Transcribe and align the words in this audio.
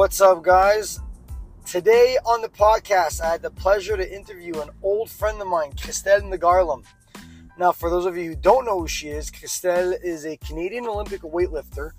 What's 0.00 0.22
up, 0.22 0.42
guys? 0.42 0.98
Today 1.66 2.16
on 2.24 2.40
the 2.40 2.48
podcast, 2.48 3.20
I 3.20 3.32
had 3.32 3.42
the 3.42 3.50
pleasure 3.50 3.98
to 3.98 4.14
interview 4.16 4.58
an 4.62 4.70
old 4.82 5.10
friend 5.10 5.38
of 5.42 5.46
mine, 5.46 5.72
Kristel 5.72 6.22
Ngarlem. 6.22 6.84
Now, 7.58 7.72
for 7.72 7.90
those 7.90 8.06
of 8.06 8.16
you 8.16 8.30
who 8.30 8.34
don't 8.34 8.64
know 8.64 8.80
who 8.80 8.88
she 8.88 9.08
is, 9.10 9.30
Kristel 9.30 9.94
is 10.02 10.24
a 10.24 10.38
Canadian 10.38 10.86
Olympic 10.86 11.20
weightlifter 11.20 11.90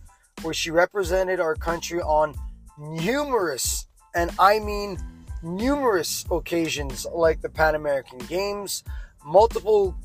where 0.42 0.52
she 0.52 0.71
represented 0.71 1.39
our 1.39 1.54
country 1.54 2.02
on 2.02 2.34
numerous, 2.79 3.86
and 4.15 4.32
I 4.39 4.57
mean 4.57 4.97
numerous 5.43 6.25
occasions, 6.32 7.06
like 7.14 7.42
the 7.42 7.50
Pan 7.50 7.75
American 7.75 8.18
Games, 8.18 8.83
multiple 9.24 9.96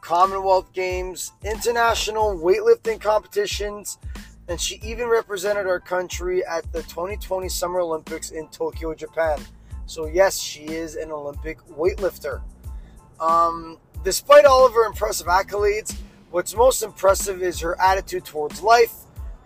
Commonwealth 0.00 0.72
Games, 0.72 1.32
international 1.44 2.38
weightlifting 2.38 2.98
competitions, 2.98 3.98
and 4.48 4.60
she 4.60 4.80
even 4.82 5.08
represented 5.08 5.66
our 5.66 5.80
country 5.80 6.44
at 6.44 6.70
the 6.72 6.82
2020 6.82 7.48
Summer 7.48 7.80
Olympics 7.80 8.30
in 8.30 8.48
Tokyo, 8.48 8.94
Japan. 8.94 9.38
So, 9.86 10.06
yes, 10.06 10.38
she 10.38 10.64
is 10.64 10.96
an 10.96 11.10
Olympic 11.10 11.58
weightlifter. 11.68 12.42
Um, 13.20 13.78
despite 14.02 14.44
all 14.44 14.66
of 14.66 14.72
her 14.72 14.86
impressive 14.86 15.26
accolades, 15.26 15.96
what's 16.30 16.54
most 16.54 16.82
impressive 16.82 17.42
is 17.42 17.60
her 17.60 17.80
attitude 17.80 18.24
towards 18.24 18.62
life, 18.62 18.92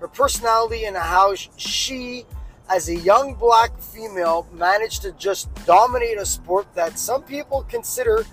her 0.00 0.08
personality, 0.08 0.84
and 0.84 0.96
how 0.96 1.34
she, 1.34 2.24
as 2.68 2.88
a 2.88 2.96
young 2.96 3.34
black 3.34 3.78
female, 3.80 4.48
managed 4.52 5.02
to 5.02 5.12
just 5.12 5.52
dominate 5.64 6.18
a 6.18 6.26
sport 6.26 6.66
that 6.74 6.98
some 6.98 7.22
people 7.22 7.64
consider 7.68 8.24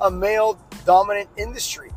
a 0.00 0.10
male 0.10 0.58
dominant 0.84 1.28
industry. 1.36 1.90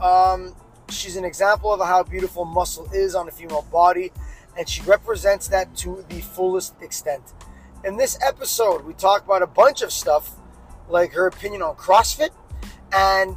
Um, 0.00 0.54
she's 0.90 1.16
an 1.16 1.24
example 1.24 1.72
of 1.72 1.80
how 1.80 2.02
beautiful 2.02 2.44
muscle 2.44 2.88
is 2.92 3.14
on 3.14 3.28
a 3.28 3.30
female 3.30 3.66
body, 3.70 4.12
and 4.56 4.68
she 4.68 4.82
represents 4.82 5.48
that 5.48 5.74
to 5.76 6.04
the 6.08 6.20
fullest 6.20 6.80
extent. 6.82 7.32
In 7.84 7.96
this 7.96 8.18
episode, 8.22 8.84
we 8.84 8.94
talk 8.94 9.24
about 9.24 9.42
a 9.42 9.46
bunch 9.46 9.82
of 9.82 9.92
stuff, 9.92 10.36
like 10.88 11.12
her 11.12 11.26
opinion 11.26 11.62
on 11.62 11.76
CrossFit 11.76 12.30
and 12.92 13.36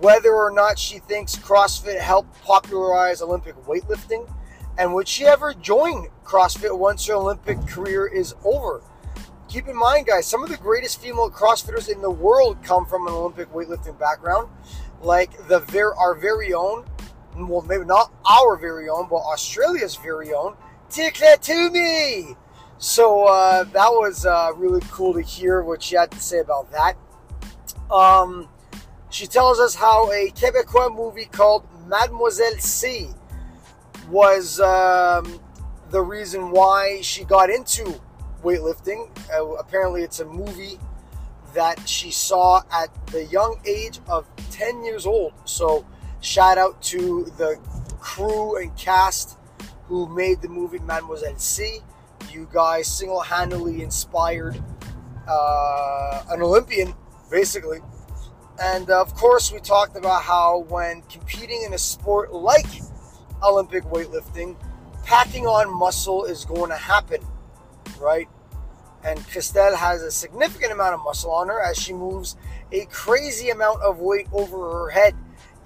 whether 0.00 0.34
or 0.34 0.50
not 0.50 0.78
she 0.78 0.98
thinks 0.98 1.36
CrossFit 1.36 1.98
helped 1.98 2.40
popularize 2.44 3.20
Olympic 3.22 3.56
weightlifting, 3.66 4.30
and 4.78 4.94
would 4.94 5.08
she 5.08 5.24
ever 5.24 5.54
join 5.54 6.08
CrossFit 6.24 6.76
once 6.76 7.06
her 7.06 7.14
Olympic 7.14 7.58
career 7.66 8.06
is 8.06 8.34
over? 8.44 8.82
Keep 9.48 9.66
in 9.68 9.76
mind, 9.76 10.06
guys, 10.06 10.26
some 10.26 10.44
of 10.44 10.50
the 10.50 10.56
greatest 10.58 11.00
female 11.00 11.30
CrossFitters 11.30 11.88
in 11.88 12.02
the 12.02 12.10
world 12.10 12.62
come 12.62 12.84
from 12.86 13.06
an 13.06 13.14
Olympic 13.14 13.50
weightlifting 13.52 13.98
background, 13.98 14.48
like 15.02 15.30
the 15.48 15.94
our 15.96 16.14
very 16.14 16.52
own, 16.54 16.84
well, 17.36 17.62
maybe 17.62 17.84
not 17.84 18.12
our 18.28 18.56
very 18.56 18.88
own, 18.88 19.08
but 19.08 19.16
Australia's 19.16 19.96
very 19.96 20.32
own, 20.32 20.56
Tia-Clair 20.90 21.36
Toomey. 21.36 22.36
So 22.78 23.24
uh, 23.24 23.64
that 23.64 23.88
was 23.88 24.24
uh, 24.24 24.52
really 24.56 24.82
cool 24.90 25.14
to 25.14 25.22
hear 25.22 25.62
what 25.62 25.82
she 25.82 25.96
had 25.96 26.10
to 26.12 26.20
say 26.20 26.38
about 26.38 26.70
that. 26.72 26.94
Um, 27.90 28.48
she 29.10 29.26
tells 29.26 29.58
us 29.58 29.74
how 29.74 30.10
a 30.12 30.30
Quebecois 30.30 30.94
movie 30.94 31.24
called 31.24 31.66
Mademoiselle 31.86 32.58
C 32.58 33.08
was 34.10 34.60
um, 34.60 35.40
the 35.90 36.00
reason 36.00 36.50
why 36.50 37.00
she 37.00 37.24
got 37.24 37.50
into 37.50 38.00
weightlifting. 38.42 39.08
Uh, 39.32 39.54
apparently, 39.54 40.02
it's 40.02 40.20
a 40.20 40.24
movie 40.24 40.78
that 41.54 41.88
she 41.88 42.10
saw 42.10 42.62
at 42.72 42.88
the 43.08 43.24
young 43.26 43.60
age 43.64 44.00
of 44.08 44.26
10 44.50 44.84
years 44.84 45.06
old. 45.06 45.32
So, 45.44 45.86
shout 46.20 46.58
out 46.58 46.80
to 46.82 47.24
the 47.36 47.58
crew 48.00 48.56
and 48.56 48.76
cast 48.76 49.38
who 49.86 50.08
made 50.14 50.42
the 50.42 50.48
movie 50.48 50.78
Mademoiselle 50.80 51.38
C. 51.38 51.80
You 52.30 52.48
guys 52.52 52.86
single 52.86 53.20
handedly 53.20 53.82
inspired 53.82 54.62
uh, 55.26 56.24
an 56.30 56.42
Olympian, 56.42 56.94
basically. 57.30 57.78
And 58.60 58.90
of 58.90 59.14
course, 59.14 59.52
we 59.52 59.60
talked 59.60 59.96
about 59.96 60.22
how 60.22 60.60
when 60.68 61.02
competing 61.02 61.62
in 61.62 61.72
a 61.74 61.78
sport 61.78 62.32
like 62.32 62.66
Olympic 63.42 63.84
weightlifting, 63.84 64.56
packing 65.04 65.46
on 65.46 65.72
muscle 65.72 66.24
is 66.24 66.44
going 66.44 66.70
to 66.70 66.76
happen, 66.76 67.20
right? 68.00 68.28
And 69.04 69.18
Kristel 69.20 69.74
has 69.76 70.02
a 70.02 70.10
significant 70.10 70.72
amount 70.72 70.94
of 70.94 71.04
muscle 71.04 71.30
on 71.30 71.48
her 71.48 71.62
as 71.62 71.78
she 71.78 71.92
moves 71.92 72.36
a 72.72 72.84
crazy 72.86 73.50
amount 73.50 73.80
of 73.82 74.00
weight 74.00 74.26
over 74.32 74.72
her 74.72 74.90
head. 74.90 75.14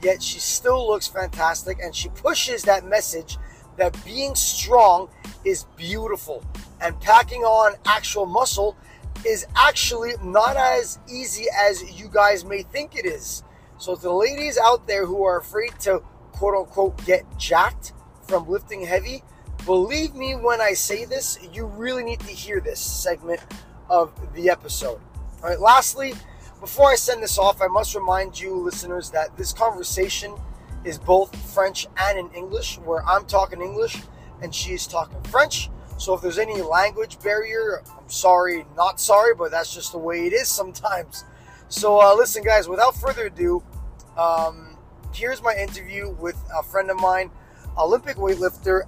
Yet 0.03 0.23
she 0.23 0.39
still 0.39 0.87
looks 0.87 1.07
fantastic 1.07 1.79
and 1.83 1.95
she 1.95 2.09
pushes 2.11 2.63
that 2.65 2.85
message 2.85 3.39
that 3.77 3.97
being 4.05 4.35
strong 4.35 5.09
is 5.45 5.65
beautiful 5.77 6.45
and 6.81 6.99
packing 7.01 7.43
on 7.43 7.75
actual 7.87 8.27
muscle 8.27 8.77
is 9.25 9.47
actually 9.55 10.13
not 10.23 10.57
as 10.57 10.99
easy 11.09 11.47
as 11.57 11.99
you 11.99 12.09
guys 12.09 12.45
may 12.45 12.63
think 12.63 12.97
it 12.97 13.07
is. 13.07 13.45
So, 13.79 13.95
to 13.95 14.03
the 14.03 14.13
ladies 14.13 14.59
out 14.59 14.87
there 14.87 15.07
who 15.07 15.25
are 15.25 15.39
afraid 15.39 15.79
to 15.81 16.03
quote 16.33 16.55
unquote 16.55 17.05
get 17.05 17.25
jacked 17.39 17.93
from 18.27 18.49
lifting 18.49 18.85
heavy, 18.85 19.23
believe 19.65 20.15
me 20.15 20.35
when 20.35 20.61
I 20.61 20.73
say 20.73 21.05
this, 21.05 21.39
you 21.53 21.67
really 21.67 22.03
need 22.03 22.21
to 22.21 22.33
hear 22.33 22.61
this 22.61 22.81
segment 22.81 23.41
of 23.89 24.13
the 24.35 24.51
episode. 24.51 25.01
All 25.43 25.51
right, 25.51 25.61
lastly, 25.61 26.15
before 26.61 26.91
I 26.91 26.95
send 26.95 27.23
this 27.23 27.39
off, 27.39 27.61
I 27.61 27.67
must 27.67 27.95
remind 27.95 28.39
you, 28.39 28.55
listeners, 28.55 29.11
that 29.11 29.37
this 29.37 29.53
conversation 29.53 30.35
is 30.85 30.99
both 30.99 31.35
French 31.53 31.87
and 31.97 32.19
in 32.19 32.31
English, 32.31 32.79
where 32.79 33.05
I'm 33.07 33.25
talking 33.27 33.61
English 33.61 33.99
and 34.43 34.55
she 34.55 34.73
is 34.73 34.87
talking 34.87 35.21
French. 35.25 35.71
So 35.99 36.15
if 36.15 36.21
there's 36.21 36.39
any 36.39 36.61
language 36.61 37.21
barrier, 37.21 37.83
I'm 37.97 38.09
sorry, 38.09 38.67
not 38.77 39.01
sorry, 39.01 39.35
but 39.35 39.51
that's 39.51 39.73
just 39.73 39.93
the 39.93 39.99
way 39.99 40.27
it 40.27 40.33
is 40.33 40.49
sometimes. 40.49 41.25
So 41.69 42.01
uh, 42.01 42.15
listen, 42.17 42.43
guys, 42.43 42.69
without 42.69 42.97
further 42.97 43.27
ado, 43.27 43.63
um, 44.17 44.77
here's 45.15 45.43
my 45.43 45.55
interview 45.55 46.11
with 46.11 46.37
a 46.57 46.63
friend 46.63 46.91
of 46.91 47.01
mine, 47.01 47.31
Olympic 47.79 48.17
weightlifter 48.17 48.83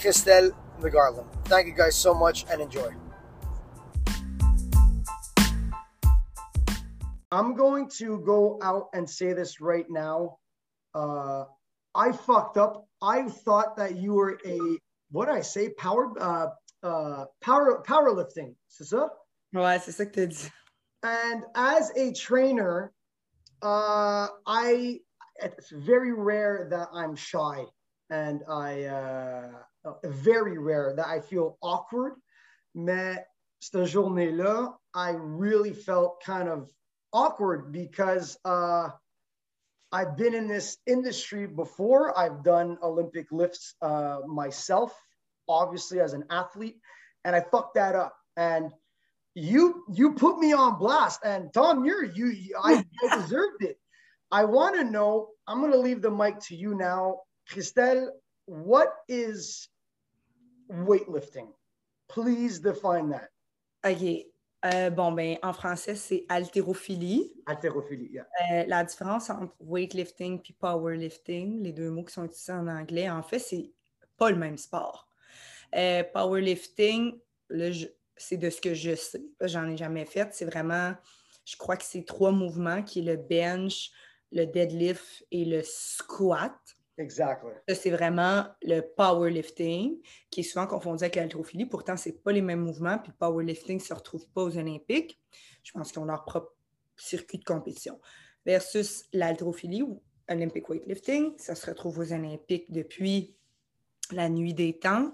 Kristel 0.00 0.52
Ngarlem. 0.80 1.26
Thank 1.44 1.66
you 1.66 1.74
guys 1.74 1.96
so 1.96 2.14
much 2.14 2.46
and 2.50 2.60
enjoy. 2.60 2.90
I'm 7.30 7.54
going 7.54 7.90
to 7.98 8.20
go 8.24 8.58
out 8.62 8.86
and 8.94 9.08
say 9.08 9.34
this 9.34 9.60
right 9.60 9.86
now. 9.90 10.38
Uh, 10.94 11.44
I 11.94 12.12
fucked 12.12 12.56
up. 12.56 12.86
I 13.02 13.28
thought 13.28 13.76
that 13.76 13.96
you 13.96 14.14
were 14.14 14.40
a 14.46 14.58
what 15.10 15.26
did 15.26 15.36
I 15.36 15.40
say? 15.40 15.70
Power, 15.70 16.12
uh, 16.20 16.48
uh, 16.82 17.24
power, 17.40 17.82
powerlifting. 17.86 18.54
C'est 18.68 18.84
ça? 18.84 19.08
Ouais, 19.54 19.78
c'est 19.80 19.92
ça 19.92 20.06
que 20.06 20.26
dit. 20.26 20.50
And 21.02 21.44
as 21.54 21.90
a 21.96 22.12
trainer, 22.12 22.92
uh, 23.62 24.28
I 24.46 25.00
it's 25.40 25.70
very 25.70 26.12
rare 26.12 26.68
that 26.70 26.88
I'm 26.92 27.14
shy, 27.14 27.64
and 28.10 28.42
I 28.48 28.84
uh, 28.84 29.50
very 30.04 30.58
rare 30.58 30.94
that 30.96 31.06
I 31.06 31.20
feel 31.20 31.58
awkward. 31.62 32.14
Mais 32.74 33.18
cette 33.60 33.86
journée-là, 33.86 34.74
I 34.94 35.10
really 35.10 35.72
felt 35.72 36.22
kind 36.22 36.48
of 36.48 36.70
awkward 37.12 37.72
because 37.72 38.38
uh, 38.44 38.88
I've 39.92 40.16
been 40.16 40.34
in 40.34 40.48
this 40.48 40.76
industry 40.86 41.46
before. 41.46 42.18
I've 42.18 42.42
done 42.44 42.78
Olympic 42.82 43.26
lifts 43.30 43.74
uh, 43.80 44.20
myself, 44.26 44.94
obviously 45.48 46.00
as 46.00 46.12
an 46.12 46.24
athlete, 46.30 46.76
and 47.24 47.34
I 47.34 47.40
fucked 47.40 47.74
that 47.74 47.94
up. 47.94 48.14
And 48.36 48.72
you 49.34 49.84
you 49.92 50.14
put 50.14 50.38
me 50.38 50.52
on 50.52 50.78
blast, 50.78 51.20
and 51.24 51.52
Tom, 51.52 51.84
you're 51.84 52.04
you 52.04 52.34
I, 52.62 52.84
I 53.02 53.16
deserved 53.22 53.62
it. 53.62 53.78
I 54.30 54.44
want 54.44 54.76
to 54.76 54.84
know. 54.84 55.30
I'm 55.46 55.60
going 55.60 55.72
to 55.72 55.78
leave 55.78 56.02
the 56.02 56.10
mic 56.10 56.38
to 56.48 56.56
you 56.56 56.74
now, 56.74 57.20
Kristel. 57.50 58.08
What 58.46 58.92
is 59.08 59.68
weightlifting? 60.70 61.48
Please 62.08 62.60
define 62.60 63.10
that. 63.10 63.30
OK. 63.84 64.26
Euh, 64.64 64.90
bon, 64.90 65.12
ben, 65.12 65.38
en 65.42 65.52
français, 65.52 65.94
c'est 65.94 66.26
haltérophilie. 66.28 67.32
Haltérophilie, 67.46 68.10
yeah. 68.10 68.26
Euh, 68.50 68.64
la 68.66 68.82
différence 68.82 69.30
entre 69.30 69.54
weightlifting 69.60 70.40
et 70.40 70.52
powerlifting, 70.54 71.62
les 71.62 71.72
deux 71.72 71.90
mots 71.90 72.02
qui 72.02 72.14
sont 72.14 72.24
utilisés 72.24 72.52
en 72.52 72.66
anglais, 72.66 73.08
en 73.08 73.22
fait, 73.22 73.38
c'est 73.38 73.70
pas 74.16 74.30
le 74.30 74.36
même 74.36 74.58
sport. 74.58 75.08
Euh, 75.76 76.02
powerlifting, 76.02 77.18
c'est 78.16 78.36
de 78.36 78.50
ce 78.50 78.60
que 78.60 78.74
je 78.74 78.96
sais. 78.96 79.22
J'en 79.42 79.68
ai 79.68 79.76
jamais 79.76 80.06
fait. 80.06 80.28
C'est 80.32 80.46
vraiment, 80.46 80.92
je 81.44 81.56
crois 81.56 81.76
que 81.76 81.84
c'est 81.84 82.04
trois 82.04 82.32
mouvements 82.32 82.82
qui 82.82 82.98
est 82.98 83.02
le 83.02 83.16
bench, 83.16 83.92
le 84.32 84.44
deadlift 84.44 85.24
et 85.30 85.44
le 85.44 85.62
squat. 85.62 86.58
Exactly. 86.98 87.50
C'est 87.68 87.90
vraiment 87.90 88.44
le 88.62 88.80
powerlifting, 88.80 89.98
qui 90.30 90.40
est 90.40 90.42
souvent 90.42 90.66
confondu 90.66 91.04
avec 91.04 91.16
l'haltérophilie. 91.16 91.64
Pourtant, 91.64 91.96
ce 91.96 92.10
pas 92.10 92.32
les 92.32 92.42
mêmes 92.42 92.60
mouvements, 92.60 92.98
puis 92.98 93.12
le 93.12 93.16
powerlifting 93.18 93.78
ne 93.78 93.82
se 93.82 93.94
retrouve 93.94 94.28
pas 94.30 94.42
aux 94.42 94.58
Olympiques. 94.58 95.20
Je 95.62 95.72
pense 95.72 95.92
qu'ils 95.92 96.00
ont 96.00 96.04
leur 96.04 96.24
propre 96.24 96.54
circuit 96.96 97.38
de 97.38 97.44
compétition. 97.44 98.00
Versus 98.44 99.04
l'haltérophilie 99.12 99.82
ou 99.82 100.02
Olympic 100.28 100.68
weightlifting, 100.68 101.34
ça 101.38 101.54
se 101.54 101.66
retrouve 101.70 101.98
aux 102.00 102.12
Olympiques 102.12 102.70
depuis 102.70 103.36
la 104.10 104.28
nuit 104.28 104.54
des 104.54 104.78
temps. 104.78 105.12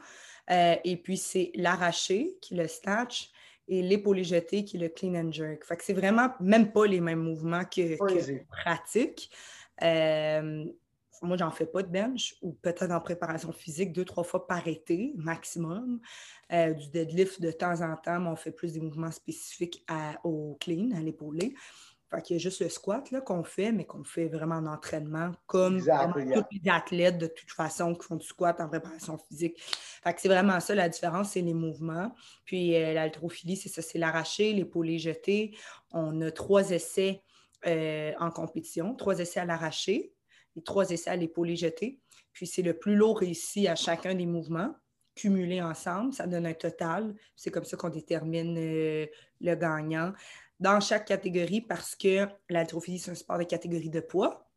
Euh, 0.51 0.77
et 0.85 0.97
puis, 0.97 1.19
c'est 1.19 1.51
l'arraché, 1.55 2.39
qui 2.41 2.55
est 2.55 2.63
le 2.63 2.69
snatch, 2.69 3.31
et 3.69 3.83
l'épaulé 3.83 4.25
jeté, 4.25 4.65
qui 4.65 4.77
est 4.77 4.81
le 4.81 4.89
clean 4.89 5.15
and 5.15 5.33
jerk. 5.33 5.65
Fait 5.65 5.77
que 5.77 5.85
c'est 5.85 5.95
vraiment 5.95 6.31
même 6.41 6.73
pas 6.73 6.87
les 6.87 7.01
mêmes 7.01 7.23
mouvements 7.23 7.65
que, 7.65 7.97
que 7.97 8.45
pratique. 8.47 9.31
Euh, 9.83 10.65
moi, 11.23 11.37
j'en 11.37 11.51
fais 11.51 11.67
pas 11.67 11.83
de 11.83 11.89
bench 11.89 12.35
ou 12.43 12.53
peut-être 12.53 12.91
en 12.91 13.01
préparation 13.01 13.53
physique 13.53 13.93
deux, 13.93 14.05
trois 14.05 14.25
fois 14.25 14.47
par 14.47 14.67
été 14.67 15.13
maximum. 15.17 16.01
Euh, 16.53 16.75
du 16.75 16.89
deadlift 16.89 17.41
de 17.41 17.51
temps 17.51 17.81
en 17.81 17.97
temps, 17.97 18.21
mais 18.21 18.29
on 18.29 18.37
fait 18.37 18.53
plus 18.53 18.75
des 18.75 18.81
mouvements 18.81 19.11
spécifiques 19.11 19.85
au 20.25 20.57
clean, 20.61 20.91
à 20.95 21.01
l'épaulé. 21.01 21.55
Fait 22.11 22.23
qu'il 22.23 22.37
y 22.37 22.39
a 22.39 22.43
juste 22.43 22.61
le 22.61 22.69
squat 22.69 23.13
qu'on 23.25 23.43
fait, 23.43 23.73
mais 23.73 23.85
qu'on 23.85 24.05
fait 24.05 24.29
vraiment 24.29 24.57
en 24.57 24.67
entraînement, 24.67 25.33
comme 25.47 25.81
tous 25.81 26.45
les 26.53 26.71
athlètes 26.71 27.19
de 27.19 27.27
toute 27.27 27.51
façon 27.51 27.95
qui 27.95 28.07
font 28.07 28.17
du 28.17 28.27
squat 28.27 28.61
en 28.61 28.69
préparation 28.69 29.19
physique. 29.19 29.61
Fait 29.61 30.13
que 30.13 30.21
c'est 30.21 30.29
vraiment 30.29 30.61
ça 30.61 30.75
la 30.75 30.89
différence, 30.89 31.31
c'est 31.31 31.41
les 31.41 31.55
mouvements. 31.55 32.15
Puis 32.45 32.77
euh, 32.77 32.93
l'haltérophilie, 32.93 33.57
c'est 33.57 33.71
ça, 33.71 33.83
c'est 33.83 33.99
l'arraché, 33.99 34.53
l'épaulé 34.53 34.99
jeté. 34.99 35.57
On 35.93 36.21
a 36.21 36.31
trois 36.31 36.71
essais 36.71 37.23
euh, 37.67 38.13
en 38.21 38.31
compétition, 38.31 38.95
trois 38.95 39.19
essais 39.19 39.41
à 39.41 39.45
l'arraché 39.45 40.14
et 40.57 40.63
trois 40.63 40.91
essais 40.91 41.11
à 41.11 41.17
l'épaulé 41.17 41.57
jeté. 41.57 42.01
Puis 42.33 42.47
c'est 42.47 42.63
le 42.63 42.75
plus 42.75 42.97
lourd 42.97 43.19
réussi 43.21 43.69
à 43.69 43.75
chacun 43.75 44.15
des 44.15 44.27
mouvements 44.27 44.75
cumulés 45.15 45.63
ensemble, 45.63 46.13
ça 46.13 46.27
donne 46.27 46.47
un 46.47 46.55
total. 46.55 47.15
C'est 47.37 47.51
comme 47.51 47.65
ça 47.65 47.77
qu'on 47.77 47.89
détermine 47.89 48.57
euh, 48.59 49.07
le 49.41 49.55
gagnant 49.55 50.13
dans 50.61 50.81
chaque 50.81 51.07
catégorie 51.07 51.61
parce 51.61 51.95
que 51.95 52.27
l'haltérophilie, 52.49 52.99
c'est 52.99 53.11
un 53.11 53.15
sport 53.15 53.39
de 53.39 53.45
catégorie 53.45 53.91
de 53.91 54.01
poids. 54.01 54.49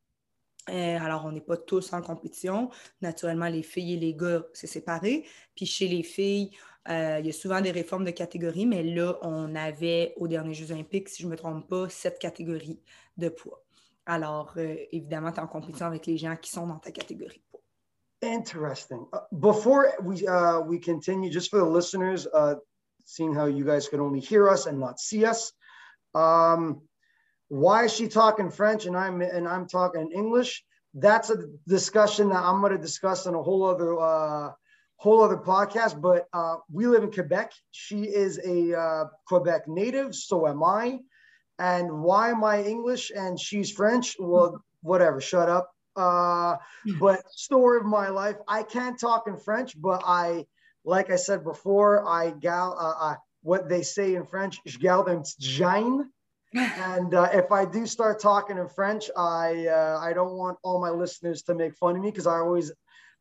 Euh, 0.69 0.97
alors, 0.99 1.25
on 1.25 1.31
n'est 1.31 1.41
pas 1.41 1.57
tous 1.57 1.93
en 1.93 2.01
compétition. 2.01 2.69
Naturellement, 3.01 3.47
les 3.47 3.63
filles 3.63 3.93
et 3.93 3.97
les 3.97 4.13
gars, 4.13 4.43
c'est 4.53 4.67
séparé. 4.67 5.25
Puis 5.55 5.65
chez 5.65 5.87
les 5.87 6.03
filles, 6.03 6.51
euh, 6.89 7.17
il 7.19 7.25
y 7.25 7.29
a 7.29 7.33
souvent 7.33 7.61
des 7.61 7.71
réformes 7.71 8.05
de 8.05 8.11
catégorie, 8.11 8.65
mais 8.65 8.83
là, 8.83 9.17
on 9.21 9.55
avait 9.55 10.13
aux 10.17 10.27
derniers 10.27 10.53
Jeux 10.53 10.71
olympiques, 10.71 11.09
si 11.09 11.21
je 11.21 11.27
ne 11.27 11.31
me 11.31 11.37
trompe 11.37 11.67
pas, 11.67 11.89
sept 11.89 12.19
catégories 12.19 12.81
de 13.17 13.29
poids. 13.29 13.66
Alors, 14.07 14.53
euh, 14.57 14.75
évidemment, 14.91 15.31
tu 15.31 15.37
es 15.37 15.43
en 15.43 15.47
compétition 15.47 15.85
avec 15.85 16.07
les 16.07 16.17
gens 16.17 16.35
qui 16.35 16.49
sont 16.49 16.65
dans 16.65 16.79
ta 16.79 16.91
catégorie. 16.91 17.43
Interesting. 18.23 19.05
Uh, 19.13 19.19
before 19.31 19.85
we, 20.01 20.27
uh, 20.27 20.59
we 20.65 20.79
continue, 20.79 21.29
just 21.29 21.51
for 21.51 21.59
the 21.59 21.69
listeners, 21.69 22.27
uh, 22.33 22.55
seeing 23.05 23.35
how 23.35 23.45
you 23.45 23.63
guys 23.63 23.87
can 23.87 23.99
only 23.99 24.19
hear 24.19 24.49
us 24.49 24.65
and 24.65 24.79
not 24.79 24.99
see 24.99 25.23
us, 25.23 25.53
Um, 26.15 26.81
why 27.49 27.85
is 27.85 27.93
she 27.93 28.07
talking 28.07 28.49
French 28.49 28.85
and 28.85 28.97
I'm 28.97 29.21
and 29.21 29.47
I'm 29.47 29.67
talking 29.67 30.11
English? 30.11 30.63
That's 30.93 31.29
a 31.29 31.37
discussion 31.67 32.29
that 32.29 32.43
I'm 32.43 32.59
going 32.61 32.73
to 32.73 32.81
discuss 32.81 33.25
in 33.25 33.35
a 33.35 33.41
whole 33.41 33.63
other 33.65 33.99
uh, 33.99 34.51
whole 34.97 35.23
other 35.23 35.37
podcast. 35.37 36.01
But 36.01 36.25
uh, 36.33 36.57
we 36.71 36.87
live 36.87 37.03
in 37.03 37.11
Quebec. 37.11 37.51
She 37.71 38.03
is 38.03 38.39
a 38.43 38.77
uh, 38.77 39.05
Quebec 39.27 39.67
native, 39.67 40.15
so 40.15 40.47
am 40.47 40.63
I. 40.63 40.99
And 41.59 42.01
why 42.01 42.29
am 42.29 42.43
I 42.43 42.63
English 42.63 43.11
and 43.15 43.39
she's 43.39 43.71
French? 43.71 44.15
Well, 44.19 44.63
whatever. 44.81 45.21
Shut 45.21 45.49
up. 45.49 45.71
Uh, 45.95 46.57
but 46.99 47.23
story 47.31 47.79
of 47.79 47.85
my 47.85 48.09
life. 48.09 48.35
I 48.47 48.63
can't 48.63 48.99
talk 48.99 49.27
in 49.27 49.37
French, 49.37 49.79
but 49.79 50.03
I, 50.05 50.45
like 50.85 51.09
I 51.09 51.15
said 51.15 51.43
before, 51.43 52.07
I 52.07 52.31
gal. 52.31 52.77
Uh, 52.79 53.05
I, 53.05 53.15
what 53.41 53.69
they 53.69 53.81
say 53.81 54.15
in 54.15 54.25
French, 54.25 54.59
je 54.65 54.77
garde 54.77 55.09
un 55.09 55.23
petit 55.23 56.05
and 56.53 57.13
uh, 57.13 57.29
if 57.33 57.51
I 57.51 57.65
do 57.65 57.85
start 57.85 58.21
talking 58.21 58.57
in 58.57 58.69
French, 58.69 59.09
I 59.17 59.67
uh, 59.67 59.99
I 60.01 60.13
don't 60.13 60.35
want 60.35 60.57
all 60.63 60.79
my 60.79 60.89
listeners 60.89 61.41
to 61.43 61.55
make 61.55 61.75
fun 61.75 61.95
of 61.97 62.01
me 62.01 62.09
because 62.09 62.27
I 62.27 62.37
always 62.37 62.71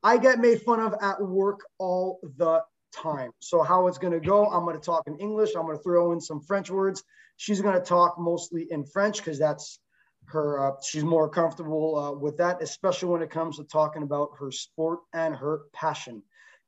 I 0.03 0.17
get 0.19 0.39
made 0.39 0.63
fun 0.63 0.81
of 0.81 0.95
at 1.03 1.21
work 1.21 1.61
all 1.79 2.21
the 2.37 2.63
time. 2.97 3.31
So 3.41 3.63
how 3.63 3.87
it's 3.87 3.99
going 3.99 4.13
to 4.13 4.21
go? 4.21 4.47
I'm 4.47 4.65
going 4.65 4.79
to 4.79 4.85
talk 4.85 5.05
in 5.07 5.19
English. 5.19 5.51
I'm 5.57 5.67
going 5.67 5.77
to 5.77 5.83
throw 5.83 6.13
in 6.13 6.21
some 6.21 6.41
French 6.41 6.71
words. 6.71 7.03
She's 7.37 7.61
going 7.61 7.75
to 7.75 7.85
talk 7.85 8.19
mostly 8.19 8.67
in 8.71 8.85
French 8.85 9.19
because 9.19 9.39
that's 9.39 9.79
her. 10.27 10.69
Uh, 10.69 10.73
she's 10.83 11.05
more 11.05 11.29
comfortable 11.29 11.97
uh, 11.99 12.13
with 12.13 12.39
that, 12.39 12.63
especially 12.63 13.11
when 13.11 13.23
it 13.23 13.31
comes 13.31 13.57
to 13.59 13.65
talking 13.65 14.03
about 14.03 14.31
her 14.41 14.51
sport 14.51 15.01
and 15.13 15.35
her 15.35 15.63
passion. 15.73 16.23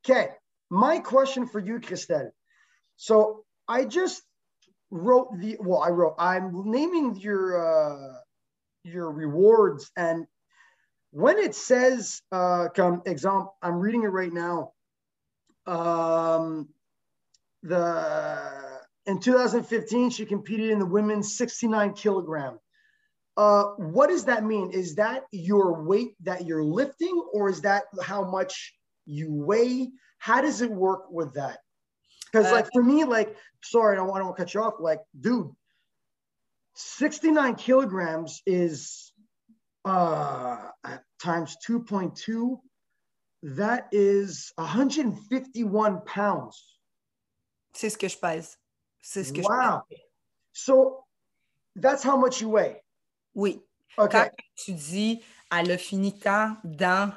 Okay, 0.04 0.28
my 0.70 0.98
question 0.98 1.46
for 1.46 1.58
you, 1.58 1.80
Kristel. 1.80 2.30
So 2.96 3.44
I 3.66 3.84
just 3.84 4.22
wrote 4.90 5.38
the 5.38 5.56
well, 5.60 5.82
I 5.82 5.90
wrote 5.90 6.14
I'm 6.18 6.70
naming 6.70 7.16
your 7.16 7.58
uh 7.58 8.14
your 8.84 9.10
rewards 9.10 9.90
and 9.96 10.26
when 11.10 11.38
it 11.38 11.54
says 11.54 12.22
uh 12.32 12.68
come 12.74 13.02
example 13.04 13.54
I'm 13.62 13.76
reading 13.76 14.04
it 14.04 14.08
right 14.08 14.32
now. 14.32 14.72
Um 15.68 16.68
the 17.62 18.80
in 19.06 19.20
2015 19.20 20.10
she 20.10 20.26
competed 20.26 20.70
in 20.70 20.78
the 20.78 20.86
women's 20.86 21.36
69 21.36 21.94
kilogram. 21.94 22.58
Uh, 23.36 23.64
what 23.76 24.08
does 24.08 24.24
that 24.24 24.44
mean? 24.44 24.72
Is 24.72 24.96
that 24.96 25.22
your 25.30 25.84
weight 25.84 26.16
that 26.24 26.44
you're 26.44 26.64
lifting, 26.64 27.22
or 27.32 27.48
is 27.48 27.60
that 27.60 27.84
how 28.02 28.28
much 28.28 28.74
you 29.06 29.32
weigh? 29.32 29.90
How 30.18 30.40
does 30.40 30.60
it 30.60 30.70
work 30.70 31.10
with 31.10 31.34
that? 31.34 31.58
Because 32.26 32.46
uh, 32.46 32.52
like 32.52 32.68
for 32.72 32.82
me, 32.82 33.04
like 33.04 33.36
sorry, 33.62 33.94
I 33.94 33.96
don't, 33.96 34.10
I 34.10 34.18
don't 34.18 34.26
want 34.26 34.36
to 34.36 34.42
cut 34.42 34.54
you 34.54 34.62
off. 34.62 34.74
Like, 34.80 35.00
dude, 35.18 35.50
69 36.74 37.54
kilograms 37.54 38.42
is 38.44 39.12
uh 39.84 40.58
times 41.22 41.56
2.2. 41.66 42.58
That 43.42 43.88
is 43.92 44.52
151 44.56 46.02
pounds. 46.04 46.80
C'est 47.72 47.90
ce 47.90 47.98
que 47.98 48.08
je 48.08 48.18
pèse. 48.18 48.58
C'est 49.00 49.24
ce 49.24 49.32
que 49.32 49.40
wow. 49.40 49.82
je 49.88 49.94
pèse. 49.94 50.04
So 50.52 51.04
that's 51.76 52.04
how 52.04 52.16
much 52.16 52.40
you 52.40 52.50
weigh. 52.50 52.82
Oui. 53.34 53.62
Okay. 53.96 54.10
Quand 54.10 54.30
tu 54.56 54.72
dis 54.72 55.22
elle 55.50 55.70
a 55.70 55.78
fini 55.78 56.18
tant 56.18 56.56
dans 56.64 57.12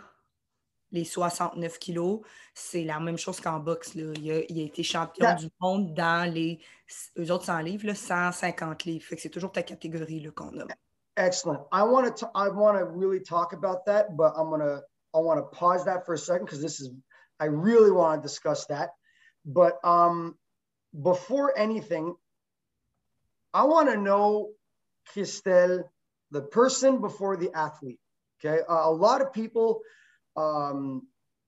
les 0.91 1.05
69 1.05 1.79
kilos, 1.79 2.21
c'est 2.53 2.83
la 2.83 2.99
même 2.99 3.17
chose 3.17 3.39
qu'en 3.39 3.59
boxe. 3.59 3.95
Là. 3.95 4.13
Il, 4.15 4.31
a, 4.31 4.41
il, 4.49 4.59
a, 4.59 4.63
été 4.63 4.83
champion 4.83 5.35
du 5.35 5.49
monde 5.59 5.93
dans 5.93 6.31
les 6.31 6.59
eux 7.17 7.31
autres 7.31 7.45
100 7.45 7.59
livres, 7.59 7.87
là, 7.87 7.95
150 7.95 8.83
livres. 8.85 9.05
Fait 9.05 9.15
que 9.15 9.21
c'est 9.21 9.29
toujours 9.29 9.51
ta 9.51 9.63
catégorie 9.63 10.29
qu'on 10.35 10.59
a. 10.59 10.65
Excellent. 11.17 11.67
I 11.71 11.83
want 11.83 12.09
to 12.15 12.27
I 12.33 12.49
want 12.49 12.77
to 12.77 12.85
really 12.85 13.21
talk 13.21 13.53
about 13.53 13.85
that, 13.85 14.15
but 14.15 14.33
I'm 14.37 14.49
gonna 14.49 14.81
I 15.13 15.19
want 15.19 15.39
to 15.39 15.57
pause 15.57 15.85
that 15.85 16.05
for 16.05 16.13
a 16.13 16.17
second 16.17 16.45
because 16.45 16.61
this 16.61 16.79
is 16.79 16.89
I 17.39 17.45
really 17.45 17.91
want 17.91 18.21
to 18.21 18.27
discuss 18.27 18.65
that. 18.67 18.91
But 19.45 19.79
um, 19.83 20.35
before 21.01 21.57
anything, 21.57 22.15
I 23.53 23.63
want 23.63 23.89
to 23.89 23.97
know 23.97 24.51
Kristel, 25.13 25.83
the 26.29 26.41
person 26.41 27.01
before 27.01 27.37
the 27.37 27.51
athlete. 27.55 27.99
Okay, 28.43 28.61
uh, 28.67 28.89
a 28.89 28.91
lot 28.91 29.21
of 29.21 29.33
people 29.33 29.81
um, 30.37 31.07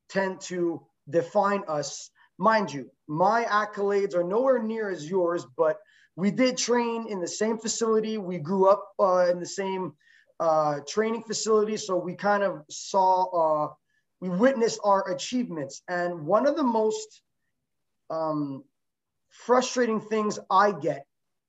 tend 0.10 0.42
to 0.42 0.86
define 1.10 1.64
us. 1.68 2.10
Mind 2.38 2.74
you, 2.74 2.90
my 3.08 3.44
accolades 3.46 4.16
are 4.16 4.24
nowhere 4.24 4.62
near 4.62 4.90
as 4.90 5.08
yours, 5.08 5.46
but 5.58 5.78
we 6.16 6.32
did 6.32 6.58
train 6.58 7.08
in 7.08 7.20
the 7.20 7.28
same 7.28 7.58
facility. 7.58 8.18
We 8.18 8.40
grew 8.40 8.68
up 8.68 8.90
uh, 9.00 9.28
in 9.32 9.40
the 9.40 9.46
same 9.46 9.94
uh, 10.44 10.80
training 10.88 11.24
facility. 11.24 11.78
So 11.78 11.96
we 11.96 12.16
kind 12.16 12.44
of 12.44 12.64
saw, 12.70 13.12
uh, 13.44 13.74
we 14.20 14.28
witnessed 14.28 14.80
our 14.84 15.10
achievements. 15.10 15.82
And 15.88 16.26
one 16.26 16.46
of 16.48 16.58
the 16.58 16.64
most 16.64 17.22
um, 18.10 18.66
frustrating 19.30 20.02
things 20.02 20.40
I 20.52 20.74
get 20.74 21.06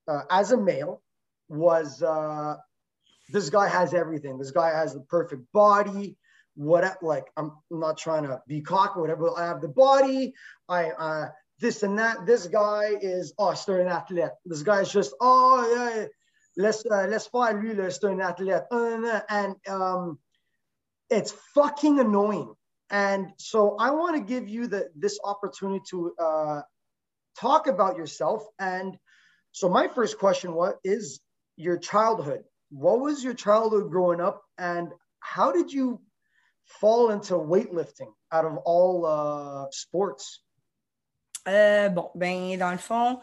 uh, 0.07 0.23
as 0.31 0.53
a 0.53 0.57
male 0.57 1.03
was 1.49 2.03
uh, 2.03 2.57
this 3.33 3.51
guy 3.51 3.69
has 3.69 3.95
everything. 3.95 4.39
This 4.39 4.53
guy 4.53 4.71
has 4.71 4.95
the 4.95 5.01
perfect 5.01 5.43
body 5.53 6.17
what 6.57 7.03
like 7.03 7.27
I'm 7.37 7.51
not 7.69 7.99
trying 7.99 8.23
to 8.25 8.41
be 8.47 8.61
cocky, 8.61 9.01
whatever. 9.01 9.29
I 9.37 9.47
have 9.47 9.61
the 9.61 9.69
body. 9.69 10.35
I 10.69 10.91
uh 10.91 11.29
this 11.59 11.83
and 11.83 11.99
that. 11.99 12.27
This 12.27 12.47
guy 12.47 12.93
is 13.01 13.35
oh 13.39 13.55
c'est 13.55 13.81
un 13.81 13.89
athlète. 13.89 14.37
This 14.45 14.63
guy 14.63 14.81
is 14.83 14.93
just 14.93 15.15
oh 15.21 15.67
yeah, 15.75 16.07
let's 16.57 16.85
uh, 16.87 17.07
let's 17.09 17.27
faire 17.27 17.55
lui 17.55 17.75
c'est 17.91 18.05
un 18.05 18.21
athlète. 18.21 18.67
And 18.71 19.57
um, 19.69 20.19
it's 21.11 21.33
fucking 21.55 22.01
annoying. 22.01 22.55
And 22.91 23.33
so 23.39 23.77
I 23.79 23.91
want 23.91 24.17
to 24.17 24.23
give 24.23 24.49
you 24.49 24.67
the 24.67 24.91
this 24.95 25.19
opportunity 25.25 25.83
to 25.91 26.15
uh, 26.19 26.63
talk 27.39 27.67
about 27.67 27.97
yourself. 27.97 28.45
And 28.59 28.97
so 29.53 29.69
my 29.69 29.89
first 29.89 30.19
question 30.19 30.55
what 30.55 30.79
is 30.85 31.21
your 31.57 31.79
childhood? 31.79 32.45
What 32.71 33.01
was 33.01 33.23
your 33.23 33.35
childhood 33.35 33.91
growing 33.91 34.21
up, 34.21 34.43
and 34.59 34.89
how 35.21 35.53
did 35.53 35.73
you 35.73 36.01
fall 36.67 37.11
into 37.11 37.35
weightlifting 37.35 38.13
out 38.33 38.45
of 38.45 38.59
all 38.65 39.07
uh, 39.07 39.67
sports? 39.71 40.41
Euh, 41.47 41.89
bon, 41.91 42.11
ben, 42.15 42.59
dans 42.59 42.73
le 42.73 42.79
fond, 42.79 43.21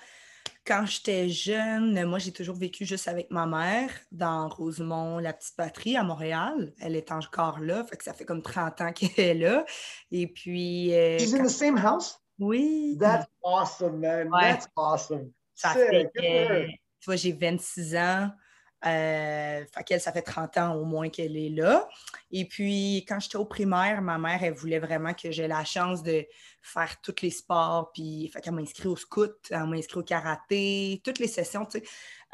quand 0.66 0.86
j'étais 0.86 1.30
jeune, 1.30 2.06
moi, 2.06 2.20
j'ai 2.20 2.32
toujours 2.32 2.56
vécu 2.56 2.86
juste 2.86 3.08
avec 3.08 3.32
ma 3.32 3.46
mère 3.46 3.90
dans 4.12 4.48
Rosemont, 4.48 5.18
la 5.20 5.34
petite 5.34 5.56
patrie 5.56 5.98
à 5.98 6.04
Montréal. 6.04 6.74
Elle 6.80 6.96
est 6.96 7.12
encore 7.12 7.60
là, 7.60 7.84
fait 7.84 7.98
que 7.98 8.04
ça 8.04 8.14
fait 8.14 8.26
comme 8.26 8.42
30 8.42 8.82
ans 8.82 8.94
qu'elle 8.94 9.10
est 9.18 9.34
là. 9.34 9.66
Et 10.12 10.28
puis. 10.28 10.94
Euh, 10.94 11.18
She's 11.18 11.34
in 11.34 11.44
the 11.44 11.50
same 11.50 11.78
house? 11.78 12.20
Oui. 12.40 12.98
That's 13.00 13.28
awesome, 13.44 14.00
man. 14.00 14.30
Ouais. 14.32 14.54
That's 14.54 14.68
awesome. 14.76 15.32
Ça 15.54 15.74
fait 15.74 16.10
que, 16.16 16.68
tu 16.68 17.06
vois, 17.06 17.16
j'ai 17.16 17.32
26 17.32 17.96
ans. 17.96 18.32
Euh, 18.86 19.64
ça 20.00 20.12
fait 20.12 20.22
30 20.22 20.58
ans 20.58 20.76
au 20.76 20.86
moins 20.86 21.10
qu'elle 21.10 21.38
est 21.38 21.50
là. 21.50 21.88
Et 22.32 22.46
puis, 22.46 23.06
quand 23.08 23.20
j'étais 23.20 23.36
au 23.36 23.46
primaire, 23.46 24.02
ma 24.02 24.18
mère, 24.18 24.44
elle 24.44 24.54
voulait 24.54 24.80
vraiment 24.80 25.14
que 25.14 25.32
j'ai 25.32 25.48
la 25.48 25.64
chance 25.64 26.02
de 26.02 26.26
faire 26.62 27.00
tous 27.02 27.22
les 27.22 27.30
sports. 27.30 27.92
Puis, 27.94 28.30
fait 28.34 28.42
qu'elle 28.42 28.54
m'a 28.54 28.62
inscrit 28.62 28.88
au 28.88 28.96
scout, 28.96 29.36
elle 29.52 29.66
m'a 29.66 29.76
inscrit 29.76 30.00
au 30.00 30.04
karaté, 30.04 31.02
toutes 31.04 31.20
les 31.20 31.28
sessions, 31.28 31.66
tu 31.66 31.80
sais. 31.80 31.86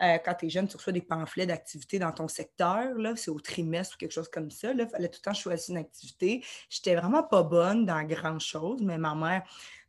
Euh, 0.04 0.20
quand 0.24 0.36
tu 0.36 0.46
es 0.46 0.50
jeune, 0.50 0.68
tu 0.68 0.78
reçois 0.78 0.94
des 0.94 1.02
pamphlets 1.02 1.48
d'activités 1.48 1.98
dans 1.98 2.12
ton 2.12 2.28
secteur, 2.28 2.96
c'est 3.16 3.32
au 3.32 3.40
trimestre 3.40 3.96
ou 3.96 3.98
quelque 3.98 4.12
chose 4.12 4.30
comme 4.30 4.52
ça. 4.52 4.72
Il 4.72 4.88
fallait 4.88 5.10
tout 5.10 5.20
le 5.24 5.32
temps 5.32 5.34
choisir 5.34 5.74
une 5.74 5.82
activité. 5.82 6.46
J'étais 6.70 6.96
vraiment 6.96 7.24
pas 7.24 7.42
bonne 7.42 7.86
dans 7.86 8.04
grand 8.04 8.38
chose, 8.38 8.80
mais 8.84 9.00
ma 9.00 9.16
mère, 9.16 9.44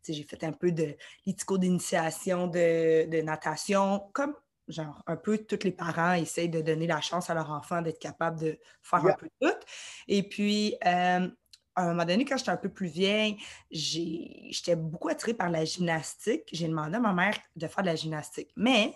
j'ai 0.08 0.22
fait 0.22 0.42
un 0.44 0.52
peu 0.52 0.72
de 0.72 0.96
l'ético 1.26 1.58
d'initiation 1.58 2.46
de, 2.46 3.06
de 3.06 3.20
natation, 3.20 4.08
comme 4.14 4.34
genre 4.68 5.02
un 5.06 5.16
peu 5.16 5.38
tous 5.38 5.64
les 5.64 5.72
parents 5.72 6.12
essayent 6.12 6.48
de 6.48 6.60
donner 6.60 6.87
la 6.87 7.00
chance 7.00 7.30
à 7.30 7.34
leur 7.34 7.50
enfant 7.50 7.82
d'être 7.82 7.98
capable 7.98 8.38
de 8.40 8.58
faire 8.82 9.02
Yeah. 9.04 9.12
un 9.12 9.16
peu 9.16 9.28
tout. 9.40 9.58
Et 10.08 10.22
puis, 10.22 10.75
euh, 10.84 11.28
à 11.75 11.82
un 11.82 11.88
moment 11.90 12.04
donné, 12.04 12.25
quand 12.25 12.37
j'étais 12.37 12.50
un 12.50 12.56
peu 12.56 12.68
plus 12.70 12.88
vieille, 12.88 13.37
j'ai- 13.70 14.48
j'étais 14.50 14.75
beaucoup 14.75 15.08
attirée 15.08 15.32
par 15.34 15.48
la 15.48 15.64
gymnastique. 15.64 16.42
J'ai 16.52 16.66
demandé 16.66 16.96
à 16.96 17.00
ma 17.00 17.12
mère 17.12 17.34
de 17.54 17.66
faire 17.68 17.82
de 17.84 17.88
la 17.88 17.94
gymnastique. 17.94 18.50
Mais 18.56 18.94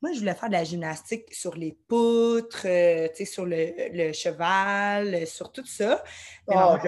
moi, 0.00 0.12
je 0.12 0.18
voulais 0.20 0.34
faire 0.34 0.48
de 0.48 0.54
la 0.54 0.64
gymnastique 0.64 1.32
sur 1.34 1.54
les 1.56 1.72
poutres, 1.72 2.62
euh, 2.64 3.08
tu 3.08 3.16
sais, 3.16 3.24
sur 3.26 3.44
le, 3.44 3.74
le 3.92 4.12
cheval, 4.14 5.14
euh, 5.14 5.26
sur 5.26 5.52
tout 5.52 5.66
ça. 5.66 6.02
Oh, 6.48 6.76
the- 6.82 6.86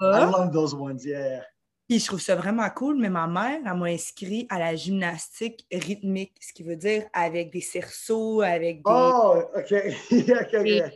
I 0.00 0.24
Huh? 0.24 0.30
love 0.30 0.50
those 0.52 0.74
ones. 0.74 1.04
Yeah. 1.04 1.44
Puis 1.92 2.00
je 2.00 2.06
trouve 2.06 2.22
ça 2.22 2.36
vraiment 2.36 2.70
cool, 2.70 2.96
mais 2.96 3.10
ma 3.10 3.26
mère, 3.26 3.60
elle 3.66 3.78
m'a 3.78 3.86
inscrit 3.88 4.46
à 4.48 4.58
la 4.58 4.74
gymnastique 4.74 5.66
rythmique, 5.70 6.32
ce 6.40 6.54
qui 6.54 6.62
veut 6.62 6.76
dire 6.76 7.04
avec 7.12 7.52
des 7.52 7.60
cerceaux, 7.60 8.40
avec 8.40 8.76
des. 8.76 8.82
Oh, 8.86 9.42
yeah, 10.10 10.40
okay, 10.40 10.64
yeah. 10.64 10.90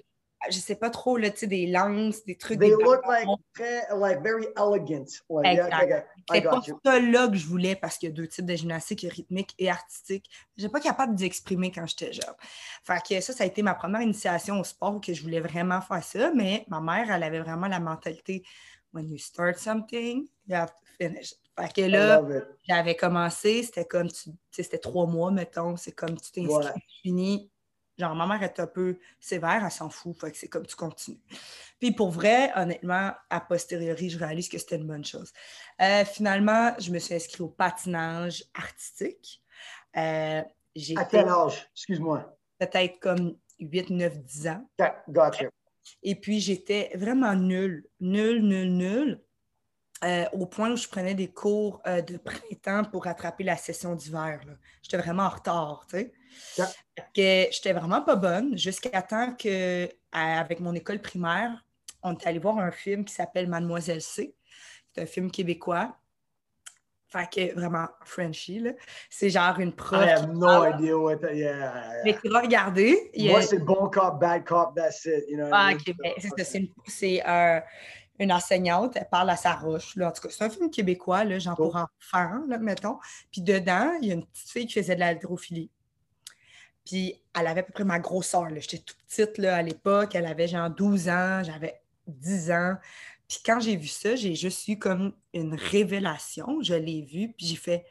Je 0.49 0.59
sais 0.59 0.77
pas 0.77 0.89
trop, 0.89 1.19
là, 1.19 1.29
tu 1.29 1.41
sais, 1.41 1.47
des 1.49 1.67
lances, 1.67 2.25
des 2.25 2.37
trucs. 2.37 2.59
They 2.61 2.71
des 2.71 2.83
look 2.83 3.03
like 3.07 3.29
très- 3.55 3.87
like 3.95 4.23
very 4.23 4.47
elegant. 4.57 5.05
Like, 5.29 5.57
yeah, 5.57 5.83
Exact. 5.83 6.09
okay, 6.31 6.47
okay. 6.47 6.61
C'est 6.65 6.73
pas 6.73 6.93
ça 6.93 7.01
là 7.01 7.29
que 7.29 7.37
je 7.37 7.47
voulais 7.47 7.77
parce 7.77 7.99
qu'il 7.99 8.09
y 8.09 8.13
a 8.13 8.15
deux 8.15 8.29
types 8.29 8.47
de 8.47 8.55
gymnastique, 8.55 9.07
rythmique 9.11 9.55
et 9.59 9.69
artistique. 9.69 10.31
Je 10.57 10.63
n'étais 10.63 10.73
pas 10.73 10.81
capable 10.81 11.15
d'exprimer 11.15 11.71
quand 11.71 11.85
j'étais 11.85 12.15
jeune. 12.15 12.35
Fait 12.85 13.03
que 13.07 13.21
ça, 13.21 13.35
ça 13.35 13.45
a 13.45 13.47
été 13.47 13.61
ma 13.61 13.75
première 13.75 14.01
initiation 14.01 14.61
au 14.61 14.65
sport 14.65 14.99
que 15.03 15.13
je 15.13 15.23
voulais 15.23 15.41
vraiment 15.41 15.83
faire 15.83 16.03
ça, 16.03 16.31
mais 16.35 16.65
ma 16.69 16.81
mère, 16.81 17.11
elle 17.11 17.23
avait 17.23 17.41
vraiment 17.41 17.67
la 17.67 17.81
mentalité 17.81 18.43
when 18.97 19.09
you 19.09 19.19
start 19.19 19.59
something, 19.59 20.27
you 20.47 20.55
have 20.55 20.71
to 20.71 20.86
finish. 21.01 21.33
it. 21.33 21.39
Fait 21.59 21.73
que 21.73 21.81
là, 21.89 22.23
j'avais 22.69 22.95
commencé, 22.97 23.63
c'était 23.63 23.87
comme, 23.87 24.09
tu 24.11 24.31
c'était 24.51 24.79
trois 24.79 25.07
mois, 25.07 25.31
mettons, 25.31 25.77
c'est 25.77 25.93
comme 25.93 26.21
tu 26.21 26.31
t'inscris, 26.31 26.75
tu 26.75 27.01
finis. 27.03 27.51
Genre, 27.99 28.15
ma 28.15 28.27
mère 28.27 28.43
est 28.43 28.61
un 28.61 28.67
peu 28.67 28.99
sévère, 29.19 29.63
elle 29.65 29.71
s'en 29.71 29.89
fout, 29.89 30.15
fait 30.21 30.31
que 30.31 30.37
c'est 30.37 30.49
comme 30.49 30.67
tu 30.67 30.77
continues. 30.77 31.19
Puis 31.79 31.93
pour 31.93 32.11
vrai, 32.11 32.53
honnêtement, 32.55 33.13
a 33.31 33.41
posteriori, 33.41 34.11
je 34.11 34.19
réalise 34.19 34.51
que 34.51 34.59
c'était 34.59 34.77
une 34.77 34.87
bonne 34.87 35.05
chose. 35.05 35.33
Euh, 35.81 36.05
finalement, 36.05 36.75
je 36.79 36.91
me 36.91 36.99
suis 36.99 37.15
inscrite 37.15 37.41
au 37.41 37.49
patinage 37.49 38.45
artistique. 38.53 39.43
Euh, 39.97 40.43
À 40.97 41.05
quel 41.07 41.27
âge? 41.27 41.67
Excuse-moi. 41.75 42.37
peut-être 42.59 43.01
comme 43.01 43.39
8, 43.61 43.89
9, 43.89 44.19
10 44.19 44.49
ans. 44.49 44.69
Okay, 44.79 44.93
Got 45.09 45.31
you. 45.41 45.49
Et 46.03 46.17
puis, 46.17 46.41
j'étais 46.41 46.91
vraiment 46.97 47.35
nulle, 47.35 47.87
nulle, 48.01 48.43
nulle, 48.43 48.77
nulle, 48.77 49.23
euh, 50.05 50.25
au 50.33 50.47
point 50.47 50.71
où 50.73 50.77
je 50.77 50.87
prenais 50.89 51.15
des 51.15 51.29
cours 51.29 51.81
euh, 51.87 52.03
de 52.03 52.17
printemps 52.19 52.85
pour 52.91 53.05
rattraper 53.05 53.45
la 53.45 53.57
session 53.57 53.95
d'hiver. 53.95 54.41
J'étais 54.83 54.99
vraiment 54.99 55.25
en 55.25 55.31
retard, 55.31 55.87
tu 55.89 55.97
sais. 55.97 56.13
Yeah. 57.17 57.51
J'étais 57.51 57.73
vraiment 57.73 58.03
pas 58.03 58.17
bonne 58.17 58.57
jusqu'à 58.59 59.03
temps 59.03 59.35
que, 59.35 59.89
avec 60.13 60.61
mon 60.61 60.75
école 60.75 61.01
primaire, 61.01 61.65
on 62.03 62.15
est 62.17 62.27
allé 62.27 62.39
voir 62.39 62.59
un 62.59 62.71
film 62.71 63.05
qui 63.05 63.15
s'appelle 63.15 63.49
Mademoiselle 63.49 64.03
C. 64.03 64.35
C'est 64.95 65.03
un 65.03 65.07
film 65.07 65.31
québécois. 65.31 65.97
Fait 67.09 67.29
que 67.31 67.55
vraiment, 67.55 67.87
Frenchy, 68.05 68.59
là. 68.59 68.73
C'est 69.09 69.31
genre 69.31 69.59
une 69.61 69.73
prof. 69.73 70.05
I 70.05 70.09
have 70.11 70.29
no 70.33 70.47
parle. 70.47 70.75
idea 70.75 70.99
what 70.99 71.19
yeah. 71.33 72.03
Mais 72.05 72.19
tu 72.21 72.29
vas 72.29 72.41
regarder. 72.41 73.11
a- 73.15 73.31
Moi, 73.31 73.43
c'est 73.43 73.59
bon 73.61 73.89
cop, 73.89 74.19
bad 74.21 74.45
cop, 74.45 74.75
that's 74.75 75.05
it. 75.05 75.25
You 75.29 75.37
know 75.37 75.49
Ah, 75.53 75.69
mean? 75.69 75.77
ok, 75.77 75.95
ben, 75.97 76.13
c'est 76.45 76.59
une, 76.59 77.23
euh, 77.27 77.61
une 78.19 78.33
enseignante, 78.33 78.97
elle 78.97 79.09
parle 79.09 79.31
à 79.31 79.37
sa 79.37 79.55
roche. 79.55 79.97
Là. 79.97 80.09
En 80.09 80.13
tout 80.13 80.23
cas, 80.23 80.29
c'est 80.31 80.45
un 80.45 80.51
film 80.51 80.71
québécois, 80.71 81.25
là, 81.25 81.39
genre 81.39 81.57
pour 81.57 81.77
enfants, 81.77 82.43
là, 82.49 82.59
mettons. 82.59 82.99
Puis 83.31 83.41
dedans, 83.43 83.93
il 84.01 84.09
y 84.09 84.11
a 84.11 84.15
une 84.15 84.25
petite 84.27 84.49
fille 84.51 84.67
qui 84.67 84.75
faisait 84.75 84.95
de 84.95 85.01
l'haltérophilie. 85.01 85.71
Puis 86.85 87.21
elle 87.39 87.47
avait 87.49 87.61
à 87.61 87.63
peu 87.65 87.73
près 87.73 87.85
ma 87.85 87.99
grosseur. 87.99 88.49
J'étais 88.55 88.79
toute 88.79 88.97
petite 89.09 89.39
là, 89.39 89.57
à 89.57 89.63
l'époque. 89.63 90.15
Elle 90.15 90.27
avait 90.27 90.49
genre 90.49 90.71
12 90.71 91.09
ans, 91.09 91.43
j'avais 91.45 91.81
10 92.07 92.51
ans. 92.53 92.77
Puis 93.29 93.39
quand 93.45 93.59
j'ai 93.59 93.75
vu 93.77 93.89
ça, 93.89 94.15
j'ai 94.15 94.37
juste 94.37 94.69
eu 94.69 94.79
comme 94.79 95.13
une 95.35 95.55
révélation. 95.55 96.63
Je 96.63 96.75
l'ai 96.75 97.03
vu, 97.03 97.33
puis 97.37 97.47
j'ai 97.47 97.57
fait. 97.57 97.85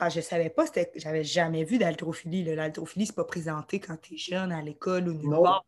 Que 0.00 0.10
je 0.10 0.20
savais 0.20 0.50
pas, 0.50 0.64
j'avais 0.96 1.22
jamais 1.22 1.62
vu 1.62 1.78
d'haltérophilie. 1.78 2.42
là. 2.42 2.56
L'haltérophilie, 2.56 3.06
c'est 3.06 3.14
pas 3.14 3.22
présenté 3.22 3.78
quand 3.78 3.96
tu 4.02 4.14
es 4.14 4.16
jeune 4.16 4.50
à 4.50 4.60
l'école 4.60 5.08
ou 5.08 5.12
nulle 5.12 5.28
Non. 5.28 5.42
part. 5.44 5.64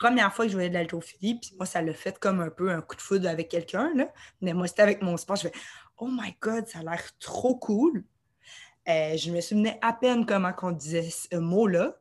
Première 0.00 0.34
fois 0.34 0.46
que 0.46 0.50
je 0.50 0.56
voyais 0.56 0.70
de 0.70 0.74
l'haltérophilie, 0.74 1.36
puis 1.36 1.52
moi, 1.56 1.66
ça 1.66 1.82
l'a 1.82 1.92
fait 1.92 2.18
comme 2.18 2.40
un 2.40 2.48
peu 2.48 2.70
un 2.70 2.80
coup 2.80 2.96
de 2.96 3.02
foudre 3.02 3.28
avec 3.28 3.48
quelqu'un. 3.48 3.92
Mais 4.40 4.54
moi, 4.54 4.66
c'était 4.66 4.82
avec 4.82 5.02
mon 5.02 5.16
sport. 5.16 5.36
Je 5.36 5.42
fais 5.42 5.52
«Oh 5.98 6.08
my 6.10 6.34
God, 6.40 6.66
ça 6.66 6.80
a 6.80 6.82
l'air 6.82 7.02
trop 7.20 7.54
cool! 7.56 8.02
Euh, 8.88 9.16
je 9.16 9.30
me 9.30 9.40
souvenais 9.42 9.78
à 9.82 9.92
peine 9.92 10.24
comment 10.24 10.52
on 10.62 10.72
disait 10.72 11.08
ce 11.10 11.36
mot-là. 11.36 11.96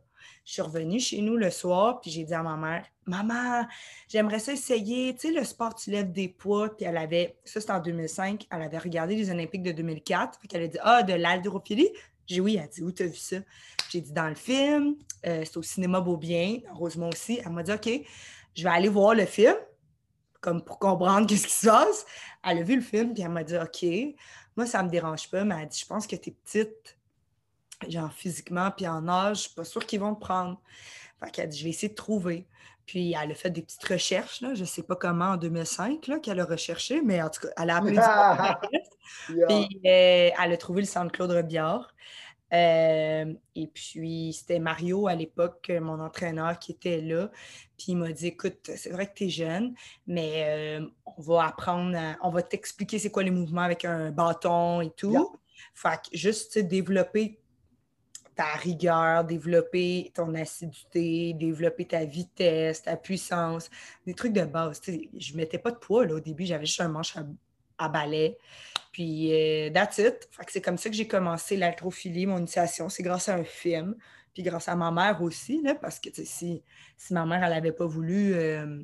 Je 0.46 0.54
suis 0.54 0.62
revenue 0.62 1.00
chez 1.00 1.22
nous 1.22 1.36
le 1.36 1.52
soir, 1.52 2.00
puis 2.00 2.10
j'ai 2.10 2.24
dit 2.24 2.34
à 2.34 2.42
ma 2.42 2.56
mère 2.56 2.86
«Maman, 3.06 3.68
j'aimerais 4.08 4.40
ça 4.40 4.54
essayer. 4.54 5.14
Tu 5.16 5.28
sais, 5.28 5.34
le 5.34 5.44
sport, 5.44 5.76
tu 5.76 5.92
lèves 5.92 6.12
des 6.12 6.30
poids.» 6.30 6.70
Puis 6.78 6.86
elle 6.86 6.98
avait, 6.98 7.38
ça 7.44 7.60
c'était 7.60 7.74
en 7.74 7.80
2005, 7.80 8.48
elle 8.50 8.62
avait 8.62 8.78
regardé 8.78 9.16
les 9.16 9.30
Olympiques 9.30 9.64
de 9.64 9.74
2004. 9.74 10.40
Puis 10.40 10.48
elle 10.54 10.64
a 10.64 10.68
dit 10.68 10.78
«Ah, 10.84 11.04
de 11.04 11.14
l'haltérophilie?» 11.14 11.90
J'ai 12.30 12.36
dit 12.36 12.42
«Oui.» 12.42 12.56
Elle 12.58 12.64
a 12.64 12.68
dit 12.68 12.82
«Où 12.84 12.92
t'as 12.92 13.06
vu 13.06 13.16
ça?» 13.16 13.38
J'ai 13.90 14.02
dit 14.02 14.12
«Dans 14.14 14.30
le 14.30 14.36
film. 14.36 14.96
Euh, 15.26 15.44
c'est 15.44 15.58
au 15.58 15.64
cinéma 15.64 16.00
Beaubien, 16.00 16.60
Rosemont 16.72 17.10
aussi.» 17.10 17.40
Elle 17.46 17.52
m'a 17.52 17.64
dit 17.64 17.72
«OK, 17.74 17.90
je 18.56 18.64
vais 18.64 18.70
aller 18.70 18.88
voir 18.88 19.16
le 19.16 19.26
film, 19.26 19.56
comme 20.40 20.64
pour 20.64 20.78
comprendre 20.78 21.26
qu'est-ce 21.28 21.48
qui 21.48 21.54
se 21.54 21.68
passe.» 21.68 22.06
Elle 22.44 22.60
a 22.60 22.64
vu 22.64 22.76
le 22.76 22.82
film, 22.82 23.14
puis 23.14 23.24
elle 23.24 23.30
m'a 23.30 23.44
dit 23.44 23.58
«OK. 23.58 23.86
Moi, 24.56 24.68
ça 24.68 24.84
me 24.84 24.90
dérange 24.90 25.30
pas.» 25.30 25.44
Mais 25.46 25.56
elle 25.56 25.64
a 25.64 25.66
dit 25.66 25.80
«Je 25.82 25.86
pense 25.86 26.06
que 26.06 26.16
t'es 26.16 26.32
petite, 26.32 26.98
genre 27.88 28.14
physiquement, 28.14 28.70
puis 28.72 28.88
en 28.88 29.08
âge, 29.08 29.38
je 29.38 29.42
suis 29.44 29.56
pas 29.56 29.66
sûre 29.66 29.86
qu'ils 29.86 30.00
vont 30.00 30.14
te 30.14 30.22
prendre.» 30.22 30.62
Fait 31.24 31.32
qu'elle 31.32 31.46
a 31.46 31.48
dit 31.48 31.58
«Je 31.60 31.64
vais 31.64 31.70
essayer 31.72 31.90
de 31.90 31.96
trouver.» 31.96 32.46
Puis 32.86 33.14
elle 33.22 33.32
a 33.32 33.36
fait 33.36 33.52
des 33.52 33.62
petites 33.62 33.84
recherches, 33.84 34.42
là. 34.42 34.56
je 34.56 34.62
ne 34.62 34.66
sais 34.66 34.82
pas 34.82 34.96
comment 34.96 35.26
en 35.34 35.38
2005 35.38 36.08
là, 36.08 36.18
qu'elle 36.20 36.40
a 36.40 36.46
recherché, 36.46 37.02
mais 37.04 37.22
en 37.22 37.30
tout 37.30 37.42
cas, 37.42 37.50
elle 37.62 37.70
a 37.70 37.78
appelé 37.78 37.92
du 37.92 38.00
Yeah. 39.36 39.48
puis 39.48 39.82
euh, 39.86 40.30
elle 40.44 40.52
a 40.54 40.58
trouvé 40.58 40.82
le 40.82 40.88
centre 40.88 41.12
Claude 41.12 41.32
Robillard. 41.32 41.94
Euh, 42.54 43.32
et 43.56 43.68
puis, 43.68 44.34
c'était 44.34 44.58
Mario 44.60 45.08
à 45.08 45.14
l'époque, 45.16 45.72
mon 45.82 46.00
entraîneur, 46.00 46.58
qui 46.58 46.72
était 46.72 47.02
là. 47.02 47.30
Puis 47.78 47.88
il 47.90 47.98
m'a 47.98 48.12
dit 48.12 48.28
Écoute, 48.28 48.72
c'est 48.76 48.90
vrai 48.90 49.06
que 49.08 49.14
tu 49.14 49.26
es 49.26 49.30
jeune, 49.30 49.76
mais 50.08 50.80
euh, 50.80 50.86
on 51.06 51.22
va 51.22 51.46
apprendre, 51.46 51.96
à- 51.96 52.18
on 52.24 52.30
va 52.32 52.42
t'expliquer 52.42 52.98
c'est 52.98 53.12
quoi 53.12 53.22
les 53.24 53.32
mouvements 53.32 53.62
avec 53.62 53.86
un 53.86 54.10
bâton 54.12 54.82
et 54.82 54.90
tout. 54.92 55.12
Yeah. 55.12 55.24
Fait 55.76 55.90
que 56.10 56.18
juste 56.18 56.58
développer 56.58 57.40
ta 58.40 58.56
rigueur, 58.56 59.26
développer 59.26 60.14
ton 60.16 60.34
assiduité, 60.34 61.34
développer 61.34 61.84
ta 61.84 62.06
vitesse, 62.06 62.84
ta 62.84 62.96
puissance, 62.96 63.70
des 64.06 64.14
trucs 64.14 64.32
de 64.32 64.46
base. 64.46 64.80
Je 64.88 65.34
ne 65.34 65.38
mettais 65.38 65.58
pas 65.58 65.72
de 65.72 65.76
poids 65.76 66.06
là, 66.06 66.14
au 66.16 66.20
début, 66.22 66.46
j'avais 66.46 66.66
juste 66.66 66.80
un 66.80 66.88
manche 66.88 67.18
à, 67.18 67.26
à 67.78 67.90
balai. 67.90 68.38
Puis, 68.94 69.34
euh, 69.34 69.70
that's 69.72 69.98
it. 69.98 70.30
C'est 70.48 70.62
comme 70.62 70.78
ça 70.78 70.90
que 70.90 70.96
j'ai 70.96 71.06
commencé 71.06 71.58
l'haltérophilie, 71.58 72.28
mon 72.28 72.38
initiation. 72.38 72.88
C'est 72.88 73.04
grâce 73.04 73.28
à 73.28 73.36
un 73.36 73.44
film, 73.44 73.98
puis 74.34 74.42
grâce 74.42 74.70
à 74.70 74.76
ma 74.78 74.90
mère 74.90 75.22
aussi, 75.22 75.62
là, 75.62 75.76
parce 75.76 76.00
que 76.00 76.10
si, 76.14 76.64
si 76.96 77.14
ma 77.14 77.26
mère, 77.26 77.44
elle 77.44 77.52
n'avait 77.52 77.74
pas 77.74 77.88
voulu, 77.88 78.36
euh, 78.36 78.82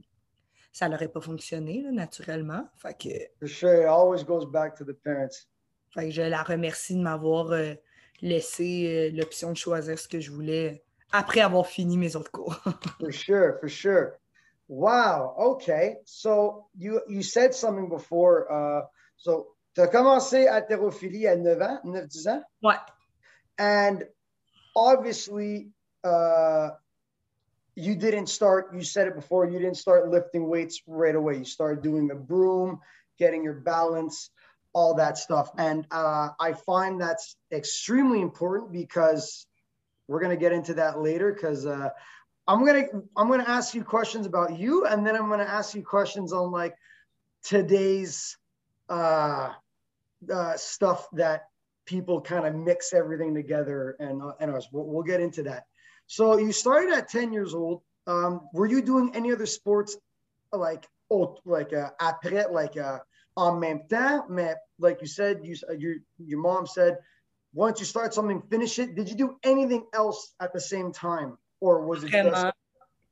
ça 0.74 0.90
n'aurait 0.90 1.08
pas 1.08 1.22
fonctionné, 1.22 1.82
là, 1.82 1.94
naturellement. 1.94 2.68
Fait 2.76 2.94
que, 2.94 3.10
For 3.40 3.48
sure, 3.48 3.84
it 3.84 3.88
always 3.88 4.26
goes 4.26 4.46
back 4.46 4.76
to 4.76 4.84
the 4.84 4.92
parents. 5.02 5.48
fait 5.94 6.08
que 6.08 6.12
je 6.12 6.24
la 6.24 6.44
remercie 6.44 6.94
de 6.94 7.02
m'avoir 7.02 7.52
euh, 7.52 7.74
laissé 8.22 9.12
euh, 9.14 9.18
l'option 9.18 9.52
de 9.52 9.58
choisir 9.58 9.98
ce 10.00 10.08
que 10.08 10.20
je 10.20 10.32
voulais 10.32 10.84
après 11.12 11.42
avoir 11.42 11.66
fini 11.68 11.98
mes 11.98 12.16
autres 12.16 12.32
cours. 12.32 12.56
For 13.00 13.12
sure, 13.12 13.58
for 13.60 13.70
sure. 13.70 14.20
Wow. 14.68 15.36
Okay. 15.38 15.98
So 16.06 16.68
you 16.76 17.02
you 17.08 17.22
said 17.22 17.54
something 17.54 17.88
before. 17.88 18.48
Uh, 18.52 18.82
so 19.16 19.56
tu 19.76 19.82
as 19.82 19.88
commencé 19.88 20.48
haltérophilie 20.48 21.28
à 21.28 21.36
9 21.36 21.62
ans, 21.62 21.80
9-10 21.86 22.28
ans. 22.30 22.44
ouais. 22.64 22.78
And 23.58 24.04
obviously, 24.76 25.70
uh, 26.04 26.72
you 27.76 27.96
didn't 27.96 28.28
start, 28.28 28.74
you 28.74 28.84
said 28.84 29.08
it 29.08 29.16
before, 29.16 29.46
you 29.46 29.60
didn't 29.60 29.78
start 29.78 30.10
lifting 30.10 30.48
weights 30.48 30.82
right 30.88 31.16
away. 31.16 31.38
You 31.38 31.46
started 31.46 31.82
doing 31.82 32.08
the 32.08 32.16
broom, 32.16 32.80
getting 33.18 33.44
your 33.44 33.54
balance. 33.62 34.30
All 34.76 34.94
that 34.96 35.18
stuff. 35.18 35.50
And 35.58 35.88
uh, 35.90 36.30
I 36.38 36.52
find 36.54 37.00
that's 37.00 37.38
extremely 37.52 38.22
important 38.22 38.74
because 38.74 39.48
we're 40.08 40.20
gonna 40.20 40.36
get 40.36 40.52
into 40.52 40.76
that 40.76 41.00
later. 41.00 41.34
Because 41.34 41.66
uh, 41.66 41.90
I'm 42.48 42.66
gonna 42.66 42.84
I'm 43.16 43.30
gonna 43.30 43.46
ask 43.48 43.74
you 43.74 43.84
questions 43.84 44.28
about 44.28 44.60
you, 44.60 44.86
and 44.86 45.08
then 45.08 45.16
I'm 45.16 45.30
gonna 45.30 45.44
ask 45.44 45.74
you 45.74 45.84
questions 45.84 46.34
on 46.34 46.52
like 46.52 46.76
today's 47.42 48.38
uh, 48.90 49.54
uh, 50.32 50.58
stuff 50.58 51.08
that 51.14 51.46
people 51.86 52.20
kind 52.20 52.46
of 52.46 52.54
mix 52.54 52.94
everything 52.94 53.34
together. 53.34 53.96
And 54.00 54.22
uh, 54.22 54.34
and 54.42 54.52
us, 54.52 54.68
we'll, 54.72 54.86
we'll 54.86 55.04
get 55.04 55.22
into 55.22 55.44
that. 55.44 55.64
So 56.08 56.38
you 56.38 56.52
started 56.52 56.94
at 56.94 57.10
10 57.10 57.34
years 57.34 57.56
old. 57.56 57.82
Um, 58.08 58.42
were 58.54 58.68
you 58.68 58.84
doing 58.84 59.12
any 59.16 59.32
other 59.32 59.48
sports 59.48 59.98
like 60.52 60.88
oh 61.10 61.38
like 61.44 61.74
uh, 61.74 61.90
après 62.00 62.52
like 62.52 62.78
uh, 62.78 63.00
en 63.36 63.56
même 63.58 63.88
temps? 63.88 64.26
Mais 64.30 64.56
like 64.80 65.02
you 65.02 65.08
said, 65.08 65.40
you 65.44 65.56
uh, 65.70 65.74
your 65.74 65.96
your 66.18 66.40
mom 66.40 66.66
said 66.66 66.98
once 67.54 67.80
you 67.80 67.86
start 67.86 68.14
something, 68.14 68.42
finish 68.50 68.80
it. 68.80 68.96
Did 68.96 69.10
you 69.10 69.16
do 69.16 69.38
anything 69.44 69.86
else 69.94 70.36
at 70.40 70.54
the 70.54 70.60
same 70.60 70.92
time, 70.92 71.38
or 71.62 71.86
was 71.86 72.04
it 72.04 72.12
Vraiment, 72.12 72.32
just 72.32 72.54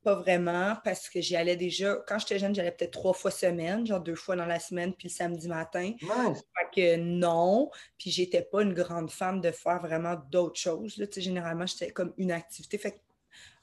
pas 0.04 0.14
vraiment, 0.16 0.76
parce 0.84 1.08
que 1.08 1.20
j'y 1.20 1.34
allais 1.34 1.56
déjà. 1.56 1.96
Quand 2.06 2.18
j'étais 2.18 2.38
jeune, 2.38 2.54
j'allais 2.54 2.70
peut-être 2.70 2.92
trois 2.92 3.14
fois 3.14 3.30
semaine, 3.30 3.86
genre 3.86 4.00
deux 4.00 4.14
fois 4.14 4.36
dans 4.36 4.46
la 4.46 4.60
semaine, 4.60 4.92
puis 4.92 5.08
le 5.08 5.14
samedi 5.14 5.48
matin. 5.48 5.92
nice? 6.02 6.44
Fait 6.54 6.70
que 6.74 6.96
non. 6.96 7.70
Puis 7.98 8.10
j'étais 8.10 8.42
pas 8.42 8.62
une 8.62 8.74
grande 8.74 9.10
fan 9.10 9.40
de 9.40 9.50
faire 9.50 9.80
vraiment 9.80 10.16
d'autres 10.30 10.60
choses. 10.60 10.98
Là. 10.98 11.06
Généralement, 11.16 11.66
j'étais 11.66 11.90
comme 11.90 12.12
une 12.18 12.32
activité. 12.32 12.76
Fait 12.76 12.92
que 12.92 12.98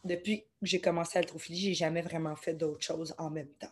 depuis 0.04 0.42
que 0.42 0.48
j'ai 0.64 0.82
commencé 0.82 1.18
à 1.18 1.22
l'haltérophilie, 1.22 1.60
j'ai 1.60 1.74
jamais 1.76 2.02
vraiment 2.02 2.36
fait 2.36 2.54
d'autres 2.54 2.84
choses 2.84 3.14
en 3.20 3.30
même 3.30 3.52
temps. 3.60 3.72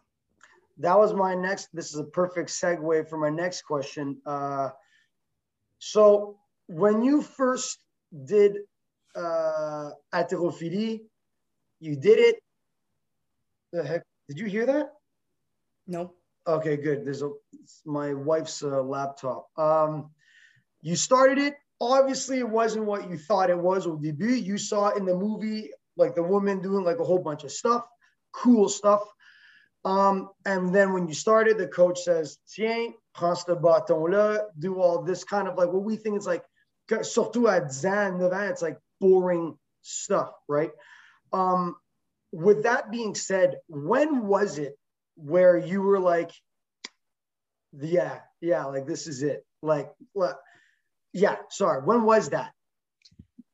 That 0.79 0.97
was 0.97 1.13
my 1.13 1.35
next. 1.35 1.69
This 1.73 1.93
is 1.93 1.99
a 1.99 2.05
perfect 2.05 2.49
segue 2.49 3.09
for 3.09 3.17
my 3.17 3.29
next 3.29 3.63
question. 3.63 4.17
Uh, 4.25 4.69
so 5.79 6.37
when 6.67 7.03
you 7.03 7.21
first 7.21 7.83
did 8.25 8.59
uh, 9.15 9.91
haltérophilie, 10.13 11.01
you 11.79 11.95
did 11.95 12.19
it. 12.19 12.39
The 13.73 13.83
heck? 13.83 14.03
Did 14.27 14.39
you 14.39 14.47
hear 14.47 14.65
that? 14.65 14.93
No. 15.85 16.13
Okay, 16.47 16.77
good. 16.77 17.05
There's 17.05 17.21
a 17.21 17.31
it's 17.53 17.81
my 17.85 18.13
wife's 18.13 18.63
uh, 18.63 18.81
laptop. 18.81 19.49
Um, 19.57 20.11
you 20.81 20.95
started 20.95 21.37
it. 21.39 21.55
Obviously, 21.81 22.39
it 22.39 22.49
wasn't 22.49 22.85
what 22.85 23.09
you 23.09 23.17
thought 23.17 23.49
it 23.49 23.57
was 23.57 23.85
au 23.85 23.97
début. 23.97 24.41
You 24.43 24.57
saw 24.57 24.89
in 24.89 25.05
the 25.05 25.15
movie 25.15 25.71
like 25.97 26.15
the 26.15 26.23
woman 26.23 26.61
doing 26.61 26.83
like 26.83 26.99
a 26.99 27.03
whole 27.03 27.19
bunch 27.19 27.43
of 27.43 27.51
stuff, 27.51 27.85
cool 28.31 28.69
stuff. 28.69 29.03
Um, 29.85 30.29
and 30.45 30.73
then 30.73 30.93
when 30.93 31.07
you 31.07 31.13
started, 31.13 31.57
the 31.57 31.67
coach 31.67 32.01
says, 32.01 32.37
"Tiens, 32.47 32.93
prends 33.13 33.41
ce 33.41 33.55
bâton-là, 33.55 34.39
do 34.57 34.79
all 34.81 35.03
this 35.03 35.23
kind 35.23 35.47
of 35.47 35.57
like 35.57 35.69
what 35.71 35.83
we 35.83 35.95
think 35.95 36.17
is 36.17 36.27
like, 36.27 36.43
surtout 37.01 37.47
à 37.47 37.61
10 37.61 37.85
ans, 37.85 38.19
9 38.19 38.33
ans, 38.33 38.51
it's 38.51 38.61
like 38.61 38.77
boring 38.99 39.57
stuff, 39.81 40.33
right? 40.47 40.71
Um, 41.31 41.75
with 42.31 42.63
that 42.63 42.91
being 42.91 43.15
said, 43.15 43.57
when 43.67 44.27
was 44.27 44.57
it 44.57 44.77
where 45.15 45.57
you 45.57 45.81
were 45.81 45.99
like, 45.99 46.31
yeah, 47.73 48.19
yeah, 48.41 48.65
like 48.65 48.85
this 48.85 49.07
is 49.07 49.23
it? 49.23 49.45
Like, 49.61 49.91
what? 50.13 50.39
Yeah, 51.13 51.37
sorry. 51.49 51.81
When 51.83 52.03
was 52.03 52.29
that? 52.29 52.51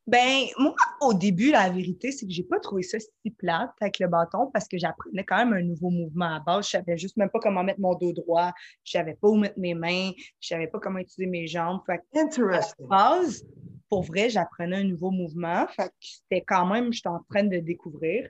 Ben, 0.06 0.46
moi, 0.56 0.74
au 1.00 1.14
début, 1.14 1.50
la 1.50 1.68
vérité, 1.68 2.12
c'est 2.12 2.26
que 2.26 2.32
j'ai 2.32 2.44
pas 2.44 2.60
trouvé 2.60 2.82
ça 2.82 2.98
si 3.00 3.30
plate 3.32 3.72
avec 3.80 3.98
le 3.98 4.06
bâton 4.06 4.50
parce 4.52 4.68
que 4.68 4.78
j'apprenais 4.78 5.24
quand 5.24 5.36
même 5.36 5.52
un 5.52 5.62
nouveau 5.62 5.90
mouvement 5.90 6.36
à 6.36 6.40
base. 6.40 6.66
Je 6.66 6.70
savais 6.70 6.96
juste 6.96 7.16
même 7.16 7.28
pas 7.30 7.40
comment 7.40 7.64
mettre 7.64 7.80
mon 7.80 7.94
dos 7.94 8.12
droit. 8.12 8.52
Je 8.84 8.92
savais 8.92 9.14
pas 9.14 9.28
où 9.28 9.34
mettre 9.34 9.58
mes 9.58 9.74
mains. 9.74 10.12
Je 10.40 10.48
savais 10.48 10.68
pas 10.68 10.78
comment 10.78 11.00
utiliser 11.00 11.28
mes 11.28 11.48
jambes. 11.48 11.80
Fait 11.86 11.98
que, 11.98 12.20
Interesting. 12.20 12.86
base, 12.86 13.44
pour 13.88 14.02
vrai, 14.02 14.30
j'apprenais 14.30 14.76
un 14.76 14.84
nouveau 14.84 15.10
mouvement. 15.10 15.66
Fait 15.68 15.88
que 15.88 15.94
c'était 16.00 16.44
quand 16.46 16.66
même, 16.66 16.92
j'étais 16.92 17.08
en 17.08 17.24
train 17.28 17.42
de 17.42 17.58
découvrir. 17.58 18.28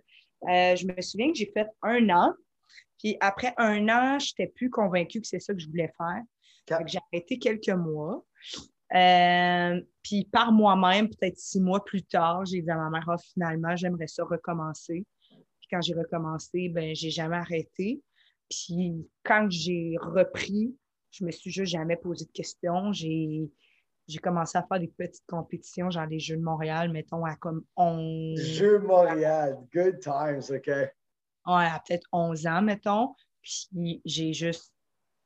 Euh, 0.49 0.77
je 0.77 0.87
me 0.87 1.01
souviens 1.03 1.31
que 1.31 1.37
j'ai 1.37 1.51
fait 1.53 1.69
un 1.83 2.09
an. 2.09 2.33
Puis 2.99 3.19
après 3.21 3.53
un 3.59 3.87
an, 3.91 4.19
je 4.19 4.33
n'étais 4.33 4.51
plus 4.51 4.71
convaincue 4.71 5.21
que 5.21 5.27
c'est 5.27 5.41
ça 5.41 5.53
que 5.53 5.61
je 5.61 5.69
voulais 5.69 5.93
faire. 5.99 6.23
J'ai 6.87 6.99
arrêté 7.13 7.39
quelques 7.39 7.69
mois. 7.69 8.25
Euh, 8.95 9.81
puis 10.03 10.25
par 10.31 10.53
moi-même, 10.53 11.09
peut-être 11.09 11.39
six 11.39 11.61
mois 11.61 11.85
plus 11.85 12.05
tard, 12.05 12.45
j'ai 12.47 12.63
dit 12.63 12.71
à 12.71 12.77
ma 12.77 12.91
mère, 12.91 13.09
Ah, 13.09 13.19
finalement, 13.19 13.75
j'aimerais 13.75 14.07
ça 14.07 14.25
recommencer. 14.25 15.05
Puis 15.29 15.69
quand 15.71 15.81
j'ai 15.83 15.95
recommencé, 15.95 16.69
ben 16.69 16.95
j'ai 16.95 17.11
jamais 17.11 17.37
arrêté. 17.37 18.01
Puis 18.49 19.09
quand 19.25 19.47
j'ai 19.51 19.97
repris, 20.01 20.77
je 21.11 21.25
me 21.25 21.31
suis 21.31 21.51
juste 21.51 21.73
jamais 21.73 21.97
posé 21.97 22.25
de 22.25 22.31
questions. 22.31 22.93
J'ai 22.93 23.51
j'ai 24.09 24.19
commencé 24.19 24.57
à 24.57 24.63
faire 24.63 24.79
des 24.79 24.89
petites 24.89 25.27
compétitions, 25.27 25.91
genre 25.91 26.07
les 26.07 26.21
Jeux 26.21 26.37
de 26.37 26.43
Montréal, 26.43 26.93
mettons, 26.93 27.25
à 27.25 27.35
comme 27.35 27.65
11, 27.77 28.39
Jeux 28.41 28.79
Montréal, 28.79 29.59
good 29.75 29.99
times, 29.99 30.43
okay. 30.49 30.91
ouais, 31.47 31.67
à 31.67 31.83
peut-être 31.85 32.07
11 32.13 32.47
ans, 32.47 32.63
mettons. 32.63 33.15
Puis 33.43 34.01
j'ai 34.05 34.33
juste, 34.33 34.73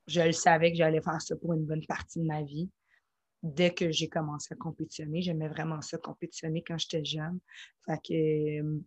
je 0.06 0.22
le 0.22 0.32
savais 0.32 0.70
que 0.70 0.78
j'allais 0.78 1.02
faire 1.02 1.20
ça 1.20 1.36
pour 1.36 1.52
une 1.52 1.66
bonne 1.66 1.84
partie 1.86 2.20
de 2.20 2.26
ma 2.26 2.42
vie. 2.42 2.70
Dès 3.42 3.70
que 3.70 3.90
j'ai 3.90 4.08
commencé 4.08 4.52
à 4.52 4.56
compétitionner, 4.56 5.22
j'aimais 5.22 5.48
vraiment 5.48 5.80
ça, 5.80 5.96
compétitionner 5.96 6.62
quand 6.62 6.76
j'étais 6.76 7.04
jeune. 7.04 7.40
Fait 7.86 7.98
que 8.06 8.60
euh, 8.60 8.80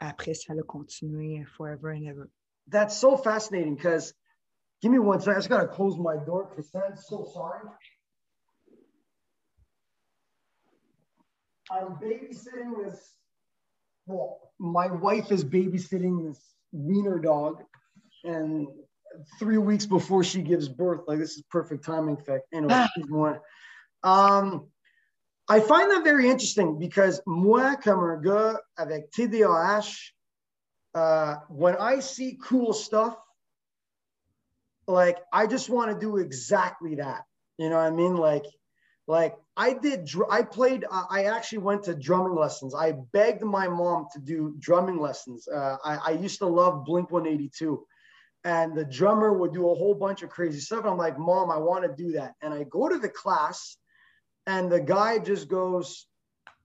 après, 0.00 0.34
ça 0.34 0.52
a 0.52 0.62
continué 0.62 1.44
forever 1.56 1.92
and 1.92 2.06
ever. 2.06 2.28
That's 2.68 2.96
so 2.96 3.16
fascinating 3.16 3.76
because 3.76 4.12
give 4.80 4.90
me 4.90 4.98
one 4.98 5.20
second. 5.20 5.34
I 5.34 5.38
just 5.38 5.48
gotta 5.48 5.68
close 5.68 5.96
my 5.98 6.16
door 6.16 6.50
because 6.50 6.74
I'm 6.74 6.96
so 6.96 7.24
sorry. 7.32 7.60
I'm 11.70 11.96
babysitting 11.96 12.84
this. 12.84 13.16
Well, 14.06 14.52
my 14.58 14.88
wife 14.88 15.30
is 15.30 15.44
babysitting 15.44 16.28
this 16.28 16.40
wiener 16.72 17.18
dog, 17.18 17.62
and 18.24 18.66
three 19.38 19.58
weeks 19.58 19.86
before 19.86 20.24
she 20.24 20.42
gives 20.42 20.68
birth, 20.68 21.02
like 21.06 21.18
this 21.18 21.36
is 21.36 21.42
perfect 21.50 21.84
timing. 21.84 22.16
In 22.16 22.24
fact, 22.24 22.46
anyway, 22.52 22.86
she's 22.94 23.08
one. 23.08 23.38
Um, 24.02 24.66
I 25.48 25.60
find 25.60 25.90
that 25.90 26.04
very 26.04 26.30
interesting 26.30 26.78
because 26.78 27.20
moi, 27.26 27.76
comme 27.76 28.04
un 28.04 28.20
gars 28.22 28.58
avec 28.78 29.10
TDAH, 29.12 30.12
uh, 30.94 31.36
when 31.48 31.76
I 31.76 32.00
see 32.00 32.38
cool 32.42 32.72
stuff, 32.72 33.16
like 34.86 35.18
I 35.32 35.46
just 35.46 35.68
want 35.68 35.90
to 35.90 35.98
do 35.98 36.18
exactly 36.18 36.96
that. 36.96 37.24
You 37.58 37.70
know 37.70 37.76
what 37.76 37.86
I 37.86 37.90
mean? 37.90 38.16
Like, 38.16 38.44
like 39.06 39.36
I 39.56 39.74
did. 39.74 40.10
I 40.30 40.42
played. 40.42 40.84
Uh, 40.90 41.04
I 41.10 41.24
actually 41.24 41.58
went 41.58 41.84
to 41.84 41.94
drumming 41.94 42.34
lessons. 42.34 42.74
I 42.74 42.92
begged 43.12 43.42
my 43.42 43.68
mom 43.68 44.06
to 44.12 44.20
do 44.20 44.54
drumming 44.58 44.98
lessons. 44.98 45.48
Uh, 45.48 45.76
I, 45.84 45.96
I 45.96 46.10
used 46.12 46.38
to 46.38 46.46
love 46.46 46.84
Blink 46.84 47.10
182, 47.10 47.84
and 48.44 48.74
the 48.74 48.84
drummer 48.84 49.32
would 49.32 49.52
do 49.52 49.70
a 49.70 49.74
whole 49.74 49.94
bunch 49.94 50.22
of 50.22 50.30
crazy 50.30 50.60
stuff. 50.60 50.80
And 50.80 50.90
I'm 50.90 50.98
like, 50.98 51.18
Mom, 51.18 51.50
I 51.50 51.58
want 51.58 51.84
to 51.84 52.02
do 52.02 52.12
that. 52.12 52.34
And 52.42 52.54
I 52.54 52.64
go 52.64 52.88
to 52.88 52.98
the 52.98 53.08
class, 53.08 53.76
and 54.46 54.70
the 54.70 54.80
guy 54.80 55.18
just 55.18 55.48
goes, 55.48 56.06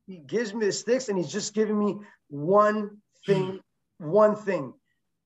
he 0.06 0.20
gives 0.20 0.54
me 0.54 0.66
the 0.66 0.72
sticks, 0.72 1.10
and 1.10 1.18
he's 1.18 1.32
just 1.32 1.54
giving 1.54 1.78
me 1.78 1.98
one 2.30 2.98
thing, 3.26 3.60
one 3.98 4.36
thing. 4.36 4.74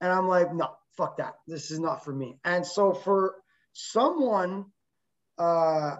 And 0.02 0.12
I'm 0.12 0.28
like, 0.28 0.54
no, 0.54 0.72
fuck 0.98 1.18
that. 1.18 1.36
This 1.48 1.72
is 1.72 1.80
not 1.80 2.04
for 2.04 2.14
me. 2.14 2.38
And 2.44 2.66
so 2.66 2.94
for 2.94 3.36
someone, 3.74 4.66
uh, 5.38 5.98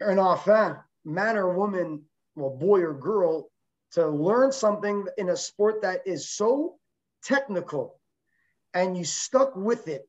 an 0.00 0.18
enfant, 0.18 0.78
man 1.04 1.36
or 1.36 1.54
woman, 1.54 2.02
well, 2.36 2.56
boy 2.56 2.80
or 2.80 2.94
girl, 2.94 3.50
to 3.92 4.08
learn 4.08 4.52
something 4.52 5.06
in 5.18 5.30
a 5.30 5.36
sport 5.36 5.82
that 5.82 6.00
is 6.06 6.30
so 6.30 6.76
technical 7.24 8.00
and 8.72 8.96
you 8.96 9.04
stuck 9.04 9.56
with 9.56 9.88
it 9.88 10.08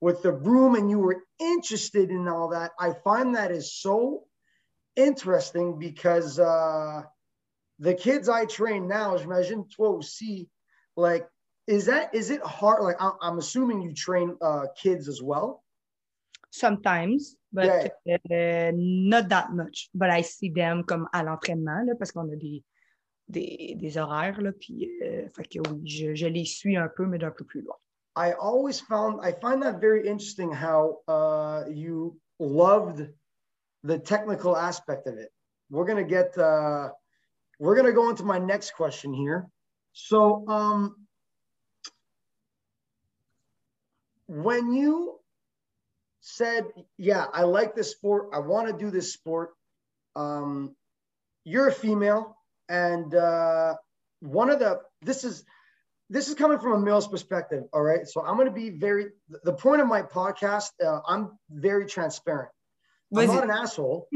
with 0.00 0.22
the 0.22 0.32
broom 0.32 0.74
and 0.74 0.90
you 0.90 0.98
were 0.98 1.24
interested 1.40 2.10
in 2.10 2.28
all 2.28 2.48
that, 2.50 2.72
I 2.78 2.92
find 2.92 3.34
that 3.34 3.50
is 3.50 3.72
so 3.72 4.24
interesting 4.96 5.78
because 5.78 6.38
uh, 6.38 7.02
the 7.78 7.94
kids 7.94 8.28
I 8.28 8.46
train 8.46 8.86
now, 8.88 9.16
j'imagine 9.16 9.68
toi 9.70 9.88
aussi, 9.98 10.48
like, 10.96 11.26
is 11.66 11.86
that, 11.86 12.14
is 12.14 12.30
it 12.30 12.42
hard? 12.42 12.82
Like, 12.82 12.96
I'm, 13.00 13.12
I'm 13.20 13.38
assuming 13.38 13.82
you 13.82 13.94
train 13.94 14.36
uh, 14.42 14.66
kids 14.80 15.08
as 15.08 15.22
well. 15.22 15.62
Sometimes, 16.50 17.36
but 17.52 17.92
Yeah. 18.04 18.16
uh, 18.30 18.72
not 18.74 19.28
that 19.30 19.52
much. 19.52 19.88
But 19.94 20.10
I 20.10 20.22
see 20.22 20.50
them 20.50 20.84
comme 20.84 21.08
à 21.12 21.24
l'entraînement, 21.24 21.84
là, 21.84 21.94
parce 21.98 22.12
qu'on 22.12 22.30
a 22.30 22.36
des, 22.36 22.62
des, 23.28 23.76
des 23.76 23.96
horaires, 23.98 24.40
là, 24.40 24.52
puis 24.52 24.88
euh, 25.02 25.28
fait 25.34 25.44
que 25.44 25.58
oui, 25.68 25.82
je, 25.84 26.14
je 26.14 26.26
les 26.28 26.44
suis 26.44 26.76
un 26.76 26.88
peu, 26.88 27.06
mais 27.06 27.18
d'un 27.18 27.32
peu 27.32 27.44
plus 27.44 27.62
loin. 27.62 27.76
I 28.16 28.32
always 28.34 28.80
found 28.80 29.18
I 29.24 29.32
find 29.32 29.60
that 29.64 29.80
very 29.80 30.06
interesting 30.06 30.52
how 30.52 31.00
uh, 31.08 31.64
you 31.68 32.16
loved 32.38 33.12
the 33.84 33.98
technical 33.98 34.56
aspect 34.56 35.06
of 35.06 35.18
it. 35.18 35.30
We're 35.70 35.84
gonna 35.84 36.04
get 36.04 36.36
uh, 36.36 36.88
we're 37.60 37.76
gonna 37.76 37.92
go 37.92 38.10
into 38.10 38.24
my 38.24 38.38
next 38.38 38.72
question 38.72 39.12
here. 39.12 39.46
So 39.92 40.48
um, 40.48 40.96
when 44.26 44.72
you 44.72 45.20
said, 46.20 46.64
"Yeah, 46.96 47.26
I 47.32 47.42
like 47.42 47.76
this 47.76 47.92
sport. 47.92 48.30
I 48.32 48.40
want 48.40 48.66
to 48.68 48.72
do 48.72 48.90
this 48.90 49.12
sport." 49.12 49.50
Um, 50.16 50.74
you're 51.44 51.68
a 51.68 51.72
female, 51.72 52.36
and 52.68 53.14
uh, 53.14 53.74
one 54.20 54.50
of 54.50 54.58
the 54.58 54.80
this 55.02 55.24
is 55.24 55.44
this 56.08 56.28
is 56.28 56.34
coming 56.34 56.58
from 56.58 56.72
a 56.72 56.78
male's 56.78 57.08
perspective. 57.08 57.64
All 57.72 57.82
right, 57.82 58.06
so 58.06 58.24
I'm 58.24 58.36
going 58.36 58.48
to 58.48 58.52
be 58.52 58.70
very. 58.70 59.06
The 59.44 59.52
point 59.52 59.82
of 59.82 59.88
my 59.88 60.02
podcast, 60.02 60.70
uh, 60.84 61.00
I'm 61.06 61.38
very 61.50 61.86
transparent. 61.86 62.50
I'm 63.14 63.26
not 63.26 63.44
an 63.44 63.50
asshole, 63.50 64.08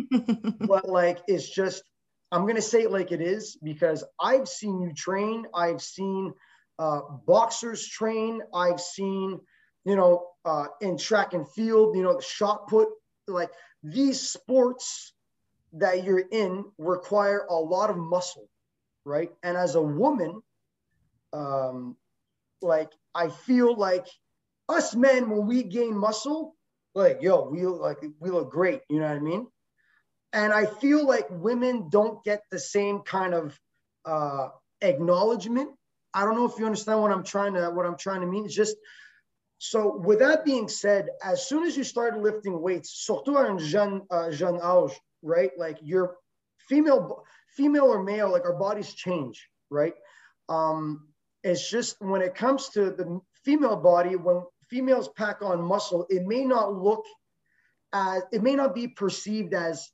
but 0.60 0.88
like 0.88 1.18
it's 1.28 1.48
just 1.48 1.82
I'm 2.30 2.42
going 2.42 2.56
to 2.56 2.62
say 2.62 2.82
it 2.82 2.90
like 2.90 3.12
it 3.12 3.20
is 3.20 3.56
because 3.62 4.04
I've 4.20 4.48
seen 4.48 4.80
you 4.80 4.92
train. 4.92 5.46
I've 5.54 5.80
seen 5.80 6.32
uh, 6.78 7.00
boxers 7.26 7.86
train. 7.86 8.40
I've 8.54 8.80
seen, 8.80 9.40
you 9.84 9.96
know, 9.96 10.26
uh, 10.44 10.66
in 10.80 10.98
track 10.98 11.32
and 11.32 11.48
field, 11.52 11.96
you 11.96 12.02
know, 12.02 12.16
the 12.16 12.22
shot 12.22 12.68
put. 12.68 12.88
Like 13.26 13.50
these 13.82 14.30
sports 14.30 15.12
that 15.74 16.04
you're 16.04 16.24
in 16.30 16.64
require 16.78 17.46
a 17.48 17.54
lot 17.54 17.90
of 17.90 17.96
muscle, 17.96 18.48
right? 19.04 19.30
And 19.42 19.56
as 19.56 19.74
a 19.74 19.82
woman, 19.82 20.42
um, 21.32 21.96
like 22.62 22.90
I 23.14 23.28
feel 23.28 23.74
like 23.76 24.06
us 24.68 24.94
men 24.94 25.30
when 25.30 25.46
we 25.46 25.62
gain 25.62 25.96
muscle, 25.96 26.56
like 26.94 27.18
yo, 27.22 27.48
we 27.48 27.64
look 27.64 27.80
like 27.80 27.98
we 28.20 28.30
look 28.30 28.50
great. 28.50 28.80
You 28.88 29.00
know 29.00 29.08
what 29.08 29.16
I 29.16 29.20
mean? 29.20 29.46
And 30.32 30.52
I 30.52 30.66
feel 30.66 31.06
like 31.06 31.26
women 31.30 31.88
don't 31.88 32.22
get 32.24 32.42
the 32.50 32.58
same 32.58 33.00
kind 33.00 33.34
of 33.34 33.58
uh, 34.04 34.48
acknowledgement. 34.82 35.70
I 36.12 36.24
don't 36.24 36.36
know 36.36 36.46
if 36.46 36.58
you 36.58 36.66
understand 36.66 37.00
what 37.00 37.12
I'm 37.12 37.24
trying 37.24 37.54
to 37.54 37.70
what 37.70 37.86
I'm 37.86 37.96
trying 37.96 38.20
to 38.20 38.26
mean. 38.26 38.44
It's 38.44 38.54
just 38.54 38.76
so 39.58 39.96
with 39.96 40.20
that 40.20 40.44
being 40.44 40.68
said, 40.68 41.08
as 41.22 41.46
soon 41.48 41.64
as 41.64 41.76
you 41.76 41.84
started 41.84 42.22
lifting 42.22 42.60
weights, 42.60 42.90
surtout 43.06 43.36
à 43.36 43.50
un 43.50 43.58
jeune, 43.58 44.02
uh, 44.10 44.30
jeune 44.30 44.60
âge, 44.60 44.92
right? 45.22 45.50
Like 45.58 45.78
your 45.82 46.16
female, 46.68 47.24
female 47.56 47.86
or 47.86 48.02
male, 48.02 48.30
like 48.30 48.44
our 48.44 48.56
bodies 48.56 48.94
change, 48.94 49.48
right? 49.70 49.94
Um, 50.48 51.08
it's 51.42 51.68
just 51.68 51.96
when 52.00 52.22
it 52.22 52.34
comes 52.34 52.68
to 52.70 52.90
the 52.90 53.20
female 53.44 53.76
body, 53.76 54.14
when 54.16 54.42
females 54.68 55.08
pack 55.16 55.42
on 55.42 55.62
muscle, 55.62 56.06
it 56.10 56.26
may 56.26 56.44
not 56.44 56.74
look 56.74 57.04
as, 57.92 58.22
it 58.32 58.42
may 58.42 58.54
not 58.54 58.74
be 58.74 58.88
perceived 58.88 59.54
as 59.54 59.90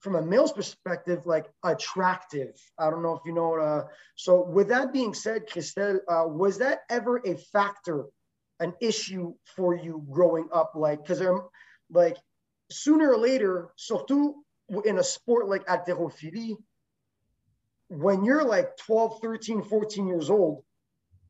from 0.00 0.16
a 0.16 0.22
male's 0.22 0.52
perspective, 0.52 1.26
like 1.26 1.46
attractive. 1.62 2.54
I 2.78 2.88
don't 2.90 3.02
know 3.02 3.14
if 3.14 3.20
you 3.26 3.32
know. 3.32 3.58
Uh, 3.58 3.84
so, 4.16 4.42
with 4.42 4.68
that 4.68 4.92
being 4.92 5.12
said, 5.12 5.46
Kristel, 5.46 5.98
uh, 6.08 6.26
was 6.26 6.58
that 6.58 6.80
ever 6.88 7.20
a 7.24 7.36
factor, 7.36 8.06
an 8.60 8.72
issue 8.80 9.34
for 9.56 9.74
you 9.74 10.04
growing 10.10 10.48
up? 10.52 10.72
Like, 10.74 11.02
because 11.02 11.20
I'm 11.20 11.42
like 11.90 12.16
sooner 12.70 13.12
or 13.12 13.18
later, 13.18 13.68
surtout 13.76 14.34
in 14.84 14.98
a 14.98 15.04
sport 15.04 15.48
like 15.48 15.66
haltérophilie, 15.66 16.56
when 17.88 18.24
you're 18.24 18.44
like 18.44 18.76
12, 18.78 19.20
13, 19.20 19.62
14 19.62 20.06
years 20.06 20.30
old 20.30 20.62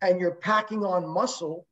and 0.03 0.21
you're 0.21 0.35
packing 0.35 0.85
on 0.85 1.09
muscle 1.09 1.67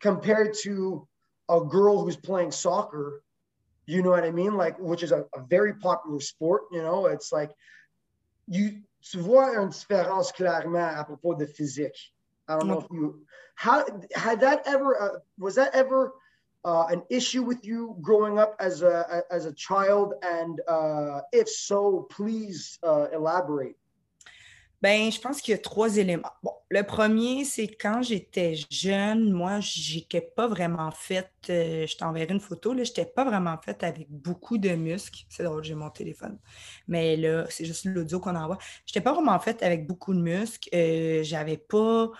compared 0.00 0.54
to 0.62 1.06
a 1.48 1.60
girl 1.60 2.02
who's 2.02 2.16
playing 2.16 2.50
soccer 2.52 3.22
you 3.88 4.02
know 4.02 4.10
what 4.10 4.22
I 4.22 4.30
mean? 4.30 4.54
Like, 4.54 4.78
which 4.78 5.02
is 5.02 5.12
a, 5.12 5.24
a 5.34 5.40
very 5.48 5.72
popular 5.72 6.20
sport. 6.20 6.64
You 6.70 6.82
know, 6.82 7.06
it's 7.06 7.32
like 7.32 7.50
you 8.46 8.82
tu 9.00 9.18
vois 9.18 9.56
une 9.56 9.70
différence 9.70 10.30
clairement 10.30 10.94
à 10.94 11.06
propos 11.06 11.34
de 11.34 11.46
physique. 11.46 12.12
I 12.46 12.58
don't 12.58 12.68
know 12.68 12.80
if 12.80 12.86
you 12.90 13.24
how 13.54 13.86
had 14.14 14.40
that 14.40 14.62
ever 14.66 15.00
uh, 15.00 15.18
was 15.38 15.54
that 15.54 15.74
ever 15.74 16.12
uh, 16.66 16.84
an 16.90 17.02
issue 17.08 17.42
with 17.42 17.64
you 17.64 17.96
growing 18.02 18.38
up 18.38 18.56
as 18.60 18.82
a 18.82 19.22
as 19.30 19.46
a 19.46 19.54
child 19.54 20.12
and 20.22 20.60
uh, 20.68 21.22
if 21.32 21.48
so 21.48 22.06
please 22.10 22.78
uh, 22.82 23.06
elaborate 23.14 23.76
Ben, 24.80 25.10
je 25.10 25.20
pense 25.20 25.40
qu'il 25.40 25.52
y 25.52 25.54
a 25.54 25.58
trois 25.58 25.96
éléments. 25.96 26.30
Bon, 26.42 26.52
le 26.70 26.82
premier, 26.84 27.44
c'est 27.44 27.66
quand 27.66 28.00
j'étais 28.00 28.54
jeune, 28.70 29.32
moi, 29.32 29.58
j'étais 29.60 30.20
pas 30.20 30.46
vraiment 30.46 30.92
faite, 30.92 31.32
euh, 31.50 31.84
je 31.86 31.96
t'enverrai 31.96 32.32
une 32.32 32.40
photo, 32.40 32.72
là, 32.72 32.84
j'étais 32.84 33.04
pas 33.04 33.24
vraiment 33.24 33.58
faite 33.58 33.82
avec 33.82 34.08
beaucoup 34.08 34.56
de 34.56 34.70
muscles. 34.70 35.24
C'est 35.30 35.42
drôle, 35.42 35.64
j'ai 35.64 35.74
mon 35.74 35.90
téléphone. 35.90 36.38
Mais 36.86 37.16
là, 37.16 37.46
c'est 37.50 37.64
juste 37.64 37.86
l'audio 37.86 38.20
qu'on 38.20 38.36
envoie. 38.36 38.58
J'étais 38.86 39.00
pas 39.00 39.12
vraiment 39.12 39.38
faite 39.40 39.64
avec 39.64 39.86
beaucoup 39.86 40.14
de 40.14 40.20
muscles. 40.20 40.68
Euh, 40.74 41.22
j'avais 41.24 41.56
pas 41.56 42.10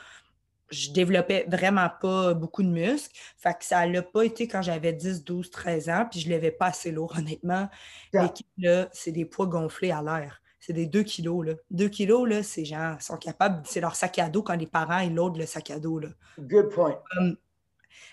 je 0.70 0.90
développais 0.90 1.46
vraiment 1.48 1.88
pas 2.00 2.34
beaucoup 2.34 2.62
de 2.62 2.68
muscles. 2.68 3.18
Fait 3.38 3.56
que 3.58 3.64
ça 3.64 3.86
l'a 3.86 4.02
pas 4.02 4.24
été 4.24 4.46
quand 4.48 4.60
j'avais 4.60 4.92
10, 4.92 5.24
12, 5.24 5.50
13 5.50 5.88
ans, 5.88 6.06
puis 6.10 6.20
je 6.20 6.28
levais 6.28 6.50
pas 6.50 6.66
assez 6.66 6.90
lourd, 6.90 7.14
honnêtement. 7.18 7.68
L'équipe, 8.12 8.46
là, 8.58 8.88
c'est 8.92 9.12
des 9.12 9.24
poids 9.24 9.46
gonflés 9.46 9.92
à 9.92 10.02
l'air 10.02 10.42
c'est 10.68 10.74
des 10.74 10.84
2 10.84 11.02
kilos. 11.02 11.46
Là. 11.46 11.54
2 11.70 11.88
kilos, 11.88 12.28
là, 12.28 12.42
ces 12.42 12.66
gens 12.66 12.94
sont 13.00 13.16
capables, 13.16 13.62
c'est 13.64 13.80
leur 13.80 13.94
sac 13.96 14.18
à 14.18 14.28
dos 14.28 14.42
quand 14.42 14.54
les 14.54 14.66
parents 14.66 14.98
ils 14.98 15.14
loadent 15.14 15.38
le 15.38 15.46
sac 15.46 15.70
à 15.70 15.78
dos. 15.78 15.98
Là. 15.98 16.08
Good 16.38 16.68
point. 16.68 17.00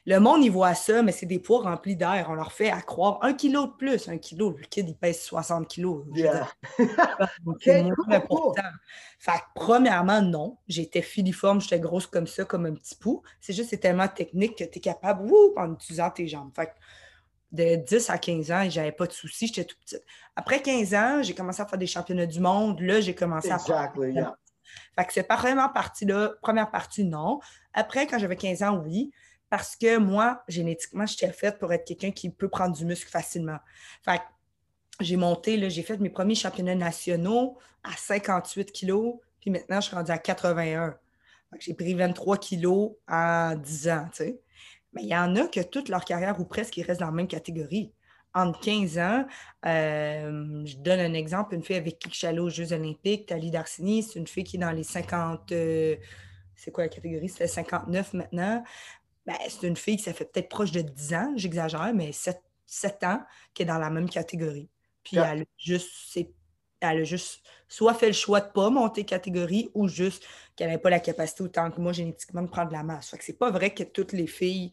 le 0.05 0.19
monde, 0.19 0.41
il 0.41 0.51
voit 0.51 0.73
ça, 0.73 1.01
mais 1.01 1.11
c'est 1.11 1.25
des 1.25 1.39
poids 1.39 1.63
remplis 1.63 1.97
d'air. 1.97 2.27
On 2.29 2.33
leur 2.33 2.53
fait 2.53 2.71
à 2.71 2.81
croire 2.81 3.19
un 3.23 3.33
kilo 3.33 3.67
de 3.67 3.73
plus. 3.73 4.07
Un 4.07 4.19
kilo, 4.19 4.55
le 4.57 4.63
kid, 4.63 4.87
il 4.87 4.95
pèse 4.95 5.19
60 5.19 5.67
kilos. 5.67 6.05
Yeah. 6.13 6.47
c'est 7.59 7.89
important. 8.07 8.61
Fait 9.19 9.31
que, 9.33 9.43
premièrement, 9.53 10.21
non. 10.21 10.57
J'étais 10.69 11.01
filiforme, 11.01 11.59
j'étais 11.59 11.81
grosse 11.81 12.07
comme 12.07 12.27
ça, 12.27 12.45
comme 12.45 12.67
un 12.67 12.73
petit 12.73 12.95
pou. 12.95 13.21
C'est 13.41 13.51
juste, 13.51 13.71
c'est 13.71 13.79
tellement 13.79 14.07
technique 14.07 14.57
que 14.57 14.63
tu 14.63 14.77
es 14.77 14.81
capable, 14.81 15.29
wouh, 15.29 15.53
en 15.57 15.73
utilisant 15.73 16.09
tes 16.09 16.25
jambes. 16.25 16.51
Fait 16.55 16.67
que, 16.67 16.71
de 17.51 17.75
10 17.75 18.09
à 18.09 18.17
15 18.17 18.51
ans, 18.51 18.69
j'avais 18.69 18.91
pas 18.91 19.07
de 19.07 19.11
soucis, 19.11 19.47
j'étais 19.47 19.65
tout 19.65 19.77
petite. 19.79 20.03
Après 20.35 20.61
15 20.61 20.93
ans, 20.93 21.23
j'ai 21.23 21.33
commencé 21.33 21.61
à 21.61 21.65
faire 21.65 21.79
des 21.79 21.87
championnats 21.87 22.25
du 22.25 22.39
monde. 22.39 22.79
Là, 22.81 23.01
j'ai 23.01 23.15
commencé 23.15 23.51
à 23.51 23.59
faire. 23.59 23.93
Yeah. 23.97 24.37
Fait 24.97 25.05
que 25.05 25.13
c'est 25.13 25.27
vraiment 25.31 25.69
partie 25.69 26.05
là. 26.05 26.33
Première 26.41 26.69
partie, 26.71 27.03
non. 27.05 27.39
Après, 27.73 28.07
quand 28.07 28.19
j'avais 28.19 28.35
15 28.35 28.63
ans, 28.63 28.81
oui. 28.85 29.11
Parce 29.49 29.75
que 29.75 29.97
moi, 29.97 30.43
génétiquement, 30.47 31.05
j'étais 31.05 31.31
faite 31.31 31.59
pour 31.59 31.71
être 31.71 31.85
quelqu'un 31.85 32.11
qui 32.11 32.29
peut 32.29 32.49
prendre 32.49 32.75
du 32.75 32.83
muscle 32.83 33.09
facilement. 33.09 33.59
Fait 34.03 34.17
que 34.17 34.23
j'ai 34.99 35.17
monté, 35.17 35.69
j'ai 35.69 35.83
fait 35.83 35.97
mes 35.97 36.09
premiers 36.09 36.35
championnats 36.35 36.75
nationaux 36.75 37.57
à 37.83 37.91
58 37.95 38.71
kilos, 38.71 39.15
puis 39.39 39.51
maintenant, 39.51 39.79
je 39.79 39.87
suis 39.87 39.95
rendue 39.95 40.11
à 40.11 40.17
81. 40.17 40.97
J'ai 41.59 41.73
pris 41.73 41.93
23 41.93 42.37
kilos 42.37 42.93
en 43.07 43.55
10 43.55 43.89
ans, 43.89 44.07
tu 44.11 44.17
sais. 44.17 44.41
Mais 44.95 45.03
il 45.03 45.09
y 45.09 45.15
en 45.15 45.35
a 45.35 45.47
que 45.47 45.61
toute 45.61 45.89
leur 45.89 46.05
carrière 46.05 46.39
ou 46.39 46.45
presque, 46.45 46.77
ils 46.77 46.83
restent 46.83 47.01
dans 47.01 47.07
la 47.07 47.11
même 47.11 47.27
catégorie. 47.27 47.93
Entre 48.33 48.59
15 48.59 48.97
ans, 48.97 49.25
euh, 49.65 50.65
je 50.65 50.77
donne 50.77 50.99
un 50.99 51.13
exemple, 51.13 51.55
une 51.55 51.63
fille 51.63 51.77
avec 51.77 51.99
qui 51.99 52.09
je 52.11 52.39
aux 52.39 52.49
Jeux 52.49 52.73
olympiques, 52.73 53.27
Thalie 53.27 53.51
Darcini, 53.51 54.03
c'est 54.03 54.19
une 54.19 54.27
fille 54.27 54.43
qui 54.43 54.57
est 54.57 54.59
dans 54.59 54.71
les 54.71 54.83
50, 54.83 55.51
euh, 55.53 55.95
c'est 56.53 56.71
quoi 56.71 56.83
la 56.83 56.89
catégorie? 56.89 57.29
C'est 57.29 57.47
59 57.47 58.13
maintenant. 58.13 58.63
Ben, 59.25 59.35
c'est 59.47 59.67
une 59.67 59.77
fille 59.77 59.97
qui 59.97 60.03
ça 60.03 60.13
fait 60.13 60.25
peut-être 60.25 60.49
proche 60.49 60.71
de 60.71 60.81
10 60.81 61.13
ans, 61.13 61.33
j'exagère, 61.35 61.93
mais 61.93 62.11
7, 62.11 62.41
7, 62.65 63.03
ans, 63.05 63.21
qui 63.53 63.63
est 63.63 63.65
dans 63.65 63.77
la 63.77 63.89
même 63.89 64.09
catégorie. 64.09 64.69
Puis 65.03 65.17
elle 65.17 65.41
a 65.41 65.45
juste, 65.57 66.19
elle 66.91 67.01
a 67.01 67.03
juste 67.03 67.41
soit 67.67 67.93
fait 67.93 68.07
le 68.07 68.13
choix 68.13 68.41
de 68.41 68.47
ne 68.47 68.51
pas 68.51 68.69
monter 68.69 69.03
catégorie 69.03 69.69
ou 69.73 69.87
juste 69.87 70.23
qu'elle 70.55 70.67
n'avait 70.67 70.81
pas 70.81 70.89
la 70.89 70.99
capacité 70.99 71.43
autant 71.43 71.71
que 71.71 71.81
moi 71.81 71.91
génétiquement 71.91 72.41
de 72.41 72.47
prendre 72.47 72.69
de 72.69 72.73
la 72.73 72.83
masse. 72.83 73.09
Fait 73.09 73.17
que 73.17 73.23
c'est 73.23 73.33
pas 73.33 73.51
vrai 73.51 73.73
que 73.73 73.83
toutes 73.83 74.13
les 74.13 74.27
filles 74.27 74.71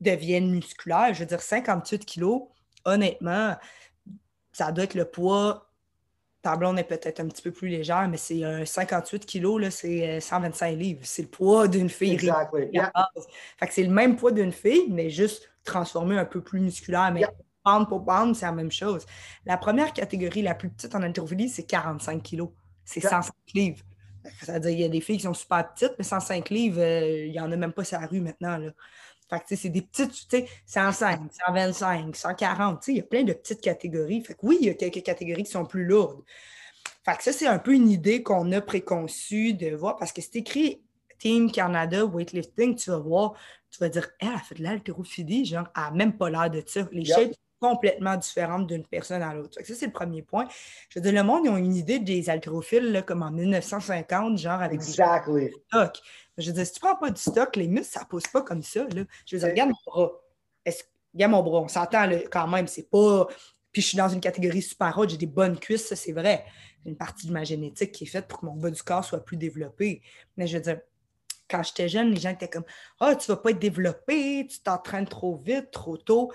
deviennent 0.00 0.50
musculaires. 0.50 1.12
Je 1.14 1.20
veux 1.20 1.26
dire, 1.26 1.40
58 1.40 2.04
kilos, 2.04 2.42
honnêtement, 2.84 3.56
ça 4.52 4.72
doit 4.72 4.84
être 4.84 4.94
le 4.94 5.04
poids. 5.04 5.64
Ta 6.40 6.56
blonde 6.56 6.78
est 6.78 6.84
peut-être 6.84 7.20
un 7.20 7.26
petit 7.26 7.42
peu 7.42 7.50
plus 7.50 7.68
légère, 7.68 8.06
mais 8.08 8.16
c'est 8.16 8.44
un 8.44 8.64
58 8.64 9.26
kilos, 9.26 9.68
c'est 9.70 10.20
125 10.20 10.72
euh, 10.72 10.76
livres. 10.76 11.00
C'est 11.02 11.22
le 11.22 11.28
poids 11.28 11.66
d'une 11.66 11.90
fille. 11.90 12.12
Exactly. 12.12 12.70
Fait 13.58 13.66
que 13.66 13.74
c'est 13.74 13.82
le 13.82 13.90
même 13.90 14.16
poids 14.16 14.30
d'une 14.30 14.52
fille, 14.52 14.86
mais 14.88 15.10
juste 15.10 15.50
transformé 15.64 16.16
un 16.16 16.24
peu 16.24 16.40
plus 16.40 16.60
musculaire. 16.60 17.10
Mais 17.12 17.24
pour 17.88 18.04
pound, 18.04 18.34
c'est 18.34 18.46
la 18.46 18.52
même 18.52 18.70
chose. 18.70 19.06
La 19.44 19.56
première 19.56 19.92
catégorie, 19.92 20.42
la 20.42 20.54
plus 20.54 20.70
petite 20.70 20.94
en 20.94 21.02
haltérophilie, 21.02 21.48
c'est 21.48 21.64
45 21.64 22.22
kilos. 22.22 22.50
C'est 22.84 23.00
105 23.00 23.32
livres. 23.54 23.84
C'est-à-dire 24.40 24.70
qu'il 24.70 24.80
y 24.80 24.84
a 24.84 24.88
des 24.88 25.00
filles 25.00 25.18
qui 25.18 25.24
sont 25.24 25.34
super 25.34 25.72
petites, 25.72 25.92
mais 25.98 26.04
105 26.04 26.50
livres, 26.50 26.80
euh, 26.80 27.26
il 27.26 27.32
n'y 27.32 27.40
en 27.40 27.50
a 27.50 27.56
même 27.56 27.72
pas 27.72 27.84
sur 27.84 28.00
la 28.00 28.06
rue 28.06 28.20
maintenant. 28.20 28.56
Là. 28.58 28.70
Fait 29.28 29.40
que 29.40 29.56
c'est 29.56 29.68
des 29.68 29.82
petites, 29.82 30.12
tu 30.12 30.38
sais, 30.38 30.48
105, 30.66 31.20
125, 31.46 32.16
140, 32.16 32.80
tu 32.80 32.84
sais, 32.84 32.92
il 32.92 32.96
y 32.96 33.00
a 33.00 33.04
plein 33.04 33.24
de 33.24 33.32
petites 33.34 33.60
catégories. 33.60 34.22
Fait 34.22 34.34
que 34.34 34.38
oui, 34.42 34.58
il 34.60 34.66
y 34.66 34.70
a 34.70 34.74
quelques 34.74 35.02
catégories 35.02 35.44
qui 35.44 35.50
sont 35.50 35.66
plus 35.66 35.84
lourdes. 35.84 36.22
Fait 37.04 37.16
que 37.16 37.22
ça, 37.22 37.32
c'est 37.32 37.46
un 37.46 37.58
peu 37.58 37.74
une 37.74 37.90
idée 37.90 38.22
qu'on 38.22 38.50
a 38.52 38.60
préconçue 38.60 39.52
de 39.52 39.74
voir, 39.74 39.96
parce 39.96 40.12
que 40.12 40.22
c'est 40.22 40.36
écrit 40.36 40.82
Team 41.18 41.50
Canada 41.50 42.06
Weightlifting, 42.06 42.76
tu 42.76 42.90
vas 42.90 42.98
voir, 42.98 43.34
tu 43.70 43.78
vas 43.80 43.88
dire, 43.90 44.08
elle 44.20 44.28
a 44.28 44.38
fait 44.38 44.54
de 44.54 44.62
l'haltérophilie, 44.62 45.44
genre, 45.44 45.68
elle 45.76 45.82
n'a 45.82 45.90
même 45.90 46.16
pas 46.16 46.30
l'air 46.30 46.50
de 46.50 46.62
ça. 46.64 46.88
Les 46.90 47.04
shapes 47.04 47.34
complètement 47.60 48.16
différentes 48.16 48.66
d'une 48.66 48.86
personne 48.86 49.22
à 49.22 49.34
l'autre. 49.34 49.58
Ça, 49.62 49.74
c'est 49.74 49.86
le 49.86 49.92
premier 49.92 50.22
point. 50.22 50.46
Je 50.88 50.98
veux 50.98 51.02
dire, 51.02 51.12
le 51.12 51.22
monde, 51.22 51.42
ils 51.44 51.50
ont 51.50 51.56
une 51.56 51.74
idée 51.74 51.98
des 51.98 52.30
haltérophiles 52.30 53.02
comme 53.06 53.22
en 53.22 53.30
1950, 53.30 54.38
genre 54.38 54.60
avec 54.60 54.80
exactly. 54.80 55.46
des 55.46 55.54
stocks. 55.68 56.00
Je 56.36 56.46
veux 56.46 56.52
dire, 56.52 56.66
si 56.66 56.72
tu 56.72 56.80
prends 56.80 56.96
pas 56.96 57.10
du 57.10 57.20
stock, 57.20 57.56
les 57.56 57.68
muscles, 57.68 57.92
ça 57.92 58.00
ne 58.00 58.06
pousse 58.06 58.26
pas 58.28 58.42
comme 58.42 58.62
ça. 58.62 58.84
Là. 58.94 59.02
Je 59.26 59.36
veux 59.36 59.40
dire, 59.40 59.48
regarde 59.48 59.70
mon 59.70 59.92
bras. 59.92 60.12
Regarde 61.14 61.32
mon 61.32 61.42
bras, 61.42 61.60
on 61.60 61.68
s'entend 61.68 62.08
quand 62.30 62.46
même, 62.46 62.66
c'est 62.66 62.88
pas. 62.88 63.26
Puis 63.72 63.82
je 63.82 63.88
suis 63.88 63.98
dans 63.98 64.08
une 64.08 64.20
catégorie 64.20 64.62
super 64.62 64.96
haute, 64.96 65.10
j'ai 65.10 65.16
des 65.16 65.26
bonnes 65.26 65.58
cuisses, 65.58 65.88
ça 65.88 65.96
c'est 65.96 66.12
vrai. 66.12 66.44
Une 66.86 66.96
partie 66.96 67.26
de 67.26 67.32
ma 67.32 67.44
génétique 67.44 67.92
qui 67.92 68.04
est 68.04 68.08
faite 68.08 68.28
pour 68.28 68.40
que 68.40 68.46
mon 68.46 68.54
bas 68.54 68.70
du 68.70 68.82
corps 68.82 69.04
soit 69.04 69.24
plus 69.24 69.36
développé. 69.36 70.02
Mais 70.36 70.46
je 70.46 70.56
veux 70.56 70.62
dire, 70.62 70.80
quand 71.48 71.62
j'étais 71.62 71.88
jeune, 71.88 72.10
les 72.10 72.20
gens 72.20 72.30
étaient 72.30 72.48
comme 72.48 72.64
Ah, 73.00 73.10
oh, 73.12 73.16
tu 73.18 73.26
vas 73.28 73.36
pas 73.36 73.50
être 73.50 73.58
développé, 73.58 74.46
tu 74.48 74.60
t'entraînes 74.60 75.08
trop 75.08 75.36
vite, 75.36 75.70
trop 75.70 75.96
tôt. 75.96 76.32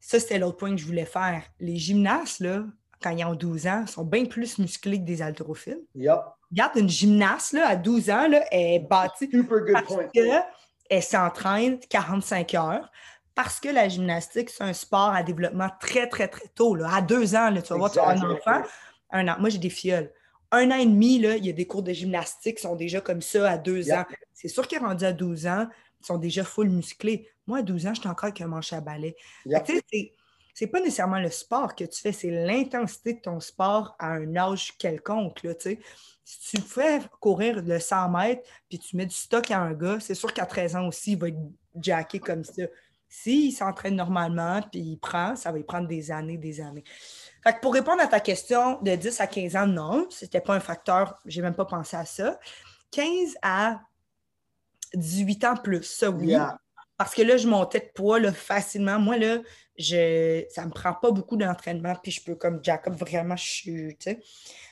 Ça, 0.00 0.18
c'était 0.18 0.38
l'autre 0.38 0.56
point 0.56 0.70
que 0.70 0.80
je 0.80 0.86
voulais 0.86 1.04
faire. 1.04 1.42
Les 1.60 1.76
gymnastes, 1.76 2.40
là, 2.40 2.64
quand 3.02 3.10
ils 3.10 3.24
ont 3.24 3.34
12 3.34 3.66
ans, 3.66 3.86
sont 3.86 4.04
bien 4.04 4.24
plus 4.24 4.58
musclés 4.58 4.98
que 4.98 5.04
des 5.04 5.22
haltérophiles. 5.22 5.80
Yep. 5.94 6.18
Regarde, 6.50 6.76
une 6.76 6.88
gymnaste 6.88 7.52
là, 7.52 7.68
à 7.68 7.76
12 7.76 8.10
ans, 8.10 8.28
là, 8.28 8.42
elle 8.50 8.74
est 8.74 8.78
bâtie 8.80 9.28
Super 9.30 9.60
good 9.60 9.72
parce 9.72 9.86
point. 9.86 10.06
qu'elle 10.12 11.02
s'entraîne 11.02 11.78
45 11.88 12.54
heures. 12.54 12.90
Parce 13.34 13.60
que 13.60 13.68
la 13.68 13.88
gymnastique, 13.88 14.50
c'est 14.50 14.64
un 14.64 14.72
sport 14.72 15.10
à 15.14 15.22
développement 15.22 15.68
très, 15.80 16.08
très, 16.08 16.28
très 16.28 16.48
tôt. 16.54 16.74
Là. 16.74 16.92
À 16.96 17.00
deux 17.00 17.34
ans, 17.36 17.48
là, 17.50 17.62
tu 17.62 17.68
vas 17.72 17.78
voir, 17.78 17.90
tu 17.92 17.98
as 18.00 18.08
un 18.08 18.20
enfant. 18.30 18.62
Un 19.12 19.28
an. 19.28 19.36
Moi, 19.38 19.48
j'ai 19.50 19.58
des 19.58 19.70
filleuls. 19.70 20.12
Un 20.50 20.70
an 20.72 20.76
et 20.76 20.84
demi, 20.86 21.20
là, 21.20 21.36
il 21.36 21.46
y 21.46 21.48
a 21.48 21.52
des 21.52 21.66
cours 21.66 21.82
de 21.84 21.92
gymnastique 21.92 22.56
qui 22.56 22.62
sont 22.62 22.74
déjà 22.74 23.00
comme 23.00 23.22
ça 23.22 23.50
à 23.52 23.56
deux 23.56 23.86
Yep. 23.86 23.98
ans. 23.98 24.04
C'est 24.34 24.48
sûr 24.48 24.66
qu'ils 24.66 24.80
rendus 24.80 25.04
à 25.04 25.12
12 25.12 25.46
ans, 25.46 25.66
sont 26.02 26.18
déjà 26.18 26.44
full 26.44 26.68
musclés. 26.70 27.28
Moi, 27.46 27.58
à 27.58 27.62
12 27.62 27.86
ans, 27.86 27.94
j'étais 27.94 28.08
encore 28.08 28.26
avec 28.26 28.40
un 28.40 28.46
manche 28.46 28.72
à 28.72 28.80
balai. 28.80 29.16
Que, 29.60 29.72
tu 29.72 29.78
sais, 29.90 30.14
c'est- 30.54 30.66
pas 30.66 30.80
nécessairement 30.80 31.20
le 31.20 31.30
sport 31.30 31.74
que 31.74 31.84
tu 31.84 32.00
fais, 32.00 32.12
c'est 32.12 32.30
l'intensité 32.30 33.14
de 33.14 33.20
ton 33.20 33.40
sport 33.40 33.94
à 33.98 34.12
un 34.12 34.36
âge 34.36 34.76
quelconque. 34.78 35.42
Là, 35.42 35.54
si 36.24 36.38
tu 36.56 36.60
fais 36.60 37.00
courir 37.20 37.62
le 37.62 37.78
100 37.80 38.08
mètres 38.08 38.48
puis 38.68 38.78
tu 38.78 38.96
mets 38.96 39.06
du 39.06 39.14
stock 39.14 39.50
à 39.50 39.58
un 39.58 39.72
gars, 39.72 39.98
c'est 40.00 40.14
sûr 40.14 40.32
qu'à 40.32 40.46
13 40.46 40.76
ans 40.76 40.86
aussi, 40.86 41.12
il 41.12 41.18
va 41.18 41.28
être 41.28 41.38
jacké 41.80 42.18
comme 42.20 42.44
ça. 42.44 42.62
S'il 43.08 43.52
s'entraîne 43.52 43.96
normalement 43.96 44.60
puis 44.70 44.80
il 44.80 44.96
prend, 44.98 45.34
ça 45.34 45.50
va 45.50 45.58
lui 45.58 45.64
prendre 45.64 45.88
des 45.88 46.12
années, 46.12 46.36
des 46.38 46.60
années. 46.60 46.84
Fait 47.42 47.54
que 47.54 47.60
pour 47.60 47.72
répondre 47.74 48.00
à 48.00 48.06
ta 48.06 48.20
question 48.20 48.80
de 48.82 48.94
10 48.94 49.20
à 49.20 49.26
15 49.26 49.56
ans, 49.56 49.66
non, 49.66 50.06
c'était 50.10 50.40
pas 50.40 50.54
un 50.54 50.60
facteur, 50.60 51.18
j'ai 51.26 51.42
même 51.42 51.54
pas 51.54 51.64
pensé 51.64 51.96
à 51.96 52.04
ça. 52.04 52.38
15 52.92 53.36
à 53.42 53.80
18 54.94 55.44
ans 55.44 55.56
plus, 55.56 55.82
ça 55.82 56.10
oui. 56.10 56.28
Yeah. 56.28 56.58
Parce 56.96 57.14
que 57.14 57.22
là, 57.22 57.38
je 57.38 57.48
montais 57.48 57.80
de 57.80 57.90
poids 57.94 58.20
là, 58.20 58.30
facilement. 58.30 58.98
Moi, 58.98 59.16
là, 59.16 59.38
je, 59.78 60.44
ça 60.50 60.66
me 60.66 60.70
prend 60.70 60.92
pas 60.92 61.10
beaucoup 61.10 61.36
d'entraînement, 61.36 61.94
puis 62.02 62.12
je 62.12 62.22
peux, 62.22 62.34
comme 62.34 62.62
Jacob, 62.62 62.94
vraiment, 62.94 63.36
je 63.36 63.44
suis. 63.44 63.98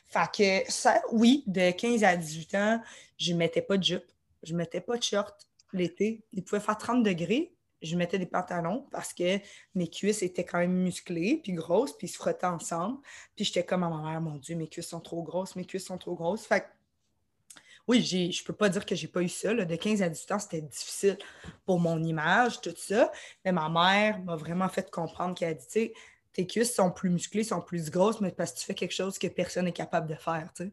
Fait 0.09 0.64
que 0.66 0.70
ça, 0.70 1.00
oui, 1.11 1.42
de 1.46 1.70
15 1.70 2.04
à 2.04 2.16
18 2.16 2.54
ans, 2.54 2.83
je 3.16 3.33
mettais 3.33 3.62
pas 3.62 3.78
de 3.78 3.83
jupe, 3.83 4.04
je 4.42 4.54
mettais 4.54 4.83
pas 4.83 4.98
de 4.98 5.02
short 5.02 5.48
l'été. 5.72 6.22
Il 6.33 6.44
pouvait 6.44 6.61
faire 6.61 6.76
30 6.76 7.02
degrés, 7.02 7.54
je 7.81 7.96
mettais 7.96 8.18
des 8.18 8.26
pantalons 8.26 8.87
parce 8.90 9.12
que 9.12 9.38
mes 9.74 9.88
cuisses 9.88 10.22
étaient 10.22 10.44
quand 10.44 10.59
même 10.59 10.83
musclées, 10.83 11.40
puis 11.42 11.52
grosses, 11.52 11.96
puis 11.96 12.09
ils 12.09 12.11
se 12.11 12.16
frottaient 12.16 12.46
ensemble. 12.46 12.98
Puis 13.37 13.46
j'étais 13.46 13.64
comme 13.64 13.85
à 13.85 13.88
ma 13.88 14.11
mère, 14.11 14.20
mon 14.20 14.37
Dieu, 14.37 14.57
mes 14.57 14.68
cuisses 14.68 14.88
sont 14.88 15.00
trop 15.00 15.22
grosses, 15.22 15.57
mes 15.57 15.64
cuisses 15.64 15.87
sont 15.87 15.98
trop 15.98 16.14
grosses. 16.14 16.44
Fait 16.44 16.61
que 16.61 16.66
oui, 17.88 18.03
je 18.03 18.44
peux 18.44 18.53
pas 18.53 18.68
dire 18.68 18.85
que 18.85 18.94
j'ai 18.94 19.09
pas 19.09 19.22
eu 19.22 19.29
ça. 19.29 19.55
là. 19.55 19.64
De 19.64 19.74
15 19.74 20.03
à 20.03 20.11
18 20.11 20.33
ans, 20.33 20.38
c'était 20.38 20.61
difficile 20.61 21.16
pour 21.64 21.81
mon 21.81 22.03
image, 22.03 22.61
tout 22.61 22.74
ça. 22.77 23.11
Mais 23.44 23.53
ma 23.53 23.70
mère 23.70 24.20
m'a 24.20 24.37
vraiment 24.37 24.68
fait 24.68 24.90
comprendre 24.90 25.35
qu'elle 25.35 25.51
a 25.51 25.55
dit, 25.55 25.66
tu 25.66 25.72
sais, 25.72 25.92
tes 26.35 26.46
cuisses 26.46 26.74
sont 26.74 26.90
plus 26.90 27.09
musclées, 27.09 27.44
sont 27.44 27.62
plus 27.62 27.90
grosses, 27.90 28.20
mais 28.20 28.31
parce 28.31 28.53
que 28.53 28.59
tu 28.59 28.66
fais 28.66 28.74
quelque 28.74 28.94
chose 28.94 29.18
que 29.18 29.27
personne 29.27 29.64
n'est 29.64 29.72
capable 29.72 30.07
de 30.07 30.14
faire, 30.14 30.53
tu 30.55 30.64
sais. 30.64 30.72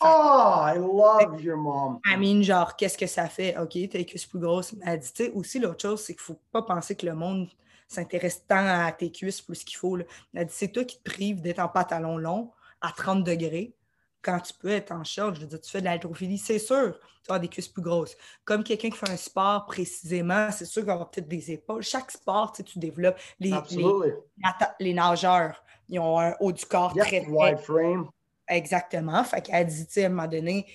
Oh, 0.00 0.62
I 0.66 0.76
love 0.76 1.40
your 1.42 1.56
mom. 1.56 2.00
I 2.06 2.16
mean, 2.16 2.42
genre, 2.42 2.74
qu'est-ce 2.76 2.98
que 2.98 3.06
ça 3.06 3.28
fait? 3.28 3.56
OK, 3.58 3.78
t'as 3.90 3.98
les 3.98 4.06
cuisses 4.06 4.26
plus 4.26 4.40
grosses. 4.40 4.74
Elle 4.84 4.98
dit, 4.98 5.12
tu 5.12 5.24
sais, 5.24 5.30
aussi, 5.32 5.58
l'autre 5.58 5.82
chose, 5.82 6.02
c'est 6.02 6.14
qu'il 6.14 6.22
faut 6.22 6.40
pas 6.52 6.62
penser 6.62 6.96
que 6.96 7.06
le 7.06 7.14
monde 7.14 7.48
s'intéresse 7.86 8.44
tant 8.46 8.66
à 8.66 8.90
tes 8.92 9.12
cuisses 9.12 9.42
plus 9.42 9.62
qu'il 9.62 9.76
faut. 9.76 9.96
là. 9.96 10.04
Elle 10.34 10.46
dit, 10.46 10.54
c'est 10.54 10.68
toi 10.68 10.84
qui 10.84 10.98
te 10.98 11.10
prives 11.10 11.40
d'être 11.42 11.60
en 11.60 11.68
pantalon 11.68 12.16
long 12.16 12.50
à 12.80 12.92
30 12.92 13.24
degrés 13.24 13.74
quand 14.26 14.40
tu 14.40 14.52
peux 14.54 14.70
être 14.70 14.90
en 14.90 15.04
short. 15.04 15.36
Je 15.36 15.42
veux 15.42 15.46
dire, 15.46 15.60
tu 15.60 15.70
fais 15.70 15.78
de 15.78 15.84
l'haltérophilie, 15.84 16.36
c'est 16.36 16.58
sûr, 16.58 16.98
tu 16.98 17.30
avoir 17.30 17.40
des 17.40 17.46
cuisses 17.48 17.68
plus 17.68 17.82
grosses. 17.82 18.16
Comme 18.44 18.64
quelqu'un 18.64 18.90
qui 18.90 18.96
fait 18.96 19.08
un 19.08 19.16
sport 19.16 19.66
précisément, 19.66 20.50
c'est 20.50 20.64
sûr 20.64 20.82
qu'il 20.82 20.88
va 20.88 20.94
avoir 20.94 21.10
peut-être 21.10 21.28
des 21.28 21.52
épaules. 21.52 21.82
Chaque 21.82 22.10
sport, 22.10 22.50
tu 22.50 22.58
sais, 22.58 22.62
tu 22.64 22.78
développes. 22.80 23.18
Les, 23.38 23.54
les, 24.80 24.94
nageurs, 24.94 25.62
ils 25.88 26.00
ont 26.00 26.18
un 26.18 26.34
haut 26.40 26.50
du 26.50 26.66
corps 26.66 26.92
Yep. 26.96 27.04
très, 27.06 27.26
Wide 27.26 27.58
frame. 27.58 28.08
Exactement. 28.48 29.22
Fait 29.22 29.40
qu'elle 29.40 29.66
dit, 29.66 29.86
tu 29.86 29.92
sais, 29.92 30.04
à 30.04 30.06
un 30.06 30.10
moment 30.10 30.26
donné, 30.26 30.66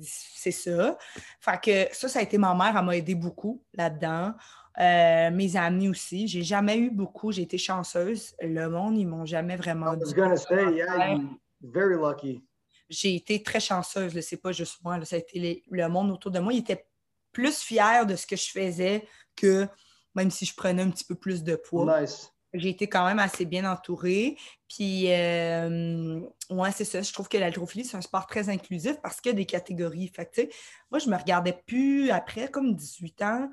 c'est 0.00 0.52
ça. 0.52 0.96
Fait 1.40 1.60
que 1.60 1.94
ça, 1.94 2.08
ça 2.08 2.20
a 2.20 2.22
été 2.22 2.38
ma 2.38 2.54
mère, 2.54 2.76
elle 2.76 2.84
m'a 2.84 2.96
aidé 2.96 3.16
beaucoup 3.16 3.62
là-dedans. 3.74 4.32
Euh, 4.80 5.30
mes 5.30 5.54
amis 5.56 5.88
aussi. 5.88 6.28
J'ai 6.28 6.42
jamais 6.42 6.78
eu 6.78 6.90
beaucoup, 6.90 7.30
j'ai 7.30 7.42
été 7.42 7.58
chanceuse. 7.58 8.34
Le 8.40 8.68
monde, 8.68 8.96
ils 8.96 9.06
m'ont 9.06 9.26
jamais 9.26 9.56
vraiment 9.56 9.92
I 9.92 9.96
was 9.96 10.06
dit. 10.06 10.14
gonna 10.14 10.36
say, 10.36 10.74
yeah, 10.74 11.18
very 11.60 11.96
lucky. 11.96 12.42
J'ai 12.88 13.14
été 13.14 13.42
très 13.42 13.60
chanceuse, 13.60 14.18
c'est 14.20 14.36
pas 14.36 14.52
juste 14.52 14.78
moi. 14.82 14.98
là, 14.98 15.04
ça 15.04 15.16
a 15.16 15.18
été 15.18 15.38
les- 15.38 15.62
le 15.70 15.88
monde 15.88 16.10
autour 16.10 16.30
de 16.30 16.38
moi. 16.38 16.52
Il 16.52 16.58
était 16.60 16.86
plus 17.32 17.60
fier 17.60 18.04
de 18.06 18.16
ce 18.16 18.26
que 18.26 18.36
je 18.36 18.50
faisais 18.50 19.06
que 19.36 19.66
même 20.14 20.30
si 20.30 20.44
je 20.44 20.54
prenais 20.54 20.82
un 20.82 20.90
petit 20.90 21.04
peu 21.04 21.14
plus 21.14 21.42
de 21.42 21.56
poids. 21.56 22.00
Nice. 22.00 22.30
J'ai 22.54 22.68
été 22.68 22.86
quand 22.86 23.06
même 23.06 23.18
assez 23.18 23.46
bien 23.46 23.70
entourée. 23.70 24.36
Puis, 24.68 25.10
euh, 25.10 26.20
ouais, 26.50 26.70
c'est 26.70 26.84
ça. 26.84 27.00
Je 27.00 27.10
trouve 27.10 27.26
que 27.26 27.38
l'haltérophilie, 27.38 27.86
c'est 27.86 27.96
un 27.96 28.02
sport 28.02 28.26
très 28.26 28.50
inclusif 28.50 29.00
parce 29.02 29.22
qu'il 29.22 29.30
y 29.30 29.34
a 29.34 29.36
des 29.36 29.46
catégories. 29.46 30.08
Fait 30.14 30.26
que, 30.30 30.42
moi, 30.90 30.98
je 30.98 31.08
me 31.08 31.16
regardais 31.16 31.62
plus 31.66 32.10
après, 32.10 32.50
comme 32.50 32.74
18 32.76 33.22
ans. 33.22 33.50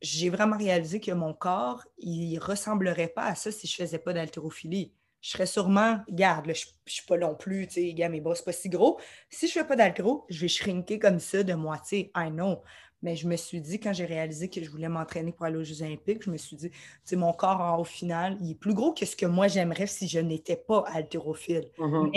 J'ai 0.00 0.30
vraiment 0.30 0.56
réalisé 0.56 0.98
que 0.98 1.10
mon 1.12 1.34
corps, 1.34 1.84
il 1.98 2.38
ressemblerait 2.38 3.08
pas 3.08 3.24
à 3.24 3.34
ça 3.34 3.52
si 3.52 3.66
je 3.66 3.76
faisais 3.76 3.98
pas 3.98 4.14
d'haltérophilie. 4.14 4.94
Je 5.26 5.32
serais 5.32 5.46
sûrement, 5.46 5.98
regarde, 6.08 6.46
là, 6.46 6.52
je, 6.52 6.66
je 6.84 6.92
suis 6.92 7.04
pas 7.04 7.18
non 7.18 7.34
plus, 7.34 7.66
tu 7.66 7.74
sais, 7.74 7.88
regarde, 7.88 8.12
mes 8.12 8.20
bras, 8.20 8.36
c'est 8.36 8.44
pas 8.44 8.52
si 8.52 8.68
gros. 8.68 9.00
Si 9.28 9.48
je 9.48 9.54
fais 9.54 9.64
pas 9.64 9.74
d'haltéro, 9.74 10.24
je 10.28 10.40
vais 10.40 10.46
shrinker 10.46 11.00
comme 11.00 11.18
ça 11.18 11.42
de 11.42 11.52
moitié. 11.52 12.12
I 12.14 12.30
know. 12.30 12.62
Mais 13.02 13.16
je 13.16 13.26
me 13.26 13.34
suis 13.34 13.60
dit, 13.60 13.80
quand 13.80 13.92
j'ai 13.92 14.04
réalisé 14.04 14.48
que 14.48 14.62
je 14.62 14.70
voulais 14.70 14.88
m'entraîner 14.88 15.32
pour 15.32 15.44
aller 15.46 15.56
aux 15.56 15.64
Jeux 15.64 15.82
Olympiques, 15.82 16.22
je 16.22 16.30
me 16.30 16.36
suis 16.36 16.54
dit, 16.54 16.70
tu 16.70 16.78
sais, 17.02 17.16
mon 17.16 17.32
corps, 17.32 17.76
au 17.80 17.82
final, 17.82 18.38
il 18.40 18.52
est 18.52 18.54
plus 18.54 18.72
gros 18.72 18.92
que 18.92 19.04
ce 19.04 19.16
que 19.16 19.26
moi 19.26 19.48
j'aimerais 19.48 19.88
si 19.88 20.06
je 20.06 20.20
n'étais 20.20 20.56
pas 20.56 20.84
haltérophile. 20.86 21.72
Mhm. 21.78 22.12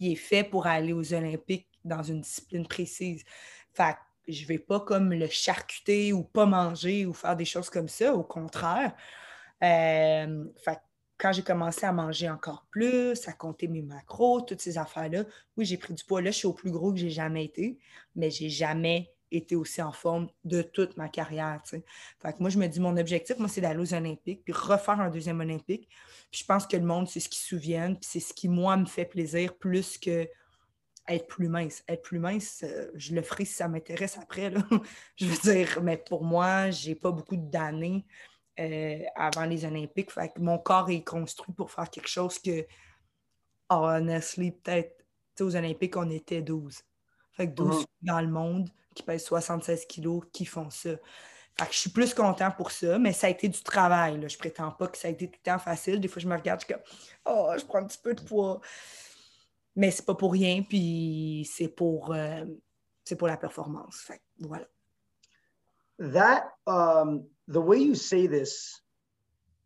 Il 0.00 0.12
est 0.12 0.16
fait 0.16 0.42
pour 0.42 0.66
aller 0.66 0.94
aux 0.94 1.12
Olympiques 1.12 1.68
dans 1.84 2.02
une 2.02 2.22
discipline 2.22 2.66
précise. 2.66 3.24
Fait 3.74 3.92
que 3.92 4.32
je 4.32 4.46
vais 4.46 4.58
pas 4.58 4.80
comme 4.80 5.12
le 5.12 5.28
charcuter 5.28 6.14
ou 6.14 6.24
pas 6.24 6.46
manger 6.46 7.04
ou 7.04 7.12
faire 7.12 7.36
des 7.36 7.44
choses 7.44 7.68
comme 7.68 7.88
ça. 7.88 8.14
Au 8.14 8.22
contraire. 8.22 8.94
Euh, 9.62 10.44
fait 10.56 10.78
quand 11.18 11.32
j'ai 11.32 11.42
commencé 11.42 11.86
à 11.86 11.92
manger 11.92 12.28
encore 12.28 12.66
plus, 12.70 13.28
à 13.28 13.32
compter 13.32 13.68
mes 13.68 13.82
macros, 13.82 14.40
toutes 14.40 14.60
ces 14.60 14.78
affaires-là, 14.78 15.24
oui, 15.56 15.64
j'ai 15.64 15.76
pris 15.76 15.94
du 15.94 16.04
poids. 16.04 16.20
Là, 16.20 16.30
je 16.30 16.38
suis 16.38 16.46
au 16.46 16.52
plus 16.52 16.70
gros 16.70 16.92
que 16.92 16.98
j'ai 16.98 17.10
jamais 17.10 17.44
été, 17.44 17.78
mais 18.16 18.30
j'ai 18.30 18.48
jamais 18.48 19.14
été 19.30 19.56
aussi 19.56 19.82
en 19.82 19.92
forme 19.92 20.28
de 20.44 20.62
toute 20.62 20.96
ma 20.96 21.08
carrière. 21.08 21.60
Fait 21.64 21.82
que 22.32 22.36
moi, 22.40 22.50
je 22.50 22.58
me 22.58 22.66
dis, 22.66 22.80
mon 22.80 22.96
objectif, 22.96 23.38
moi, 23.38 23.48
c'est 23.48 23.60
d'aller 23.60 23.80
aux 23.80 23.94
Olympiques, 23.94 24.42
puis 24.44 24.52
refaire 24.52 25.00
un 25.00 25.10
deuxième 25.10 25.40
Olympique. 25.40 25.88
Puis 26.30 26.40
je 26.40 26.46
pense 26.46 26.66
que 26.66 26.76
le 26.76 26.84
monde, 26.84 27.08
c'est 27.08 27.20
ce 27.20 27.28
qu'ils 27.28 27.42
se 27.42 27.48
souviennent, 27.48 27.96
puis 27.96 28.08
c'est 28.10 28.20
ce 28.20 28.34
qui, 28.34 28.48
moi, 28.48 28.76
me 28.76 28.86
fait 28.86 29.04
plaisir 29.04 29.56
plus 29.56 29.98
que 29.98 30.28
être 31.08 31.26
plus 31.26 31.48
mince. 31.48 31.84
Être 31.88 32.02
plus 32.02 32.18
mince, 32.18 32.64
euh, 32.64 32.90
je 32.94 33.14
le 33.14 33.22
ferai 33.22 33.44
si 33.44 33.54
ça 33.54 33.68
m'intéresse 33.68 34.16
après. 34.16 34.52
Je 35.16 35.26
veux 35.26 35.36
dire, 35.52 35.82
mais 35.82 35.98
pour 35.98 36.24
moi, 36.24 36.70
j'ai 36.70 36.94
pas 36.94 37.10
beaucoup 37.10 37.36
d'années 37.36 38.06
euh, 38.60 38.98
avant 39.16 39.44
les 39.44 39.64
Olympiques. 39.64 40.10
Fait 40.12 40.28
que 40.28 40.40
mon 40.40 40.58
corps 40.58 40.90
est 40.90 41.02
construit 41.04 41.54
pour 41.54 41.70
faire 41.70 41.90
quelque 41.90 42.08
chose 42.08 42.38
que, 42.38 42.66
honestly, 43.68 44.52
peut-être, 44.52 45.04
aux 45.40 45.56
Olympiques, 45.56 45.96
on 45.96 46.08
était 46.10 46.42
12. 46.42 46.80
Fait 47.32 47.48
que 47.48 47.54
12 47.54 47.68
Mhm. 47.68 47.78
filles 47.78 47.86
dans 48.02 48.20
le 48.20 48.28
monde 48.28 48.70
qui 48.94 49.02
pèsent 49.02 49.24
76 49.24 49.86
kilos 49.86 50.22
qui 50.32 50.44
font 50.44 50.70
ça. 50.70 50.90
Fait 51.58 51.66
que 51.66 51.72
je 51.72 51.78
suis 51.78 51.90
plus 51.90 52.14
content 52.14 52.50
pour 52.50 52.70
ça, 52.70 52.98
mais 52.98 53.12
ça 53.12 53.26
a 53.28 53.30
été 53.30 53.48
du 53.48 53.62
travail. 53.62 54.20
Là. 54.20 54.28
Je 54.28 54.38
prétends 54.38 54.70
pas 54.72 54.88
que 54.88 54.98
ça 54.98 55.08
a 55.08 55.10
été 55.10 55.28
tout 55.28 55.38
le 55.44 55.52
temps 55.52 55.58
facile. 55.58 56.00
Des 56.00 56.08
fois, 56.08 56.20
je 56.22 56.28
me 56.28 56.36
regarde, 56.36 56.60
je 56.60 56.66
suis 56.66 56.74
comme 56.74 56.82
Oh, 57.26 57.52
je 57.58 57.64
prends 57.64 57.78
un 57.78 57.86
petit 57.86 57.98
peu 57.98 58.14
de 58.14 58.20
poids. 58.22 58.60
Mais 59.76 59.90
c'est 59.90 60.04
pas 60.06 60.14
pour 60.14 60.32
rien, 60.32 60.62
puis 60.62 61.48
c'est 61.52 61.68
pour, 61.68 62.12
euh, 62.14 62.44
c'est 63.04 63.16
pour 63.16 63.26
la 63.28 63.36
performance. 63.36 63.96
Fait 64.02 64.18
que 64.18 64.46
voilà. 64.46 64.66
That 65.98 66.52
um, 66.66 67.24
the 67.48 67.60
way 67.60 67.78
you 67.78 67.94
say 67.94 68.26
this, 68.26 68.80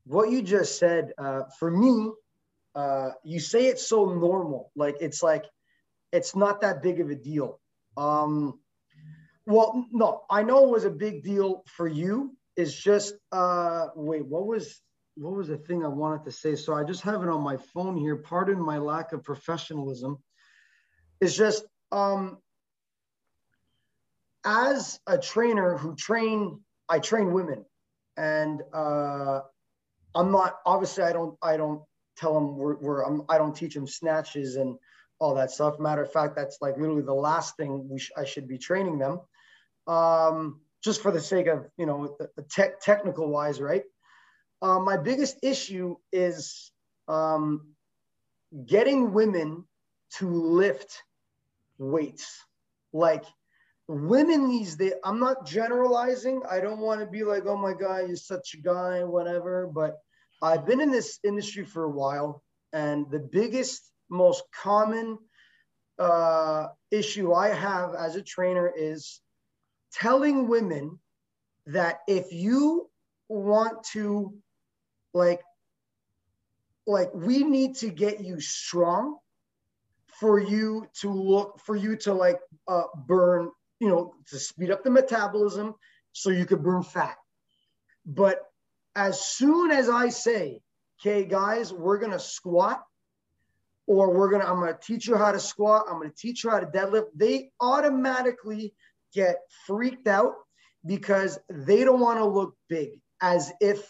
what 0.05 0.31
you 0.31 0.43
just 0.43 0.79
said, 0.79 1.13
uh, 1.19 1.43
for 1.59 1.71
me, 1.71 2.11
uh, 2.75 3.11
you 3.25 3.41
say 3.41 3.67
it 3.67 3.79
so 3.79 4.07
normal, 4.07 4.71
like 4.77 4.97
it's 5.01 5.23
like 5.23 5.45
it's 6.13 6.35
not 6.35 6.61
that 6.63 6.83
big 6.83 7.01
of 7.01 7.11
a 7.11 7.15
deal. 7.15 7.61
Um, 7.97 8.59
well, 9.47 9.87
no, 9.93 10.23
I 10.31 10.43
know 10.43 10.65
it 10.65 10.71
was 10.71 10.85
a 10.85 10.91
big 10.91 11.23
deal 11.23 11.65
for 11.67 11.89
you. 11.89 12.37
It's 12.57 12.75
just 12.75 13.15
uh, 13.33 13.89
wait, 13.95 14.27
what 14.27 14.47
was 14.47 14.81
what 15.17 15.35
was 15.35 15.49
the 15.49 15.59
thing 15.59 15.85
I 15.85 15.89
wanted 15.89 16.25
to 16.25 16.33
say? 16.33 16.55
So 16.55 16.75
I 16.75 16.85
just 16.85 17.03
have 17.03 17.23
it 17.23 17.29
on 17.29 17.43
my 17.43 17.57
phone 17.57 17.97
here. 17.97 18.17
Pardon 18.17 18.61
my 18.61 18.79
lack 18.79 19.13
of 19.13 19.25
professionalism. 19.25 20.19
It's 21.21 21.37
just 21.37 21.65
um, 21.91 22.39
as 24.45 25.01
a 25.07 25.19
trainer 25.19 25.77
who 25.77 25.97
train, 25.97 26.61
I 26.89 26.99
train 26.99 27.33
women, 27.33 27.65
and 28.17 28.63
uh, 28.73 29.41
I'm 30.15 30.33
not 30.33 30.59
obviously 30.67 31.05
I 31.05 31.13
don't 31.13 31.37
I 31.43 31.57
don't 31.57 31.83
tell 32.17 32.35
them 32.35 32.57
we're, 32.57 32.77
we're 32.77 33.03
I'm, 33.03 33.23
I 33.29 33.39
don't 33.39 33.55
teach 33.55 33.75
them 33.75 33.87
snatches 33.87 34.57
and 34.57 34.77
all 35.19 35.35
that 35.35 35.51
stuff. 35.51 35.79
Matter 35.79 36.03
of 36.03 36.13
fact, 36.13 36.37
that's 36.37 36.59
like 36.61 36.77
literally 36.77 37.03
the 37.03 37.15
last 37.15 37.57
thing 37.57 37.89
we 37.89 37.99
sh- 37.99 38.13
I 38.17 38.25
should 38.25 38.49
be 38.49 38.59
training 38.59 38.99
them, 38.99 39.21
um, 39.87 40.61
just 40.83 41.03
for 41.03 41.11
the 41.11 41.21
sake 41.21 41.47
of 41.47 41.67
you 41.77 41.87
know 41.87 42.17
the, 42.19 42.31
the 42.37 42.43
tech 42.43 42.81
technical 42.81 43.29
wise, 43.29 43.61
right? 43.61 43.83
Uh, 44.61 44.81
my 44.81 44.97
biggest 44.97 45.37
issue 45.43 45.97
is 46.13 46.73
um, 47.07 47.75
getting 48.67 49.13
women 49.13 49.65
to 50.19 50.29
lift 50.29 51.03
weights. 51.79 52.45
Like 52.93 53.25
women 53.89 54.49
these 54.49 54.77
days, 54.77 54.93
I'm 55.03 55.19
not 55.19 55.47
generalizing. 55.47 56.43
I 56.49 56.61
don't 56.61 56.81
want 56.81 57.01
to 57.01 57.07
be 57.07 57.25
like, 57.25 57.45
oh 57.47 57.57
my 57.57 57.73
God, 57.73 58.07
you're 58.07 58.17
such 58.17 58.55
a 58.55 58.59
guy, 58.59 59.03
whatever. 59.03 59.67
But 59.67 59.97
I've 60.43 60.67
been 60.67 60.81
in 60.81 60.91
this 60.91 61.19
industry 61.25 61.65
for 61.65 61.85
a 61.85 61.91
while, 61.91 62.43
and 62.73 63.11
the 63.11 63.19
biggest, 63.19 63.91
most 64.11 64.45
common 64.55 65.19
uh, 65.99 66.69
issue 66.91 67.33
I 67.33 67.49
have 67.49 67.95
as 67.95 68.15
a 68.15 68.23
trainer 68.23 68.71
is 68.75 69.21
telling 69.93 70.49
women 70.49 70.99
that 71.67 72.01
if 72.07 72.33
you 72.33 72.89
want 73.29 73.83
to, 73.93 74.35
like, 75.13 75.41
like 76.87 77.11
we 77.15 77.43
need 77.43 77.77
to 77.77 77.91
get 77.91 78.21
you 78.21 78.41
strong 78.41 79.19
for 80.21 80.39
you 80.39 80.87
to 81.01 81.11
look 81.11 81.61
for 81.61 81.77
you 81.77 81.97
to 81.97 82.15
like 82.15 82.41
uh, 82.67 82.85
burn 83.07 83.51
you 83.81 83.89
know 83.89 84.15
to 84.29 84.39
speed 84.39 84.71
up 84.71 84.83
the 84.85 84.91
metabolism 84.91 85.75
so 86.13 86.31
you 86.31 86.45
could 86.47 86.63
burn 86.63 86.83
fat 86.83 87.17
but 88.07 88.41
as 88.97 89.21
soon 89.21 89.71
as 89.71 89.89
i 89.89 90.09
say 90.09 90.61
okay 91.01 91.25
guys 91.25 91.73
we're 91.73 91.99
gonna 91.99 92.19
squat 92.19 92.83
or 93.87 94.13
we're 94.13 94.31
gonna 94.31 94.45
i'm 94.45 94.61
gonna 94.61 94.77
teach 94.83 95.07
you 95.07 95.17
how 95.17 95.33
to 95.33 95.41
squat 95.41 95.85
i'm 95.89 95.99
gonna 95.99 96.13
teach 96.17 96.45
you 96.45 96.51
how 96.51 96.61
to 96.61 96.67
deadlift 96.67 97.07
they 97.15 97.51
automatically 97.61 98.75
get 99.15 99.37
freaked 99.67 100.09
out 100.09 100.35
because 100.87 101.39
they 101.49 101.85
don't 101.85 102.01
want 102.01 102.19
to 102.19 102.25
look 102.25 102.55
big 102.69 102.91
as 103.21 103.53
if 103.61 103.89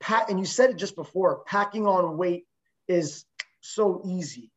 pack 0.00 0.30
and 0.30 0.38
you 0.38 0.46
said 0.46 0.70
it 0.70 0.76
just 0.76 0.96
before 0.96 1.42
packing 1.46 1.86
on 1.86 2.16
weight 2.16 2.44
is 2.88 3.24
so 3.60 4.02
easy 4.06 4.50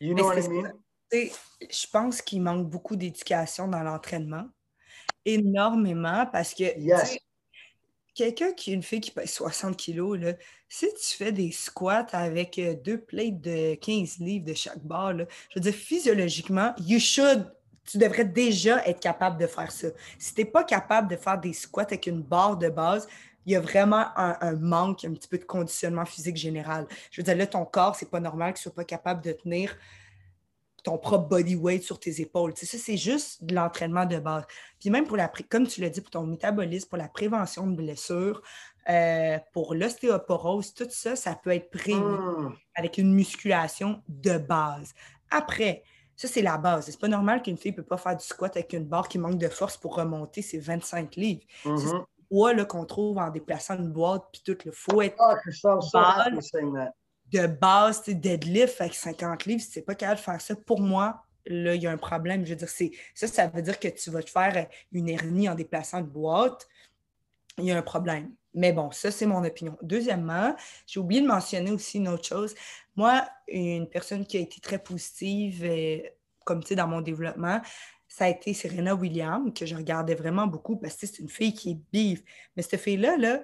you 0.00 0.14
know 0.14 0.24
what 0.24 0.38
I 0.38 0.46
mean? 0.46 0.70
Je 1.12 1.86
pense 1.92 2.22
qu'il 2.22 2.42
manque 2.42 2.68
beaucoup 2.68 2.96
d'éducation 2.96 3.68
dans 3.68 3.82
l'entraînement. 3.82 4.46
Énormément 5.24 6.26
parce 6.26 6.54
que 6.54 6.78
yes. 6.78 7.18
quelqu'un 8.14 8.52
qui 8.52 8.70
est 8.70 8.74
une 8.74 8.82
fille 8.82 9.00
qui 9.00 9.10
pèse 9.10 9.30
60 9.30 9.76
kilos, 9.76 10.18
là, 10.18 10.32
si 10.68 10.86
tu 10.86 11.16
fais 11.16 11.32
des 11.32 11.50
squats 11.50 12.06
avec 12.12 12.58
euh, 12.58 12.74
deux 12.74 13.00
plates 13.00 13.40
de 13.40 13.74
15 13.74 14.18
livres 14.18 14.46
de 14.46 14.54
chaque 14.54 14.82
barre, 14.84 15.14
là, 15.14 15.24
je 15.50 15.58
veux 15.58 15.60
dire, 15.60 15.74
physiologiquement, 15.74 16.74
you 16.78 16.98
should, 16.98 17.52
tu 17.84 17.98
devrais 17.98 18.24
déjà 18.24 18.86
être 18.86 19.00
capable 19.00 19.40
de 19.40 19.46
faire 19.46 19.72
ça. 19.72 19.88
Si 20.18 20.34
tu 20.34 20.42
n'es 20.42 20.44
pas 20.46 20.64
capable 20.64 21.08
de 21.08 21.16
faire 21.16 21.38
des 21.38 21.52
squats 21.52 21.82
avec 21.82 22.06
une 22.06 22.22
barre 22.22 22.56
de 22.56 22.68
base, 22.68 23.08
il 23.46 23.52
y 23.52 23.56
a 23.56 23.60
vraiment 23.60 24.04
un, 24.16 24.52
manque, 24.56 25.06
un 25.06 25.14
petit 25.14 25.26
peu 25.26 25.38
de 25.38 25.44
conditionnement 25.44 26.04
physique 26.04 26.36
général. 26.36 26.86
Je 27.10 27.20
veux 27.20 27.24
dire, 27.24 27.34
là, 27.34 27.46
ton 27.46 27.64
corps, 27.64 27.96
c'est 27.96 28.10
pas 28.10 28.20
normal 28.20 28.52
qu'il 28.52 28.60
soit 28.60 28.74
pas 28.74 28.84
capable 28.84 29.22
de 29.22 29.32
tenir 29.32 29.74
ton 30.82 30.98
propre 30.98 31.28
body 31.28 31.56
weight 31.56 31.82
sur 31.82 31.98
tes 31.98 32.20
épaules. 32.20 32.54
Tu 32.54 32.66
sais, 32.66 32.76
ça, 32.76 32.84
c'est 32.84 32.96
juste 32.96 33.44
de 33.44 33.54
l'entraînement 33.54 34.06
de 34.06 34.18
base. 34.18 34.44
Puis 34.80 34.90
même 34.90 35.06
pour 35.06 35.16
la, 35.16 35.30
comme 35.48 35.66
tu 35.66 35.80
l'as 35.80 35.90
dit, 35.90 36.00
pour 36.00 36.10
ton 36.10 36.24
métabolisme, 36.24 36.88
pour 36.88 36.98
la 36.98 37.08
prévention 37.08 37.66
de 37.66 37.76
blessures, 37.76 38.42
euh, 38.88 39.38
pour 39.52 39.74
l'ostéoporose, 39.74 40.74
tout 40.74 40.86
ça, 40.90 41.16
ça 41.16 41.34
peut 41.34 41.50
être 41.50 41.70
pris 41.70 41.94
mmh. 41.94 42.54
avec 42.76 42.98
une 42.98 43.12
musculation 43.12 44.02
de 44.08 44.38
base. 44.38 44.94
Après, 45.30 45.82
ça, 46.16 46.26
c'est 46.26 46.42
la 46.42 46.58
base. 46.58 46.86
C'est 46.86 46.98
pas 46.98 47.08
normal 47.08 47.42
qu'une 47.42 47.58
fille 47.58 47.72
ne 47.72 47.76
peut 47.76 47.82
pas 47.82 47.98
faire 47.98 48.16
du 48.16 48.24
squat 48.24 48.56
avec 48.56 48.72
une 48.72 48.84
barre 48.84 49.08
qui 49.08 49.18
manque 49.18 49.38
de 49.38 49.48
force 49.48 49.76
pour 49.76 49.94
remonter 49.96 50.42
ses 50.42 50.58
25 50.58 51.16
livres. 51.16 51.42
Mmh 51.64 52.04
poids 52.28 52.64
qu'on 52.64 52.84
trouve 52.84 53.18
en 53.18 53.30
déplaçant 53.30 53.76
une 53.76 53.90
boîte, 53.90 54.24
puis 54.32 54.42
tout, 54.44 54.56
le 54.64 54.72
être 55.02 55.16
ah, 55.18 55.34
de 57.32 57.46
base, 57.46 58.04
deadlift 58.06 58.80
avec 58.80 58.94
50 58.94 59.44
livres, 59.44 59.60
si 59.60 59.70
tu 59.70 59.78
n'es 59.78 59.84
pas 59.84 59.94
capable 59.94 60.18
de 60.18 60.24
faire 60.24 60.40
ça, 60.40 60.56
pour 60.56 60.80
moi, 60.80 61.22
là, 61.46 61.74
il 61.74 61.82
y 61.82 61.86
a 61.86 61.90
un 61.90 61.98
problème. 61.98 62.44
Je 62.44 62.50
veux 62.50 62.56
dire, 62.56 62.68
ça, 63.14 63.26
ça 63.26 63.46
veut 63.48 63.62
dire 63.62 63.78
que 63.78 63.88
tu 63.88 64.10
vas 64.10 64.22
te 64.22 64.30
faire 64.30 64.66
une 64.92 65.08
hernie 65.08 65.48
en 65.48 65.54
déplaçant 65.54 65.98
une 65.98 66.06
boîte. 66.06 66.66
Il 67.58 67.64
y 67.64 67.72
a 67.72 67.76
un 67.76 67.82
problème. 67.82 68.30
Mais 68.54 68.72
bon, 68.72 68.90
ça, 68.90 69.10
c'est 69.10 69.26
mon 69.26 69.44
opinion. 69.44 69.76
Deuxièmement, 69.82 70.56
j'ai 70.86 71.00
oublié 71.00 71.20
de 71.20 71.26
mentionner 71.26 71.70
aussi 71.70 71.98
une 71.98 72.08
autre 72.08 72.24
chose. 72.24 72.54
Moi, 72.96 73.24
une 73.46 73.88
personne 73.88 74.26
qui 74.26 74.36
a 74.36 74.40
été 74.40 74.60
très 74.60 74.78
positive, 74.78 75.64
euh, 75.64 75.98
comme 76.44 76.62
tu 76.62 76.68
sais, 76.68 76.76
dans 76.76 76.88
mon 76.88 77.00
développement, 77.00 77.60
ça 78.08 78.24
a 78.24 78.28
été 78.28 78.54
Serena 78.54 78.94
Williams, 78.94 79.52
que 79.54 79.66
je 79.66 79.76
regardais 79.76 80.14
vraiment 80.14 80.46
beaucoup 80.46 80.76
parce 80.76 80.96
que 80.96 81.06
c'est 81.06 81.18
une 81.18 81.28
fille 81.28 81.52
qui 81.52 81.72
est 81.72 81.80
bif. 81.92 82.22
Mais 82.56 82.62
cette 82.62 82.80
fille-là, 82.80 83.16
là, 83.18 83.42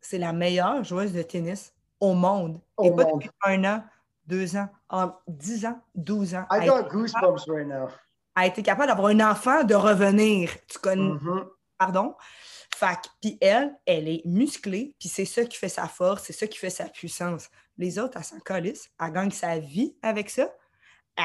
c'est 0.00 0.18
la 0.18 0.32
meilleure 0.32 0.84
joueuse 0.84 1.12
de 1.12 1.22
tennis 1.22 1.72
au 2.00 2.14
monde. 2.14 2.60
Et 2.82 2.90
pas 2.90 3.04
depuis 3.04 3.30
un 3.44 3.64
an, 3.64 3.84
deux 4.26 4.56
ans, 4.56 4.68
en 4.88 5.12
dix 5.26 5.66
ans, 5.66 5.80
douze 5.94 6.34
ans. 6.34 6.46
I 6.50 6.66
got 6.66 6.88
goosebumps 6.88 7.48
right 7.48 7.66
now. 7.66 7.88
A 8.34 8.46
été 8.46 8.62
capable 8.62 8.88
d'avoir 8.88 9.08
un 9.08 9.20
enfant, 9.20 9.64
de 9.64 9.74
revenir. 9.74 10.50
Tu 10.68 10.78
connais. 10.78 11.02
Mm-hmm. 11.02 11.48
Pardon? 11.76 12.14
Fait 12.74 12.98
puis 13.20 13.38
elle, 13.40 13.76
elle 13.86 14.08
est 14.08 14.22
musclée, 14.24 14.94
puis 15.00 15.08
c'est 15.08 15.24
ça 15.24 15.44
qui 15.44 15.56
fait 15.56 15.68
sa 15.68 15.88
force, 15.88 16.24
c'est 16.24 16.32
ça 16.32 16.46
qui 16.46 16.58
fait 16.58 16.70
sa 16.70 16.84
puissance. 16.84 17.50
Les 17.76 17.98
autres, 17.98 18.18
elle 18.18 18.24
s'en 18.24 18.38
calisse, 18.38 18.90
elle 19.00 19.12
gagne 19.12 19.30
sa 19.30 19.58
vie 19.58 19.96
avec 20.02 20.30
ça. 20.30 20.54
Elle, 21.16 21.24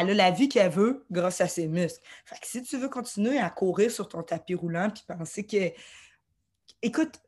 elle 0.00 0.10
a 0.10 0.14
la 0.14 0.30
vie 0.30 0.48
qu'elle 0.48 0.70
veut 0.70 1.04
grâce 1.10 1.40
à 1.40 1.46
ses 1.46 1.68
muscles. 1.68 2.00
Fait 2.24 2.40
que 2.40 2.46
si 2.46 2.62
tu 2.62 2.76
veux 2.76 2.88
continuer 2.88 3.38
à 3.38 3.50
courir 3.50 3.90
sur 3.90 4.08
ton 4.08 4.22
tapis 4.22 4.54
roulant 4.54 4.90
puis 4.90 5.04
penser 5.06 5.46
que. 5.46 5.72
Écoute, 6.82 7.20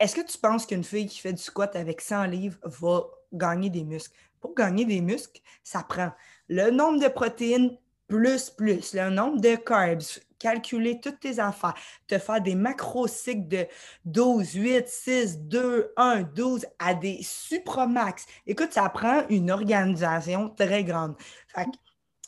est-ce 0.00 0.16
que 0.16 0.22
tu 0.22 0.38
penses 0.38 0.66
qu'une 0.66 0.82
fille 0.82 1.06
qui 1.06 1.20
fait 1.20 1.34
du 1.34 1.42
squat 1.42 1.76
avec 1.76 2.00
100 2.00 2.24
livres 2.24 2.58
va 2.64 3.04
gagner 3.32 3.68
des 3.68 3.84
muscles? 3.84 4.16
Pour 4.40 4.54
gagner 4.54 4.86
des 4.86 5.02
muscles, 5.02 5.42
ça 5.62 5.82
prend 5.82 6.10
le 6.48 6.70
nombre 6.70 7.00
de 7.00 7.08
protéines 7.08 7.76
plus, 8.08 8.50
plus, 8.50 8.94
le 8.94 9.10
nombre 9.10 9.40
de 9.40 9.54
carbs, 9.56 10.02
calculer 10.38 10.98
toutes 11.00 11.20
tes 11.20 11.38
affaires, 11.38 11.74
te 12.08 12.18
faire 12.18 12.40
des 12.40 12.54
macro-cycles 12.54 13.46
de 13.46 13.66
12, 14.06 14.54
8, 14.54 14.88
6, 14.88 15.38
2, 15.40 15.92
1, 15.96 16.22
12 16.22 16.66
à 16.78 16.94
des 16.94 17.20
supramax. 17.22 18.24
Écoute, 18.46 18.72
ça 18.72 18.88
prend 18.88 19.22
une 19.28 19.50
organisation 19.50 20.48
très 20.48 20.82
grande. 20.82 21.14
Fait 21.48 21.66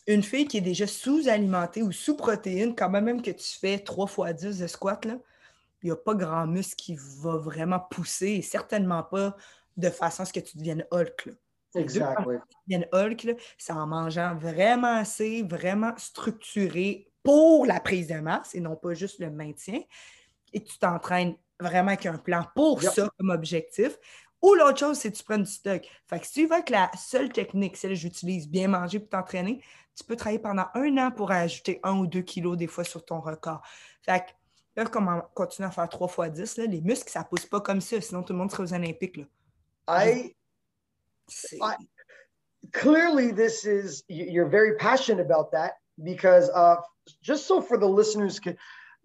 une 0.06 0.22
fille 0.22 0.46
qui 0.46 0.58
est 0.58 0.60
déjà 0.60 0.86
sous-alimentée 0.86 1.82
ou 1.82 1.90
sous-protéine, 1.90 2.74
quand 2.74 2.90
même, 2.90 3.22
que 3.22 3.30
tu 3.30 3.58
fais 3.58 3.78
3 3.78 4.06
fois 4.06 4.32
10 4.32 4.58
de 4.58 4.66
squat, 4.66 5.06
il 5.06 5.18
n'y 5.86 5.92
a 5.92 5.96
pas 5.96 6.14
grand 6.14 6.46
muscle 6.46 6.76
qui 6.76 6.96
va 7.20 7.36
vraiment 7.36 7.80
pousser 7.80 8.28
et 8.28 8.42
certainement 8.42 9.02
pas 9.02 9.36
de 9.76 9.90
façon 9.90 10.22
à 10.22 10.26
ce 10.26 10.32
que 10.32 10.40
tu 10.40 10.58
deviennes 10.58 10.86
Hulk. 10.90 11.34
Exactement. 11.74 12.38
Tu 12.38 12.56
deviennes 12.66 12.88
Hulk, 12.92 13.36
c'est 13.58 13.72
en 13.72 13.86
mangeant 13.86 14.34
vraiment 14.34 14.96
assez, 14.96 15.42
vraiment 15.42 15.92
structuré 15.96 17.08
pour 17.22 17.66
la 17.66 17.80
prise 17.80 18.08
de 18.08 18.20
masse 18.20 18.54
et 18.54 18.60
non 18.60 18.76
pas 18.76 18.94
juste 18.94 19.18
le 19.20 19.30
maintien. 19.30 19.80
Et 20.52 20.62
tu 20.62 20.78
t'entraînes 20.78 21.36
vraiment 21.58 21.88
avec 21.88 22.06
un 22.06 22.18
plan 22.18 22.44
pour 22.54 22.82
ça 22.82 23.08
comme 23.18 23.30
objectif. 23.30 23.98
Ou 24.42 24.54
l'autre 24.54 24.80
chose, 24.80 24.98
c'est 24.98 25.12
que 25.12 25.16
tu 25.16 25.24
prends 25.24 25.38
du 25.38 25.46
stock. 25.46 25.88
Fait 26.08 26.18
que 26.18 26.26
si 26.26 26.32
tu 26.32 26.46
vas 26.46 26.62
que 26.62 26.72
la 26.72 26.90
seule 26.98 27.32
technique, 27.32 27.76
celle 27.76 27.92
que 27.92 27.96
j'utilise, 27.96 28.48
bien 28.48 28.66
manger 28.66 28.98
pour 28.98 29.08
t'entraîner, 29.10 29.62
tu 29.96 30.04
peux 30.04 30.16
travailler 30.16 30.40
pendant 30.40 30.66
un 30.74 30.96
an 30.98 31.10
pour 31.12 31.30
ajouter 31.30 31.78
un 31.84 31.96
ou 31.98 32.06
deux 32.06 32.22
kilos 32.22 32.56
des 32.56 32.66
fois 32.66 32.82
sur 32.82 33.04
ton 33.04 33.20
record. 33.20 33.62
Fait 34.02 34.20
que 34.20 34.32
là, 34.76 34.84
comme 34.86 35.08
on 35.08 35.22
continue 35.34 35.66
à 35.66 35.70
faire 35.70 35.88
trois 35.88 36.08
fois 36.08 36.28
10, 36.28 36.58
là, 36.58 36.66
les 36.66 36.80
muscles, 36.80 37.10
ça 37.10 37.20
ne 37.20 37.24
pousse 37.24 37.46
pas 37.46 37.60
comme 37.60 37.80
ça, 37.80 38.00
sinon 38.00 38.22
tout 38.22 38.32
le 38.32 38.38
monde 38.38 38.50
serait 38.50 38.64
aux 38.64 38.74
Olympiques. 38.74 39.16
Là. 39.16 39.24
I, 39.88 40.34
I, 41.60 41.76
clearly, 42.72 43.32
this 43.32 43.64
is, 43.64 44.04
you're 44.08 44.48
very 44.48 44.76
passionate 44.76 45.20
about 45.20 45.50
that 45.52 45.72
because 46.02 46.48
uh, 46.50 46.76
just 47.22 47.46
so 47.46 47.60
for 47.60 47.78
the 47.78 47.88
listeners, 47.88 48.38
can 48.38 48.56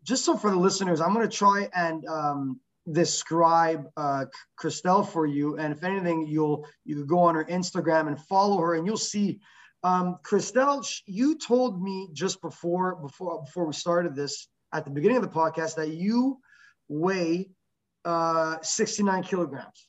just 0.04 0.24
so 0.24 0.38
for 0.38 0.52
the 0.52 0.58
listeners, 0.58 1.02
I'm 1.02 1.14
going 1.14 1.28
to 1.28 1.36
try 1.36 1.68
and 1.74 2.06
um, 2.06 2.60
describe 2.92 3.90
uh, 3.98 4.26
Kristel 4.58 5.06
for 5.06 5.26
you. 5.26 5.58
And 5.58 5.74
if 5.74 5.84
anything, 5.84 6.28
you'll, 6.28 6.66
you 6.86 6.96
could 6.96 7.08
go 7.08 7.20
on 7.20 7.36
her 7.36 7.46
Instagram 7.46 8.08
and 8.08 8.20
follow 8.20 8.60
her 8.62 8.76
and 8.76 8.86
you'll 8.86 8.98
see 8.98 9.40
um, 9.84 10.18
Kristel, 10.24 10.86
you 11.06 11.38
told 11.38 11.82
me 11.82 12.10
just 12.14 12.42
before 12.42 12.96
before 12.96 13.44
before 13.44 13.66
we 13.66 13.74
started 13.74 14.16
this 14.16 14.48
at 14.74 14.86
the 14.86 14.92
beginning 14.92 15.18
of 15.18 15.24
the 15.24 15.30
podcast 15.30 15.76
that 15.76 15.90
you 15.90 16.40
weigh 16.88 17.50
uh, 18.06 18.58
69 18.62 19.24
kilograms. 19.24 19.88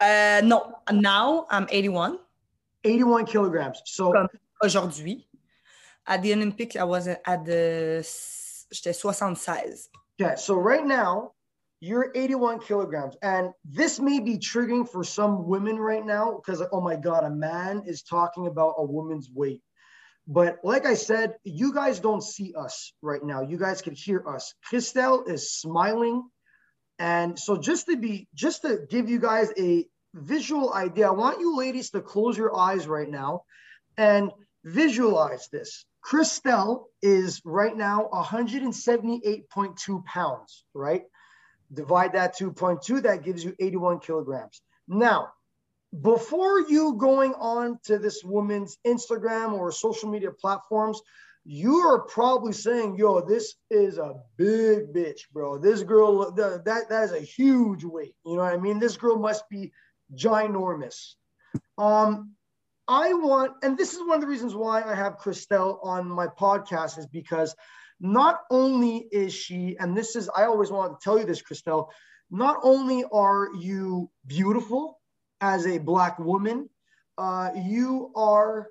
Uh, 0.00 0.42
no, 0.44 0.74
now 0.92 1.46
I'm 1.50 1.66
81. 1.70 2.18
81 2.84 3.26
kilograms. 3.26 3.80
So 3.86 4.12
aujourd'hui, 4.62 5.26
at 6.06 6.22
the 6.22 6.32
Olympics, 6.34 6.76
I 6.76 6.84
was 6.84 7.08
at 7.08 7.44
the 7.44 8.02
j'étais 8.72 8.92
76. 8.92 9.88
Okay, 10.20 10.34
so 10.36 10.54
right 10.56 10.84
now 10.84 11.32
you're 11.80 12.10
81 12.14 12.60
kilograms. 12.60 13.16
And 13.22 13.50
this 13.64 14.00
may 14.00 14.20
be 14.20 14.38
triggering 14.38 14.88
for 14.88 15.04
some 15.04 15.46
women 15.46 15.76
right 15.78 16.04
now 16.04 16.36
because, 16.36 16.62
oh 16.72 16.80
my 16.80 16.96
God, 16.96 17.24
a 17.24 17.30
man 17.30 17.82
is 17.86 18.02
talking 18.02 18.46
about 18.46 18.74
a 18.78 18.84
woman's 18.84 19.30
weight. 19.30 19.62
But 20.26 20.60
like 20.64 20.86
I 20.86 20.94
said, 20.94 21.34
you 21.44 21.74
guys 21.74 22.00
don't 22.00 22.22
see 22.22 22.54
us 22.54 22.92
right 23.02 23.22
now. 23.22 23.42
You 23.42 23.58
guys 23.58 23.82
can 23.82 23.94
hear 23.94 24.26
us. 24.26 24.54
Kristel 24.70 25.28
is 25.28 25.52
smiling. 25.52 26.24
And 26.98 27.38
so 27.38 27.56
just 27.58 27.86
to 27.86 27.96
be, 27.96 28.28
just 28.34 28.62
to 28.62 28.86
give 28.88 29.10
you 29.10 29.18
guys 29.18 29.52
a 29.58 29.86
visual 30.14 30.72
idea, 30.72 31.08
I 31.08 31.10
want 31.10 31.40
you 31.40 31.56
ladies 31.56 31.90
to 31.90 32.00
close 32.00 32.38
your 32.38 32.56
eyes 32.56 32.86
right 32.86 33.08
now 33.08 33.42
and 33.98 34.30
visualize 34.64 35.48
this. 35.48 35.84
Kristel 36.04 36.84
is 37.02 37.42
right 37.44 37.76
now 37.76 38.08
178.2 38.12 40.04
pounds, 40.04 40.64
right? 40.72 41.04
Divide 41.72 42.12
that 42.12 42.36
2.2, 42.36 43.02
that 43.02 43.24
gives 43.24 43.42
you 43.44 43.54
81 43.58 44.00
kilograms. 44.00 44.62
Now, 44.86 45.32
before 46.02 46.60
you 46.60 46.94
going 46.94 47.34
on 47.34 47.78
to 47.84 47.98
this 47.98 48.24
woman's 48.24 48.78
Instagram 48.86 49.52
or 49.52 49.70
social 49.70 50.10
media 50.10 50.30
platforms, 50.30 51.00
you 51.44 51.76
are 51.76 52.00
probably 52.00 52.52
saying, 52.52 52.96
yo, 52.96 53.20
this 53.20 53.54
is 53.70 53.98
a 53.98 54.14
big 54.36 54.92
bitch, 54.94 55.20
bro. 55.32 55.58
This 55.58 55.82
girl, 55.82 56.32
that, 56.32 56.64
that 56.88 57.04
is 57.04 57.12
a 57.12 57.20
huge 57.20 57.84
weight. 57.84 58.14
You 58.24 58.36
know 58.36 58.42
what 58.42 58.54
I 58.54 58.56
mean? 58.56 58.78
This 58.78 58.96
girl 58.96 59.18
must 59.18 59.48
be 59.50 59.72
ginormous. 60.14 61.14
Um, 61.76 62.32
I 62.88 63.12
want, 63.14 63.52
and 63.62 63.76
this 63.76 63.92
is 63.92 64.00
one 64.00 64.16
of 64.16 64.20
the 64.20 64.26
reasons 64.26 64.54
why 64.54 64.82
I 64.82 64.94
have 64.94 65.18
Kristel 65.18 65.78
on 65.84 66.08
my 66.08 66.26
podcast, 66.26 66.98
is 66.98 67.06
because 67.06 67.54
not 68.00 68.40
only 68.50 69.06
is 69.12 69.32
she, 69.32 69.76
and 69.78 69.96
this 69.96 70.16
is, 70.16 70.30
I 70.34 70.44
always 70.44 70.70
wanted 70.70 70.94
to 70.94 71.00
tell 71.04 71.18
you 71.18 71.24
this, 71.24 71.42
Kristel, 71.42 71.88
not 72.30 72.58
only 72.62 73.04
are 73.12 73.50
you 73.54 74.10
beautiful 74.26 74.98
as 75.40 75.66
a 75.66 75.78
Black 75.78 76.18
woman, 76.18 76.68
uh, 77.18 77.50
you 77.54 78.10
are 78.14 78.68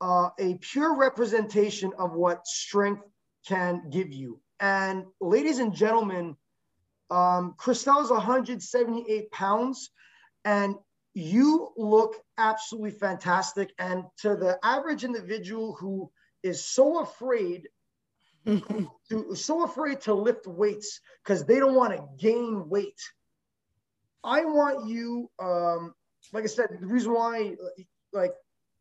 uh, 0.00 0.30
a 0.38 0.54
pure 0.60 0.96
representation 0.96 1.92
of 1.98 2.12
what 2.12 2.46
strength 2.46 3.02
can 3.46 3.88
give 3.90 4.12
you. 4.12 4.40
And 4.60 5.04
ladies 5.20 5.58
and 5.58 5.74
gentlemen, 5.74 6.36
um, 7.10 7.54
Kristel 7.58 8.02
is 8.02 8.10
178 8.10 9.30
pounds, 9.30 9.90
and 10.44 10.74
you 11.14 11.72
look 11.76 12.16
absolutely 12.36 12.90
fantastic. 12.90 13.72
And 13.78 14.04
to 14.18 14.36
the 14.36 14.58
average 14.62 15.04
individual 15.04 15.74
who 15.74 16.10
is 16.42 16.64
so 16.64 17.00
afraid 17.00 17.68
to 18.46 19.34
so 19.34 19.64
afraid 19.64 20.00
to 20.02 20.14
lift 20.14 20.46
weights 20.46 21.00
because 21.22 21.44
they 21.44 21.58
don't 21.58 21.74
want 21.74 21.94
to 21.94 22.04
gain 22.18 22.68
weight. 22.68 23.00
I 24.24 24.44
want 24.44 24.88
you, 24.88 25.30
um, 25.38 25.94
like 26.32 26.44
I 26.44 26.48
said, 26.48 26.68
the 26.80 26.86
reason 26.86 27.12
why, 27.12 27.56
like, 28.12 28.32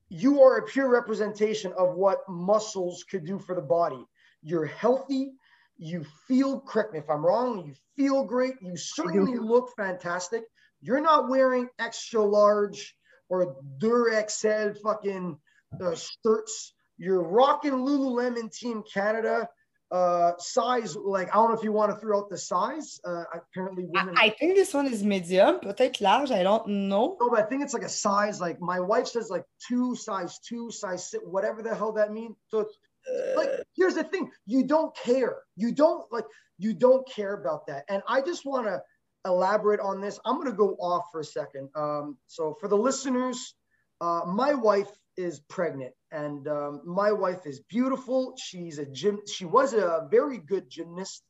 you 0.09 0.41
are 0.41 0.57
a 0.57 0.65
pure 0.65 0.89
representation 0.89 1.73
of 1.77 1.95
what 1.95 2.19
muscles 2.29 3.03
could 3.09 3.25
do 3.25 3.39
for 3.39 3.55
the 3.55 3.61
body. 3.61 4.05
You're 4.41 4.65
healthy. 4.65 5.33
You 5.77 6.05
feel, 6.27 6.59
correct 6.61 6.93
me 6.93 6.99
if 6.99 7.09
I'm 7.09 7.25
wrong, 7.25 7.65
you 7.67 7.73
feel 7.95 8.23
great. 8.23 8.55
You 8.61 8.77
certainly 8.77 9.37
look 9.37 9.69
fantastic. 9.75 10.43
You're 10.81 11.01
not 11.01 11.29
wearing 11.29 11.67
extra 11.77 12.21
large 12.21 12.95
or 13.29 13.57
Duracell 13.79 14.77
fucking 14.81 15.37
uh, 15.81 15.95
shirts. 15.95 16.73
You're 16.97 17.21
rocking 17.21 17.73
Lululemon 17.73 18.51
Team 18.51 18.83
Canada 18.91 19.47
uh 19.91 20.33
size 20.37 20.97
like 20.97 21.29
i 21.29 21.35
don't 21.35 21.49
know 21.49 21.55
if 21.55 21.63
you 21.63 21.71
want 21.71 21.89
to 21.89 21.97
throw 21.97 22.19
out 22.19 22.29
the 22.29 22.37
size 22.37 22.99
uh 23.05 23.23
apparently 23.33 23.85
women 23.87 24.13
i, 24.17 24.25
I 24.25 24.29
think 24.31 24.55
this 24.55 24.73
one 24.73 24.85
is 24.87 25.01
medium 25.01 25.59
peut-être 25.61 26.01
large 26.01 26.29
i 26.31 26.43
don't 26.43 26.67
know. 26.67 27.15
No 27.19 27.29
but 27.29 27.39
i 27.39 27.43
think 27.43 27.63
it's 27.63 27.73
like 27.73 27.83
a 27.83 27.89
size 27.89 28.41
like 28.41 28.59
my 28.59 28.79
wife 28.79 29.07
says 29.07 29.29
like 29.29 29.45
two 29.65 29.95
size 29.95 30.39
two 30.39 30.71
size 30.71 31.09
six 31.09 31.23
whatever 31.25 31.61
the 31.61 31.73
hell 31.73 31.91
that 31.93 32.11
means. 32.11 32.35
So 32.49 32.61
uh, 32.61 33.37
like 33.37 33.49
here's 33.75 33.95
the 33.95 34.03
thing 34.03 34.31
you 34.45 34.65
don't 34.65 34.95
care. 34.95 35.37
You 35.55 35.71
don't 35.71 36.11
like 36.11 36.25
you 36.57 36.73
don't 36.73 37.07
care 37.09 37.33
about 37.33 37.67
that. 37.67 37.83
And 37.89 38.01
i 38.07 38.21
just 38.21 38.45
want 38.45 38.67
to 38.67 38.81
elaborate 39.25 39.79
on 39.79 39.99
this. 39.99 40.19
I'm 40.25 40.35
going 40.35 40.47
to 40.47 40.55
go 40.55 40.75
off 40.79 41.05
for 41.11 41.21
a 41.21 41.25
second. 41.25 41.69
Um 41.75 42.17
so 42.27 42.55
for 42.59 42.67
the 42.67 42.77
listeners 42.77 43.55
uh 44.01 44.21
my 44.25 44.53
wife 44.53 44.89
is 45.17 45.39
pregnant. 45.49 45.93
And 46.11 46.47
um, 46.47 46.81
my 46.85 47.11
wife 47.11 47.45
is 47.45 47.59
beautiful. 47.61 48.35
She's 48.37 48.77
a 48.77 48.85
gym 48.85 49.19
she 49.27 49.45
was 49.45 49.73
a 49.73 50.07
very 50.09 50.37
good 50.37 50.69
gymnast 50.69 51.23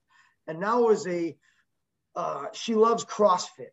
and 0.48 0.60
now 0.60 0.90
is 0.90 1.08
a 1.08 1.36
uh, 2.16 2.46
she 2.54 2.76
loves 2.76 3.06
crossfit 3.06 3.72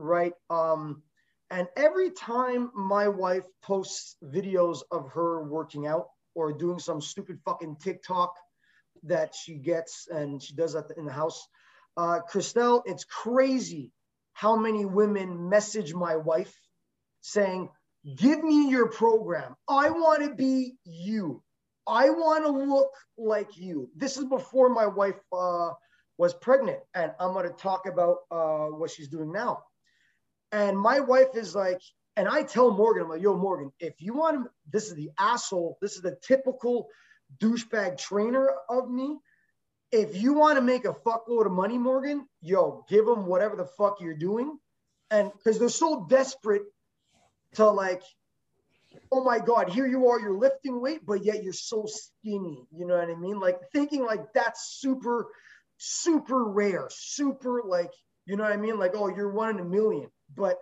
right? 0.00 0.32
Um, 0.48 1.02
and 1.50 1.68
every 1.76 2.10
time 2.10 2.70
my 2.74 3.08
wife 3.08 3.44
posts 3.62 4.16
videos 4.24 4.80
of 4.90 5.10
her 5.12 5.42
working 5.42 5.86
out 5.86 6.06
or 6.34 6.52
doing 6.52 6.78
some 6.78 7.00
stupid 7.00 7.38
fucking 7.44 7.76
tiktok 7.82 8.34
that 9.02 9.34
she 9.34 9.54
gets 9.54 10.06
and 10.08 10.42
she 10.42 10.54
does 10.54 10.74
that 10.74 10.90
in 10.96 11.06
the 11.06 11.12
house 11.12 11.46
uh, 11.96 12.20
christelle 12.30 12.82
it's 12.84 13.04
crazy 13.04 13.90
how 14.34 14.56
many 14.56 14.84
women 14.84 15.48
message 15.48 15.94
my 15.94 16.16
wife 16.16 16.54
saying 17.22 17.68
Give 18.16 18.42
me 18.42 18.70
your 18.70 18.88
program. 18.88 19.54
I 19.68 19.90
want 19.90 20.22
to 20.22 20.34
be 20.34 20.76
you. 20.84 21.42
I 21.86 22.10
want 22.10 22.44
to 22.44 22.50
look 22.50 22.92
like 23.18 23.58
you. 23.58 23.90
This 23.96 24.16
is 24.16 24.24
before 24.24 24.68
my 24.70 24.86
wife 24.86 25.18
uh, 25.32 25.70
was 26.16 26.32
pregnant, 26.34 26.78
and 26.94 27.12
I'm 27.18 27.32
going 27.32 27.46
to 27.46 27.54
talk 27.54 27.86
about 27.86 28.18
uh, 28.30 28.66
what 28.66 28.90
she's 28.90 29.08
doing 29.08 29.32
now. 29.32 29.64
And 30.52 30.78
my 30.78 31.00
wife 31.00 31.34
is 31.34 31.54
like, 31.54 31.80
and 32.16 32.28
I 32.28 32.42
tell 32.42 32.70
Morgan, 32.70 33.04
I'm 33.04 33.08
like, 33.08 33.22
yo, 33.22 33.36
Morgan, 33.36 33.72
if 33.80 33.94
you 33.98 34.14
want 34.14 34.44
to, 34.44 34.50
this 34.70 34.88
is 34.88 34.94
the 34.94 35.10
asshole, 35.18 35.78
this 35.80 35.96
is 35.96 36.02
the 36.02 36.16
typical 36.22 36.88
douchebag 37.38 37.98
trainer 37.98 38.50
of 38.68 38.90
me. 38.90 39.18
If 39.92 40.20
you 40.20 40.34
want 40.34 40.56
to 40.56 40.62
make 40.62 40.84
a 40.84 40.94
fuckload 40.94 41.46
of 41.46 41.52
money, 41.52 41.78
Morgan, 41.78 42.26
yo, 42.40 42.84
give 42.88 43.06
them 43.06 43.26
whatever 43.26 43.56
the 43.56 43.64
fuck 43.64 44.00
you're 44.00 44.14
doing. 44.14 44.58
And 45.10 45.32
because 45.32 45.58
they're 45.58 45.68
so 45.68 46.06
desperate 46.08 46.62
to 47.54 47.68
like, 47.68 48.02
oh 49.12 49.24
my 49.24 49.38
God, 49.38 49.70
here 49.70 49.86
you 49.86 50.08
are, 50.08 50.20
you're 50.20 50.38
lifting 50.38 50.80
weight, 50.80 51.04
but 51.04 51.24
yet 51.24 51.42
you're 51.42 51.52
so 51.52 51.86
skinny. 51.86 52.66
You 52.72 52.86
know 52.86 52.96
what 52.96 53.10
I 53.10 53.14
mean? 53.14 53.40
Like 53.40 53.58
thinking 53.72 54.04
like 54.04 54.32
that's 54.34 54.78
super, 54.80 55.28
super 55.78 56.44
rare, 56.44 56.88
super 56.90 57.62
like, 57.64 57.92
you 58.26 58.36
know 58.36 58.44
what 58.44 58.52
I 58.52 58.56
mean? 58.56 58.78
Like, 58.78 58.92
oh, 58.94 59.08
you're 59.08 59.32
one 59.32 59.50
in 59.50 59.60
a 59.60 59.64
million. 59.64 60.08
But 60.34 60.58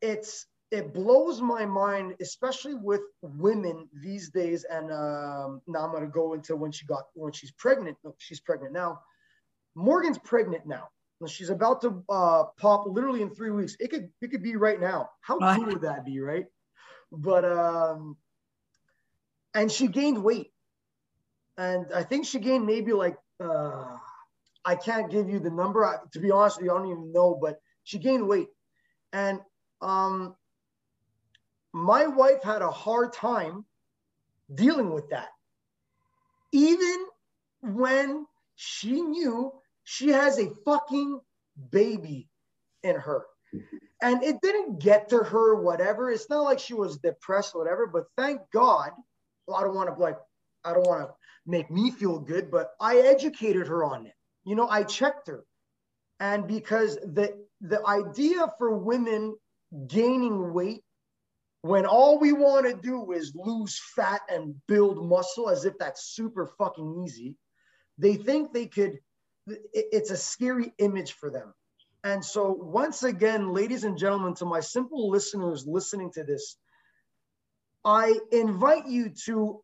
it's 0.00 0.46
it 0.70 0.92
blows 0.92 1.40
my 1.40 1.66
mind, 1.66 2.16
especially 2.20 2.74
with 2.74 3.02
women 3.22 3.88
these 4.02 4.30
days. 4.30 4.64
And 4.64 4.90
um, 4.90 5.60
now 5.68 5.84
I'm 5.84 5.92
gonna 5.92 6.08
go 6.08 6.32
into 6.34 6.56
when 6.56 6.72
she 6.72 6.86
got 6.86 7.04
when 7.14 7.32
she's 7.32 7.52
pregnant. 7.52 7.96
No, 8.02 8.14
she's 8.18 8.40
pregnant 8.40 8.72
now. 8.72 9.00
Morgan's 9.76 10.18
pregnant 10.18 10.66
now. 10.66 10.88
She's 11.26 11.50
about 11.50 11.80
to 11.82 12.04
uh, 12.08 12.44
pop 12.58 12.86
literally 12.86 13.22
in 13.22 13.30
three 13.30 13.50
weeks. 13.50 13.76
It 13.80 13.90
could 13.90 14.10
it 14.20 14.30
could 14.30 14.42
be 14.42 14.56
right 14.56 14.80
now. 14.80 15.10
How 15.20 15.38
cool 15.38 15.66
would 15.66 15.82
that 15.82 16.04
be, 16.04 16.20
right? 16.20 16.46
But 17.10 17.44
um, 17.44 18.16
and 19.54 19.70
she 19.70 19.86
gained 19.86 20.22
weight, 20.22 20.52
and 21.56 21.86
I 21.94 22.02
think 22.02 22.26
she 22.26 22.38
gained 22.40 22.66
maybe 22.66 22.92
like 22.92 23.16
uh, 23.40 23.96
I 24.64 24.74
can't 24.74 25.10
give 25.10 25.30
you 25.30 25.38
the 25.38 25.50
number. 25.50 25.84
I, 25.84 25.96
to 26.12 26.20
be 26.20 26.30
honest 26.30 26.58
with 26.58 26.66
you, 26.66 26.72
I 26.72 26.78
don't 26.78 26.90
even 26.90 27.12
know. 27.12 27.38
But 27.40 27.58
she 27.84 27.98
gained 27.98 28.28
weight, 28.28 28.48
and 29.12 29.40
um, 29.80 30.34
my 31.72 32.06
wife 32.06 32.42
had 32.42 32.60
a 32.60 32.70
hard 32.70 33.12
time 33.12 33.64
dealing 34.52 34.92
with 34.92 35.08
that, 35.10 35.28
even 36.52 37.06
when 37.62 38.26
she 38.56 39.00
knew 39.00 39.52
she 39.84 40.08
has 40.08 40.38
a 40.38 40.50
fucking 40.64 41.20
baby 41.70 42.28
in 42.82 42.96
her. 42.96 43.24
And 44.02 44.22
it 44.22 44.40
didn't 44.42 44.80
get 44.80 45.08
to 45.10 45.18
her, 45.18 45.54
whatever. 45.54 46.10
It's 46.10 46.28
not 46.28 46.42
like 46.42 46.58
she 46.58 46.74
was 46.74 46.98
depressed, 46.98 47.54
whatever, 47.54 47.86
but 47.86 48.04
thank 48.16 48.40
God. 48.52 48.90
I 49.54 49.62
don't 49.62 49.74
want 49.74 49.94
to 49.94 50.00
like, 50.00 50.18
I 50.64 50.72
don't 50.72 50.86
want 50.86 51.08
to 51.08 51.14
make 51.46 51.70
me 51.70 51.90
feel 51.90 52.18
good, 52.18 52.50
but 52.50 52.70
I 52.80 52.98
educated 52.98 53.66
her 53.68 53.84
on 53.84 54.06
it. 54.06 54.14
You 54.44 54.56
know, 54.56 54.68
I 54.68 54.82
checked 54.82 55.28
her. 55.28 55.44
And 56.20 56.46
because 56.46 56.96
the 56.96 57.44
the 57.60 57.86
idea 57.86 58.46
for 58.58 58.76
women 58.76 59.36
gaining 59.86 60.52
weight 60.52 60.82
when 61.62 61.86
all 61.86 62.18
we 62.18 62.32
want 62.32 62.66
to 62.66 62.74
do 62.74 63.12
is 63.12 63.34
lose 63.34 63.80
fat 63.96 64.20
and 64.28 64.54
build 64.68 65.08
muscle 65.08 65.48
as 65.48 65.64
if 65.64 65.72
that's 65.78 66.14
super 66.14 66.46
fucking 66.58 67.02
easy, 67.06 67.36
they 67.96 68.16
think 68.16 68.52
they 68.52 68.66
could 68.66 68.98
it's 69.46 70.10
a 70.10 70.16
scary 70.16 70.72
image 70.78 71.12
for 71.12 71.30
them. 71.30 71.54
And 72.02 72.24
so, 72.24 72.52
once 72.52 73.02
again, 73.02 73.52
ladies 73.52 73.84
and 73.84 73.96
gentlemen, 73.96 74.34
to 74.34 74.44
my 74.44 74.60
simple 74.60 75.08
listeners 75.08 75.66
listening 75.66 76.10
to 76.12 76.24
this, 76.24 76.56
I 77.84 78.18
invite 78.30 78.86
you 78.86 79.10
to 79.26 79.62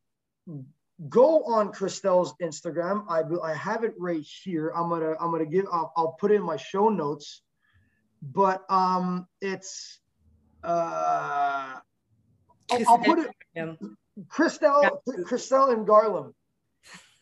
go 1.09 1.45
on 1.45 1.73
Kristel's 1.73 2.35
Instagram. 2.43 3.05
I 3.09 3.23
I 3.43 3.55
have 3.55 3.85
it 3.85 3.95
right 3.99 4.27
here. 4.45 4.73
I'm 4.77 4.89
gonna 4.89 5.15
I'm 5.21 5.31
gonna 5.31 5.47
give 5.47 5.67
I'll, 5.73 5.93
I'll 5.97 6.17
put 6.21 6.31
it 6.33 6.37
in 6.37 6.43
my 6.43 6.57
show 6.57 6.89
notes, 6.89 7.43
but 8.23 8.65
um 8.71 9.27
it's 9.41 10.01
uh 10.63 11.77
I'll, 12.71 12.89
I'll 12.89 12.99
put 12.99 13.19
it 13.19 13.31
Kristel 14.29 15.01
Kristel 15.27 15.73
and 15.73 15.87
Garland. 15.87 16.35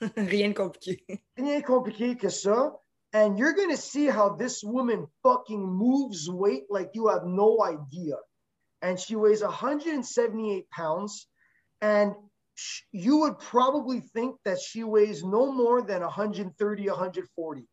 Rien 0.17 0.53
compliqué. 0.53 1.21
Rien 1.37 1.63
compliqué 1.63 2.19
que 2.19 2.29
ça. 2.29 2.73
And 3.13 3.39
you're 3.39 3.55
gonna 3.55 3.77
see 3.77 4.07
how 4.07 4.31
this 4.31 4.63
woman 4.63 5.07
fucking 5.23 5.63
moves 5.67 6.29
weight 6.31 6.65
like 6.69 6.91
you 6.95 7.09
have 7.09 7.25
no 7.25 7.63
idea. 7.65 8.17
And 8.83 8.99
she 8.99 9.17
weighs 9.17 9.43
178 9.43 10.71
pounds. 10.71 11.27
And 11.81 12.15
you 12.93 13.19
would 13.19 13.39
probably 13.39 14.01
think 14.01 14.37
that 14.45 14.61
she 14.61 14.85
weighs 14.85 15.23
no 15.25 15.53
more 15.53 15.83
than 15.83 16.03
130, 16.03 16.89
140. 16.89 17.69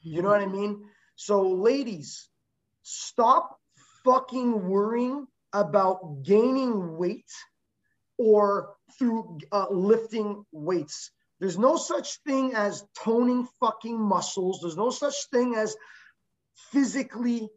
You 0.00 0.22
know 0.22 0.28
what 0.28 0.42
I 0.42 0.46
mean? 0.46 0.84
So, 1.16 1.42
ladies, 1.42 2.28
stop 2.82 3.58
fucking 4.04 4.68
worrying 4.68 5.26
about 5.52 6.22
gaining 6.22 6.96
weight 6.96 7.30
or 8.18 8.76
through 8.98 9.38
uh, 9.50 9.66
lifting 9.70 10.44
weights. 10.52 11.10
There's 11.40 11.58
no 11.58 11.76
such 11.76 12.18
thing 12.26 12.54
as 12.54 12.84
toning 12.98 13.46
fucking 13.60 14.00
muscles. 14.00 14.60
There's 14.62 14.76
no 14.76 14.90
such 14.90 15.14
thing 15.30 15.54
as 15.54 15.76
physically 16.72 17.48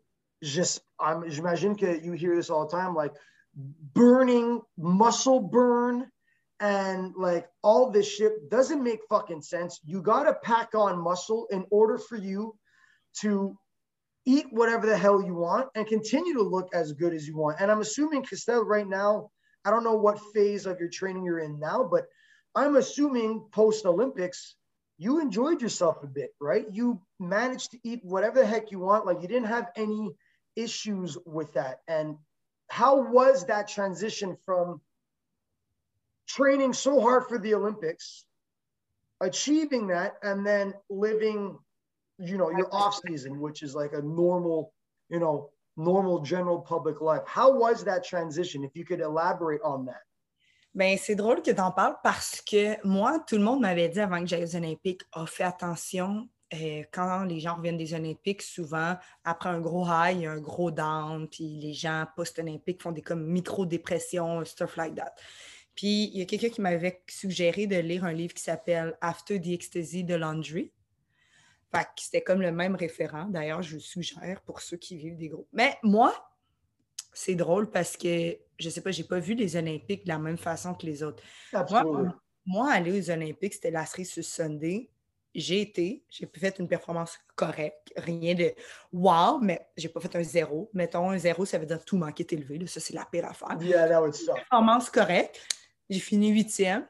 just, 0.43 0.81
I'm, 0.99 1.23
j'imagine 1.23 1.77
que 1.77 1.99
you 2.03 2.13
hear 2.13 2.35
this 2.35 2.49
all 2.49 2.67
the 2.67 2.75
time, 2.75 2.95
like 2.95 3.13
burning 3.93 4.61
muscle 4.77 5.39
burn 5.39 6.09
and 6.59 7.13
like 7.15 7.47
all 7.63 7.89
this 7.89 8.07
shit 8.07 8.49
doesn't 8.49 8.83
make 8.83 8.99
fucking 9.09 9.41
sense. 9.41 9.79
You 9.85 10.01
got 10.01 10.23
to 10.23 10.33
pack 10.33 10.75
on 10.75 11.01
muscle 11.01 11.47
in 11.51 11.65
order 11.71 11.97
for 11.97 12.17
you 12.17 12.55
to 13.21 13.57
eat 14.25 14.45
whatever 14.51 14.85
the 14.85 14.97
hell 14.97 15.21
you 15.21 15.33
want 15.33 15.69
and 15.75 15.87
continue 15.87 16.33
to 16.33 16.43
look 16.43 16.69
as 16.73 16.91
good 16.93 17.13
as 17.13 17.27
you 17.27 17.37
want. 17.37 17.57
And 17.59 17.71
I'm 17.71 17.81
assuming 17.81 18.23
Kristel 18.23 18.65
right 18.65 18.87
now, 18.87 19.31
I 19.65 19.71
don't 19.71 19.83
know 19.83 19.95
what 19.95 20.19
phase 20.33 20.65
of 20.65 20.79
your 20.79 20.89
training 20.89 21.23
you're 21.23 21.39
in 21.39 21.59
now, 21.59 21.87
but 21.89 22.05
I'm 22.55 22.75
assuming 22.75 23.45
post 23.51 23.85
Olympics, 23.85 24.55
you 24.97 25.19
enjoyed 25.21 25.61
yourself 25.61 26.03
a 26.03 26.07
bit, 26.07 26.35
right? 26.41 26.65
You 26.71 27.01
managed 27.19 27.71
to 27.71 27.79
eat 27.83 28.01
whatever 28.03 28.39
the 28.39 28.45
heck 28.45 28.71
you 28.71 28.79
want. 28.79 29.05
Like 29.05 29.21
you 29.21 29.27
didn't 29.27 29.47
have 29.47 29.71
any 29.75 30.11
issues 30.55 31.17
with 31.25 31.53
that. 31.53 31.79
And 31.87 32.17
how 32.69 33.09
was 33.09 33.45
that 33.45 33.67
transition 33.67 34.37
from 34.45 34.81
training 36.27 36.73
so 36.73 36.99
hard 36.99 37.27
for 37.27 37.39
the 37.39 37.53
Olympics, 37.55 38.25
achieving 39.21 39.87
that, 39.87 40.15
and 40.21 40.45
then 40.45 40.73
living, 40.89 41.57
you 42.19 42.37
know, 42.37 42.51
your 42.51 42.73
off 42.73 42.99
season, 43.07 43.39
which 43.39 43.63
is 43.63 43.73
like 43.73 43.93
a 43.93 44.01
normal, 44.01 44.73
you 45.09 45.19
know, 45.19 45.49
normal 45.77 46.19
general 46.19 46.59
public 46.59 46.99
life. 47.01 47.21
How 47.25 47.57
was 47.57 47.85
that 47.85 48.03
transition? 48.03 48.63
If 48.63 48.71
you 48.75 48.85
could 48.85 48.99
elaborate 48.99 49.61
on 49.63 49.85
that. 49.85 50.01
Ben, 50.75 50.97
c'est 50.97 51.15
drôle 51.15 51.41
que 51.41 51.51
tu 51.51 51.61
en 51.61 51.71
parles 51.71 51.97
parce 52.03 52.41
que 52.41 52.85
moi, 52.85 53.19
tout 53.27 53.37
le 53.37 53.43
monde 53.43 53.61
m'avait 53.61 53.89
dit 53.89 53.99
avant 53.99 54.19
que 54.19 54.27
j'aille 54.27 54.43
aux 54.43 54.55
Olympiques, 54.55 55.01
oh, 55.15 55.25
fais 55.25 55.43
attention, 55.43 56.29
euh, 56.53 56.83
quand 56.91 57.23
les 57.25 57.39
gens 57.39 57.55
reviennent 57.55 57.77
des 57.77 57.93
Olympiques, 57.93 58.41
souvent, 58.41 58.95
après 59.23 59.49
un 59.49 59.59
gros 59.59 59.85
high, 59.85 60.15
il 60.15 60.21
y 60.21 60.25
a 60.25 60.31
un 60.31 60.39
gros 60.39 60.71
down, 60.71 61.27
puis 61.27 61.59
les 61.59 61.73
gens 61.73 62.05
post-olympiques 62.15 62.81
font 62.81 62.91
des 62.91 63.01
comme 63.01 63.25
micro-dépressions, 63.25 64.45
stuff 64.45 64.75
like 64.77 64.95
that. 64.95 65.13
Puis 65.75 66.09
il 66.13 66.19
y 66.19 66.21
a 66.21 66.25
quelqu'un 66.25 66.49
qui 66.49 66.61
m'avait 66.61 67.01
suggéré 67.07 67.67
de 67.67 67.77
lire 67.77 68.03
un 68.03 68.13
livre 68.13 68.33
qui 68.33 68.43
s'appelle 68.43 68.97
After 69.01 69.39
the 69.39 69.47
Ecstasy 69.47 70.03
de 70.03 70.15
Laundry. 70.15 70.71
Fait 71.71 71.83
que 71.83 71.89
c'était 71.97 72.21
comme 72.21 72.41
le 72.41 72.51
même 72.51 72.75
référent. 72.75 73.25
D'ailleurs, 73.25 73.61
je 73.61 73.75
le 73.75 73.79
suggère 73.79 74.41
pour 74.41 74.61
ceux 74.61 74.77
qui 74.77 74.97
vivent 74.97 75.17
des 75.17 75.29
groupes. 75.29 75.47
Mais 75.53 75.77
moi, 75.83 76.28
c'est 77.13 77.35
drôle 77.35 77.69
parce 77.69 77.97
que, 77.97 78.37
je 78.57 78.69
sais 78.69 78.81
pas, 78.81 78.91
j'ai 78.91 79.03
pas 79.03 79.19
vu 79.19 79.33
les 79.33 79.55
Olympiques 79.55 80.03
de 80.03 80.09
la 80.09 80.19
même 80.19 80.37
façon 80.37 80.73
que 80.73 80.85
les 80.85 81.03
autres. 81.03 81.23
Moi, 81.53 82.13
moi, 82.45 82.71
aller 82.71 82.99
aux 82.99 83.11
Olympiques, 83.11 83.53
c'était 83.53 83.71
la 83.71 83.85
série 83.85 84.05
sur 84.05 84.23
Sunday. 84.23 84.89
J'ai 85.35 85.61
été, 85.61 86.03
j'ai 86.09 86.27
fait 86.33 86.57
une 86.57 86.67
performance 86.67 87.17
correcte, 87.35 87.93
rien 87.95 88.33
de 88.33 88.51
wow, 88.91 89.37
mais 89.39 89.67
j'ai 89.77 89.87
pas 89.87 89.99
fait 89.99 90.15
un 90.15 90.23
zéro. 90.23 90.71
Mettons, 90.73 91.11
un 91.11 91.17
zéro, 91.19 91.45
ça 91.45 91.59
veut 91.59 91.67
dire 91.67 91.85
tout 91.85 91.97
manquer 91.97 92.23
est 92.23 92.33
élevé. 92.33 92.65
Ça, 92.65 92.79
c'est 92.79 92.95
la 92.95 93.05
pire 93.05 93.25
affaire. 93.25 93.55
Performance 94.33 94.89
correcte. 94.89 95.39
J'ai 95.87 95.99
fini 95.99 96.29
huitième. 96.29 96.87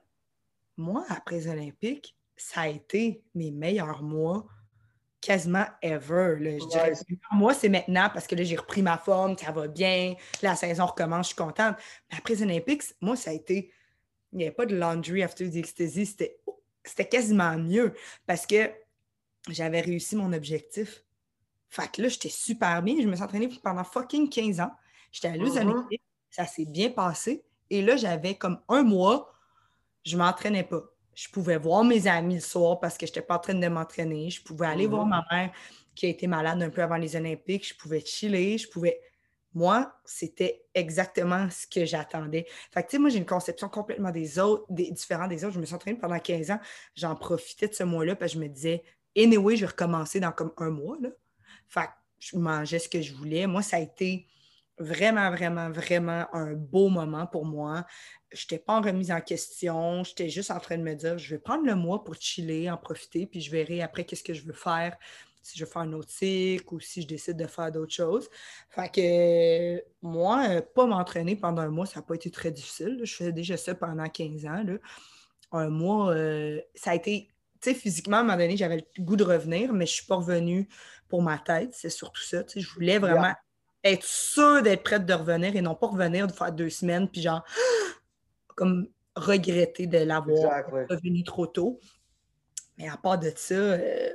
Moi, 0.78 1.06
après 1.10 1.36
les 1.36 1.48
Olympiques, 1.50 2.16
ça 2.38 2.62
a 2.62 2.68
été 2.70 3.22
mes 3.36 3.52
meilleurs 3.52 4.02
mois 4.02 4.48
quasiment 5.22 5.66
ever. 5.82 6.38
Je 6.40 6.68
dirais 6.68 6.94
moi, 7.32 7.54
c'est 7.54 7.70
maintenant 7.70 8.10
parce 8.14 8.28
que 8.28 8.36
là, 8.36 8.44
j'ai 8.44 8.56
repris 8.56 8.82
ma 8.82 8.98
forme, 8.98 9.38
ça 9.38 9.52
va 9.52 9.68
bien, 9.68 10.16
la 10.42 10.56
saison 10.56 10.86
recommence, 10.86 11.28
je 11.28 11.34
suis 11.34 11.36
contente. 11.36 11.76
Mais 12.12 12.18
après 12.18 12.36
les 12.36 12.44
Olympiques, 12.44 12.84
moi, 13.02 13.16
ça 13.16 13.32
a 13.32 13.34
été. 13.34 13.72
Il 14.32 14.38
n'y 14.38 14.44
avait 14.44 14.54
pas 14.54 14.66
de 14.66 14.78
laundry 14.78 15.24
after 15.24 15.50
the 15.50 15.56
ecstasy, 15.56 16.06
c'était 16.06 17.08
quasiment 17.08 17.58
mieux 17.58 17.94
parce 18.28 18.46
que 18.46 18.72
j'avais 19.50 19.82
réussi 19.82 20.16
mon 20.16 20.32
objectif. 20.34 21.04
Fait 21.70 21.92
que 21.92 22.02
là, 22.02 22.08
j'étais 22.08 22.30
super 22.30 22.82
bien. 22.82 22.96
Je 23.00 23.08
me 23.08 23.16
suis 23.16 23.24
entraînée 23.24 23.50
pendant 23.64 23.84
fucking 23.84 24.30
15 24.30 24.60
ans. 24.60 24.72
J'étais 25.12 25.30
allée 25.30 25.44
aux 25.44 25.56
mm-hmm. 25.56 25.68
Olympiques. 25.68 26.02
Ça 26.30 26.46
s'est 26.46 26.66
bien 26.66 26.90
passé. 26.90 27.44
Et 27.70 27.82
là, 27.82 27.96
j'avais 27.96 28.36
comme 28.36 28.60
un 28.68 28.84
mois, 28.84 29.32
je 30.04 30.16
ne 30.16 30.24
m'entraînais 30.24 30.64
pas. 30.64 30.84
Je 31.20 31.28
pouvais 31.28 31.58
voir 31.58 31.84
mes 31.84 32.08
amis 32.08 32.36
le 32.36 32.40
soir 32.40 32.80
parce 32.80 32.98
que 32.98 33.06
je 33.06 33.12
n'étais 33.12 33.22
pas 33.22 33.36
en 33.36 33.40
train 33.40 33.54
de 33.54 33.68
m'entraîner. 33.68 34.30
Je 34.30 34.42
pouvais 34.42 34.68
aller 34.68 34.88
voir 34.88 35.06
ma 35.06 35.26
mère 35.30 35.52
qui 35.94 36.06
a 36.06 36.10
été 36.10 36.28
malade 36.28 36.64
un 36.64 36.70
peu 36.70 36.82
avant 36.82 36.96
les 36.96 37.18
Olympiques. 37.18 37.68
Je 37.68 37.76
pouvais 37.76 38.00
chiller. 38.00 38.58
Je 38.58 38.70
pouvais. 38.70 39.02
Moi, 39.54 39.94
c'était 40.06 40.64
exactement 40.74 41.50
ce 41.50 41.68
que 41.68 41.86
j'attendais. 41.86 42.46
Fait 42.72 42.84
que, 42.84 42.88
tu 42.88 42.92
sais, 42.92 43.00
moi, 43.00 43.10
j'ai 43.10 43.18
une 43.18 43.26
conception 43.26 43.68
complètement 43.68 44.12
des 44.12 44.40
autres, 44.40 44.64
des, 44.70 44.92
différente 44.92 45.28
des 45.28 45.44
autres. 45.44 45.56
Je 45.56 45.60
me 45.60 45.66
suis 45.66 45.76
entraînée 45.76 45.98
pendant 45.98 46.20
15 46.20 46.52
ans. 46.52 46.60
J'en 46.96 47.18
profitais 47.18 47.68
de 47.68 47.74
ce 47.74 47.84
mois-là 47.84 48.16
parce 48.16 48.32
que 48.32 48.40
je 48.40 48.44
me 48.44 48.48
disais, 48.48 48.82
anyway, 49.18 49.58
je 49.58 49.62
vais 49.62 49.72
recommencer 49.72 50.22
dans 50.22 50.32
comme 50.32 50.54
un 50.56 50.70
mois. 50.70 50.96
Là. 51.02 51.10
Fait 51.68 51.88
que 51.88 51.92
je 52.20 52.38
mangeais 52.38 52.80
ce 52.80 52.88
que 52.88 53.02
je 53.02 53.14
voulais. 53.14 53.46
Moi, 53.46 53.62
ça 53.62 53.76
a 53.76 53.80
été 53.82 54.26
vraiment, 54.78 55.30
vraiment, 55.30 55.70
vraiment 55.70 56.26
un 56.34 56.54
beau 56.54 56.88
moment 56.88 57.28
pour 57.28 57.46
moi. 57.46 57.86
Je 58.32 58.44
n'étais 58.44 58.60
pas 58.60 58.74
en 58.74 58.82
remise 58.82 59.12
en 59.12 59.22
question. 59.22 60.04
J'étais 60.04 60.30
juste 60.30 60.52
en 60.52 60.60
train 60.60 60.78
de 60.78 60.84
me 60.84 60.94
dire, 60.94 61.18
je 61.18 61.36
vais 61.36 61.40
prendre 61.40 61.66
le 61.66 61.76
mois 61.76 62.04
pour 62.04 62.16
chiller, 62.16 62.70
en 62.70 62.78
profiter, 62.78 63.26
puis 63.26 63.42
je 63.42 63.52
verrai 63.52 63.82
après 63.82 64.04
qu'est-ce 64.04 64.24
que 64.24 64.34
je 64.34 64.44
veux 64.44 64.54
faire, 64.54 64.98
si 65.42 65.58
je 65.58 65.66
veux 65.66 65.70
faire 65.70 65.82
un 65.82 65.94
autre 65.94 66.12
cycle 66.12 66.74
ou 66.74 66.80
si 66.80 67.02
je 67.02 67.08
décide 67.08 67.38
de 67.38 67.48
faire 67.48 67.72
d'autres 67.72 67.94
choses. 67.94 68.30
Fait 68.70 68.90
que 68.90 69.84
moi, 70.02 70.46
euh, 70.50 70.62
pas 70.62 70.86
m'entraîner 70.86 71.36
pendant 71.36 71.62
un 71.62 71.70
mois, 71.70 71.86
ça 71.86 72.00
n'a 72.00 72.06
pas 72.06 72.16
été 72.16 72.30
très 72.30 72.52
difficile. 72.52 73.00
Je 73.04 73.16
faisais 73.16 73.32
déjà 73.34 73.58
ça 73.58 73.74
pendant 73.74 74.08
15 74.08 74.46
ans. 74.46 74.64
Un 75.52 75.70
mois, 75.70 76.14
euh, 76.14 76.62
ça 76.76 76.92
a 76.92 76.96
été 76.96 77.30
tu 77.62 77.72
sais, 77.72 77.76
physiquement, 77.76 78.18
à 78.18 78.20
un 78.22 78.24
moment 78.24 78.38
donné, 78.38 78.56
j'avais 78.56 78.78
le 78.78 79.04
goût 79.04 79.18
de 79.18 79.24
revenir, 79.24 79.74
mais 79.74 79.86
je 79.86 79.92
ne 79.92 79.96
suis 79.96 80.06
pas 80.06 80.16
revenue 80.16 80.70
pour 81.10 81.22
ma 81.22 81.38
tête. 81.38 81.72
C'est 81.74 81.90
surtout 81.90 82.22
ça. 82.22 82.44
Tu 82.44 82.54
sais, 82.54 82.60
je 82.62 82.74
voulais 82.74 83.00
vraiment 83.00 83.34
être 83.84 84.06
sûre 84.06 84.62
d'être 84.62 84.84
prête 84.84 85.06
de 85.06 85.14
revenir 85.14 85.56
et 85.56 85.62
non 85.62 85.76
pas 85.76 85.88
revenir 85.88 86.28
de 86.28 86.32
faire 86.32 86.52
deux 86.52 86.70
semaines, 86.70 87.10
puis 87.10 87.22
genre, 87.22 87.44
comme 88.60 88.90
regretter 89.16 89.88
de 89.88 90.00
l'avoir 90.00 90.66
revenu 90.90 91.24
trop 91.24 91.48
tôt. 91.48 91.80
Mais 92.78 92.90
à 92.90 92.98
part 92.98 93.18
de 93.18 93.32
ça, 93.34 93.54
euh, 93.54 94.10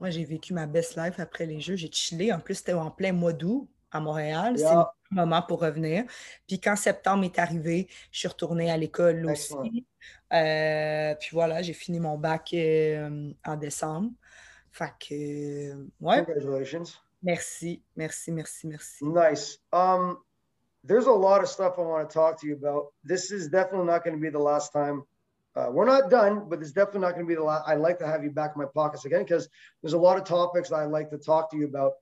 moi, 0.00 0.10
j'ai 0.10 0.24
vécu 0.24 0.52
ma 0.52 0.66
best 0.66 0.96
life 0.96 1.20
après 1.20 1.46
les 1.46 1.60
Jeux. 1.60 1.76
J'ai 1.76 1.90
chillé. 1.92 2.32
En 2.32 2.40
plus, 2.40 2.56
c'était 2.56 2.72
en 2.72 2.90
plein 2.90 3.12
mois 3.12 3.32
d'août 3.32 3.68
à 3.92 4.00
Montréal. 4.00 4.58
C'est 4.58 4.64
le 4.64 4.84
moment 5.12 5.40
pour 5.40 5.60
revenir. 5.60 6.02
Puis 6.48 6.60
quand 6.60 6.74
septembre 6.74 7.22
est 7.22 7.38
arrivé, 7.38 7.86
je 8.10 8.18
suis 8.18 8.28
retournée 8.28 8.72
à 8.72 8.76
l'école 8.76 9.24
aussi. 9.30 9.86
Euh, 10.32 11.14
puis 11.14 11.28
voilà, 11.30 11.62
j'ai 11.62 11.72
fini 11.72 12.00
mon 12.00 12.18
bac 12.18 12.50
euh, 12.54 13.30
en 13.44 13.56
décembre. 13.56 14.10
Fait 14.72 14.92
que, 14.98 15.74
ouais. 16.00 16.24
Congratulations. 16.24 16.82
Merci, 17.22 17.84
merci, 17.94 18.32
merci, 18.32 18.66
merci. 18.66 19.04
Nice. 19.04 19.60
Um, 19.72 20.18
there's 20.86 21.06
a 21.06 21.12
lot 21.12 21.42
of 21.42 21.48
stuff 21.48 21.74
I 21.78 21.82
want 21.82 22.08
to 22.08 22.14
talk 22.14 22.40
to 22.40 22.46
you 22.46 22.54
about. 22.54 22.86
This 23.04 23.30
is 23.30 23.48
definitely 23.48 23.86
not 23.86 24.04
going 24.04 24.16
to 24.16 24.22
be 24.22 24.30
the 24.30 24.38
last 24.38 24.72
time. 24.72 25.02
Uh, 25.56 25.68
we're 25.70 25.86
not 25.86 26.10
done, 26.10 26.48
but 26.48 26.60
it's 26.60 26.72
definitely 26.72 27.00
not 27.00 27.14
going 27.14 27.24
to 27.24 27.28
be 27.28 27.34
the 27.34 27.42
last. 27.42 27.64
I'd 27.66 27.78
like 27.80 27.98
to 28.00 28.06
have 28.06 28.22
you 28.22 28.30
back 28.30 28.52
in 28.54 28.62
my 28.62 28.68
pockets 28.74 29.04
again 29.04 29.22
because 29.22 29.48
there's 29.82 29.94
a 29.94 29.98
lot 29.98 30.18
of 30.18 30.24
topics 30.24 30.70
I'd 30.70 30.86
like 30.86 31.10
to 31.10 31.18
talk 31.18 31.50
to 31.50 31.56
you 31.56 31.66
about. 31.66 31.92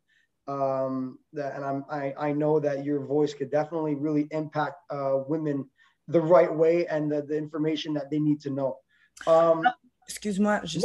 Um, 0.46 1.18
that, 1.32 1.54
and 1.54 1.64
I'm, 1.64 1.84
I, 1.88 2.14
I 2.18 2.32
know 2.32 2.60
that 2.60 2.84
your 2.84 3.00
voice 3.00 3.32
could 3.32 3.50
definitely 3.50 3.94
really 3.94 4.26
impact 4.30 4.74
uh, 4.90 5.20
women 5.26 5.70
the 6.08 6.20
right 6.20 6.54
way 6.54 6.86
and 6.86 7.10
the, 7.10 7.22
the 7.22 7.36
information 7.36 7.94
that 7.94 8.10
they 8.10 8.18
need 8.18 8.40
to 8.42 8.50
know. 8.50 8.76
Um, 9.26 9.62
Excuse-moi, 10.06 10.60
juste 10.64 10.84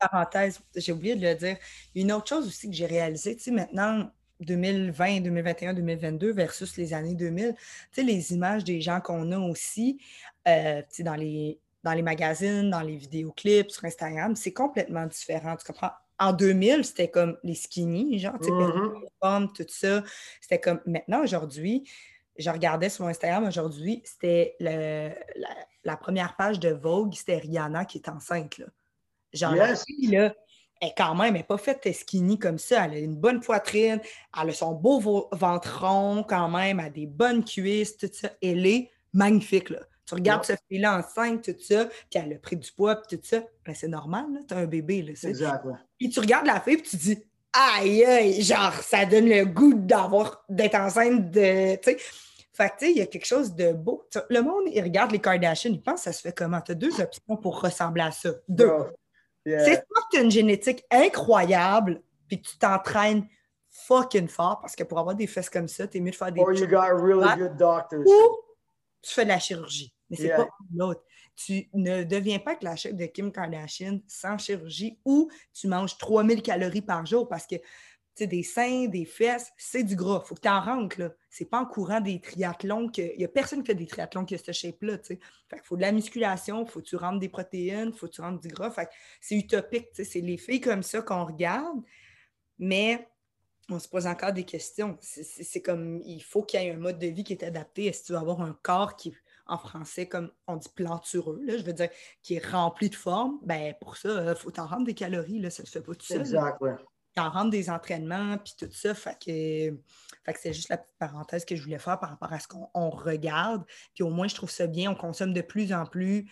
parenthèse, 0.00 0.60
j'ai 0.74 0.90
oublié 0.90 1.14
de 1.14 1.20
le 1.20 1.34
dire. 1.36 1.58
Une 1.94 2.10
autre 2.10 2.26
chose 2.26 2.48
aussi 2.48 2.68
que 2.68 2.74
j'ai 2.74 2.86
réalisé, 2.86 3.36
tu 3.36 3.42
sais, 3.42 3.50
maintenant, 3.52 4.10
2020, 4.40 5.20
2021, 5.20 5.74
2022 5.74 6.32
versus 6.32 6.76
les 6.76 6.94
années 6.94 7.14
2000, 7.14 7.54
tu 7.54 7.60
sais, 7.92 8.02
les 8.02 8.32
images 8.32 8.64
des 8.64 8.80
gens 8.80 9.00
qu'on 9.00 9.32
a 9.32 9.38
aussi, 9.38 10.00
euh, 10.48 10.80
tu 10.82 10.86
sais, 10.90 11.02
dans 11.02 11.14
les 11.14 11.58
dans 11.82 11.92
les 11.94 12.02
magazines, 12.02 12.70
dans 12.70 12.82
les 12.82 12.96
vidéoclips, 12.96 13.70
sur 13.70 13.84
Instagram, 13.84 14.36
c'est 14.36 14.52
complètement 14.52 15.06
différent. 15.06 15.56
Tu 15.56 15.64
comprends? 15.64 15.92
En 16.18 16.34
2000, 16.34 16.84
c'était 16.84 17.08
comme 17.08 17.38
les 17.42 17.54
skinny, 17.54 18.18
genre, 18.18 18.38
tu 18.38 18.48
sais, 18.48 18.50
mm-hmm. 18.50 19.52
tout 19.54 19.64
ça. 19.68 20.04
C'était 20.42 20.60
comme 20.60 20.80
maintenant, 20.84 21.22
aujourd'hui, 21.22 21.88
je 22.36 22.50
regardais 22.50 22.88
sur 22.88 23.04
mon 23.04 23.10
Instagram 23.10 23.44
aujourd'hui, 23.44 24.02
c'était 24.04 24.56
la, 24.60 25.96
première 25.96 26.36
page 26.36 26.60
de 26.60 26.70
Vogue, 26.70 27.14
c'était 27.14 27.38
Rihanna 27.38 27.84
qui 27.86 27.98
est 27.98 28.08
enceinte. 28.08 28.58
Là. 28.58 28.66
Genre, 29.32 29.54
yes. 29.54 29.84
là, 30.10 30.34
elle, 30.80 30.92
quand 30.96 31.14
même, 31.14 31.28
elle 31.28 31.32
n'est 31.34 31.42
pas 31.42 31.58
faite 31.58 31.86
skinny 31.92 32.38
comme 32.38 32.58
ça. 32.58 32.86
Elle 32.86 32.94
a 32.94 32.98
une 32.98 33.16
bonne 33.16 33.40
poitrine, 33.40 34.00
elle 34.40 34.50
a 34.50 34.52
son 34.52 34.72
beau 34.72 35.28
ventron 35.32 36.24
quand 36.26 36.48
même, 36.48 36.80
elle 36.80 36.86
a 36.86 36.90
des 36.90 37.06
bonnes 37.06 37.44
cuisses, 37.44 37.96
tout 37.96 38.10
ça. 38.12 38.30
Elle 38.42 38.66
est 38.66 38.90
magnifique. 39.12 39.70
Là. 39.70 39.80
Tu 40.06 40.14
regardes 40.14 40.44
ce 40.44 40.54
fille-là 40.68 40.98
enceinte, 40.98 41.44
tout 41.44 41.62
ça, 41.62 41.86
puis 41.86 42.20
elle 42.20 42.32
a 42.32 42.38
pris 42.38 42.56
du 42.56 42.72
poids, 42.72 42.96
puis 42.96 43.16
tout 43.16 43.24
ça. 43.24 43.42
Ben, 43.64 43.74
c'est 43.74 43.88
normal, 43.88 44.26
tu 44.48 44.54
as 44.54 44.58
un 44.58 44.66
bébé. 44.66 45.02
Là, 45.02 45.10
exact. 45.10 45.64
Puis 45.98 46.08
tu 46.08 46.18
regardes 46.18 46.46
la 46.46 46.60
fille, 46.60 46.78
puis 46.78 46.90
tu 46.90 46.96
dis 46.96 47.22
Aïe, 47.52 48.04
aïe, 48.04 48.42
genre, 48.42 48.72
ça 48.74 49.04
donne 49.04 49.28
le 49.28 49.44
goût 49.44 49.74
d'avoir 49.74 50.44
d'être 50.48 50.76
enceinte 50.76 51.30
de. 51.30 51.76
Fait 52.52 52.68
que, 52.68 52.78
tu 52.78 52.86
sais, 52.86 52.90
il 52.90 52.98
y 52.98 53.00
a 53.00 53.06
quelque 53.06 53.26
chose 53.26 53.54
de 53.54 53.72
beau. 53.72 54.06
le 54.28 54.40
monde, 54.42 54.64
il 54.66 54.82
regarde 54.82 55.12
les 55.12 55.18
Kardashians, 55.18 55.72
il 55.72 55.82
pense 55.82 56.00
que 56.00 56.00
ça 56.00 56.12
se 56.12 56.20
fait 56.20 56.32
comment? 56.32 56.60
Tu 56.60 56.72
as 56.72 56.74
deux 56.74 57.00
options 57.00 57.36
pour 57.36 57.60
ressembler 57.60 58.02
à 58.02 58.10
ça. 58.10 58.30
Deux. 58.48 58.68
C'est 59.46 59.74
soit 59.74 60.02
que 60.02 60.08
tu 60.12 60.18
as 60.18 60.22
une 60.22 60.30
génétique 60.30 60.84
incroyable, 60.90 62.02
puis 62.28 62.40
que 62.40 62.48
tu 62.48 62.58
t'entraînes 62.58 63.26
fucking 63.70 64.28
fort, 64.28 64.60
parce 64.60 64.74
que 64.76 64.82
pour 64.82 64.98
avoir 64.98 65.14
des 65.14 65.26
fesses 65.26 65.50
comme 65.50 65.68
ça, 65.68 65.86
t'es 65.86 66.00
mieux 66.00 66.10
de 66.10 66.16
faire 66.16 66.32
des. 66.32 66.40
Or 66.40 66.52
you 66.52 66.66
got 66.66 66.88
really 66.96 67.28
good 67.36 67.56
doctors. 67.56 68.06
Ou 68.06 68.38
tu 69.02 69.12
fais 69.12 69.24
de 69.24 69.28
la 69.28 69.38
chirurgie. 69.38 69.94
Mais 70.08 70.16
c'est 70.16 70.28
pas 70.30 70.48
l'autre. 70.74 71.02
Tu 71.36 71.70
ne 71.72 72.04
deviens 72.04 72.38
pas 72.38 72.54
que 72.54 72.64
la 72.64 72.76
chef 72.76 72.94
de 72.94 73.06
Kim 73.06 73.32
Kardashian 73.32 74.00
sans 74.06 74.36
chirurgie 74.36 74.98
ou 75.06 75.30
tu 75.54 75.68
manges 75.68 75.96
3000 75.96 76.42
calories 76.42 76.82
par 76.82 77.06
jour 77.06 77.28
parce 77.28 77.46
que 77.46 77.54
des 78.18 78.42
seins, 78.42 78.86
des 78.86 79.04
fesses, 79.04 79.52
c'est 79.56 79.82
du 79.82 79.96
gras. 79.96 80.20
Faut 80.20 80.34
que 80.34 80.40
tu 80.40 80.48
en 80.48 80.60
rentres. 80.60 81.00
Là. 81.00 81.10
C'est 81.28 81.44
pas 81.44 81.60
en 81.60 81.66
courant 81.66 82.00
des 82.00 82.20
triathlons 82.20 82.90
Il 82.96 83.18
n'y 83.18 83.24
a 83.24 83.28
personne 83.28 83.62
qui 83.62 83.68
fait 83.68 83.74
des 83.74 83.86
triathlons 83.86 84.24
qui 84.24 84.34
a 84.34 84.38
ce 84.38 84.52
shape-là. 84.52 84.98
Fait 85.02 85.18
il 85.52 85.60
faut 85.64 85.76
de 85.76 85.82
la 85.82 85.92
musculation, 85.92 86.66
faut 86.66 86.80
que 86.80 86.86
tu 86.86 86.96
rentres 86.96 87.18
des 87.18 87.28
protéines, 87.28 87.92
faut 87.92 88.06
que 88.06 88.12
tu 88.12 88.20
rentres 88.20 88.40
du 88.40 88.48
gras. 88.48 88.74
C'est 89.20 89.36
utopique. 89.36 89.88
C'est 89.94 90.20
les 90.20 90.36
filles 90.36 90.60
comme 90.60 90.82
ça 90.82 91.02
qu'on 91.02 91.24
regarde, 91.24 91.80
mais 92.58 93.08
on 93.70 93.78
se 93.78 93.88
pose 93.88 94.06
encore 94.06 94.32
des 94.32 94.44
questions. 94.44 94.98
C'est 95.00 95.62
comme 95.62 96.00
il 96.04 96.20
faut 96.20 96.42
qu'il 96.42 96.60
y 96.60 96.66
ait 96.66 96.72
un 96.72 96.78
mode 96.78 96.98
de 96.98 97.06
vie 97.06 97.24
qui 97.24 97.32
est 97.32 97.44
adapté. 97.44 97.86
Est-ce 97.86 98.02
que 98.02 98.06
tu 98.08 98.12
veux 98.12 98.18
avoir 98.18 98.40
un 98.40 98.58
corps 98.62 98.96
qui, 98.96 99.14
en 99.46 99.58
français, 99.58 100.06
comme 100.06 100.30
on 100.46 100.56
dit 100.56 100.68
plantureux, 100.74 101.40
là, 101.44 101.56
je 101.56 101.62
veux 101.62 101.72
dire, 101.72 101.88
qui 102.22 102.34
est 102.34 102.44
rempli 102.44 102.90
de 102.90 102.94
forme? 102.94 103.38
Ben 103.42 103.74
pour 103.80 103.96
ça, 103.96 104.30
il 104.30 104.34
faut 104.34 104.50
t'en 104.50 104.66
rendre 104.66 104.86
des 104.86 104.94
calories, 104.94 105.40
là, 105.40 105.50
ça 105.50 105.62
ne 105.62 105.66
se 105.66 105.72
fait 105.72 105.82
pas 105.82 105.94
tout 105.94 106.06
seul. 106.06 106.20
Exact, 106.20 106.58
en 107.18 107.30
rentre 107.30 107.50
des 107.50 107.70
entraînements, 107.70 108.38
puis 108.38 108.54
tout 108.58 108.70
ça. 108.72 108.94
Fait 108.94 109.16
que, 109.18 109.76
fait 110.24 110.32
que 110.32 110.38
c'est 110.40 110.52
juste 110.52 110.68
la 110.68 110.78
petite 110.78 110.96
parenthèse 110.98 111.44
que 111.44 111.56
je 111.56 111.62
voulais 111.62 111.78
faire 111.78 111.98
par 111.98 112.10
rapport 112.10 112.32
à 112.32 112.38
ce 112.38 112.48
qu'on 112.48 112.90
regarde. 112.90 113.64
Puis 113.94 114.04
au 114.04 114.10
moins, 114.10 114.28
je 114.28 114.34
trouve 114.34 114.50
ça 114.50 114.66
bien. 114.66 114.90
On 114.92 114.94
consomme 114.94 115.32
de 115.32 115.40
plus 115.40 115.72
en 115.72 115.86
plus 115.86 116.30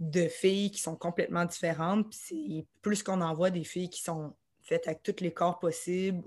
de 0.00 0.26
filles 0.26 0.70
qui 0.70 0.80
sont 0.80 0.96
complètement 0.96 1.44
différentes. 1.44 2.10
Puis 2.10 2.66
plus 2.82 3.02
qu'on 3.02 3.20
envoie 3.20 3.50
des 3.50 3.64
filles 3.64 3.90
qui 3.90 4.02
sont 4.02 4.34
faites 4.62 4.88
avec 4.88 5.02
tous 5.02 5.22
les 5.22 5.32
corps 5.32 5.58
possibles, 5.58 6.24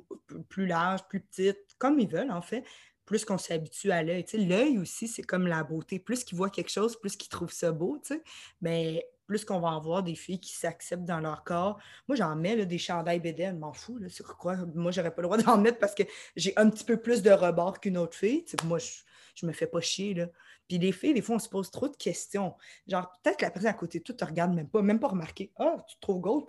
plus 0.47 0.67
larges, 0.67 1.03
plus 1.07 1.21
petites, 1.21 1.75
comme 1.77 1.99
ils 1.99 2.07
veulent 2.07 2.31
en 2.31 2.41
fait, 2.41 2.63
plus 3.05 3.25
qu'on 3.25 3.37
s'habitue 3.37 3.91
à 3.91 4.03
l'œil. 4.03 4.25
L'œil 4.33 4.77
aussi, 4.77 5.07
c'est 5.07 5.23
comme 5.23 5.47
la 5.47 5.63
beauté. 5.63 5.97
Plus 5.97 6.23
qu'ils 6.23 6.37
voient 6.37 6.49
quelque 6.49 6.71
chose, 6.71 6.99
plus 6.99 7.15
qu'ils 7.15 7.29
trouvent 7.29 7.53
ça 7.53 7.71
beau. 7.71 8.01
Mais 8.61 9.07
plus 9.27 9.45
qu'on 9.45 9.59
va 9.59 9.73
avoir 9.75 10.01
des 10.03 10.15
filles 10.15 10.39
qui 10.39 10.53
s'acceptent 10.53 11.05
dans 11.05 11.19
leur 11.19 11.43
corps. 11.43 11.79
Moi, 12.07 12.15
j'en 12.15 12.35
mets 12.35 12.55
là, 12.55 12.65
des 12.65 12.77
chandails 12.77 13.19
BD, 13.19 13.45
je 13.45 13.51
m'en 13.51 13.73
fous. 13.73 13.99
C'est 14.09 14.25
quoi? 14.25 14.55
Moi, 14.73 14.91
j'aurais 14.91 15.13
pas 15.13 15.21
le 15.21 15.27
droit 15.27 15.37
d'en 15.43 15.57
mettre 15.57 15.77
parce 15.79 15.93
que 15.93 16.03
j'ai 16.35 16.53
un 16.57 16.69
petit 16.69 16.85
peu 16.85 16.97
plus 16.97 17.21
de 17.21 17.31
rebord 17.31 17.79
qu'une 17.79 17.97
autre 17.97 18.15
fille. 18.15 18.45
moi, 18.63 18.79
je, 18.79 18.89
je 19.35 19.45
me 19.45 19.51
fais 19.51 19.67
pas 19.67 19.81
chier. 19.81 20.13
Là. 20.13 20.27
Puis 20.67 20.77
les 20.77 20.91
filles, 20.91 21.13
des 21.13 21.21
fois, 21.21 21.35
on 21.35 21.39
se 21.39 21.49
pose 21.49 21.71
trop 21.71 21.87
de 21.87 21.95
questions. 21.95 22.55
Genre, 22.87 23.09
peut-être 23.23 23.37
que 23.37 23.45
la 23.45 23.51
personne 23.51 23.69
à 23.69 23.73
côté 23.73 23.99
de 23.99 24.03
toi 24.03 24.15
te 24.15 24.25
regarde 24.25 24.53
même 24.53 24.69
pas, 24.69 24.81
même 24.81 24.99
pas 24.99 25.07
remarquer. 25.09 25.51
Ah, 25.57 25.77
tu 25.87 25.95
te 25.95 26.01
trouves 26.01 26.19
gold? 26.19 26.45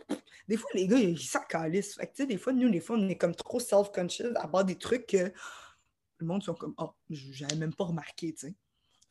Des 0.49 0.57
fois, 0.57 0.71
les 0.75 0.87
gars, 0.87 0.99
ils 0.99 1.19
s'en 1.19 1.41
calissent. 1.41 1.95
Fait 1.95 2.07
que, 2.07 2.23
des 2.25 2.39
fois, 2.39 2.53
nous, 2.53 2.69
des 2.71 2.81
fois, 2.81 2.97
on 2.97 3.09
est 3.09 3.17
comme 3.17 3.35
trop 3.35 3.61
self-conscious 3.61 4.33
à 4.37 4.47
bord 4.47 4.65
des 4.65 4.77
trucs 4.77 5.07
que 5.07 5.33
le 6.19 6.27
monde 6.27 6.43
sont 6.43 6.55
comme, 6.55 6.75
ah, 6.79 6.87
oh, 6.89 6.95
j'avais 7.11 7.57
même 7.57 7.75
pas 7.75 7.85
remarqué, 7.85 8.33
tu 8.33 8.49
sais. 8.49 8.55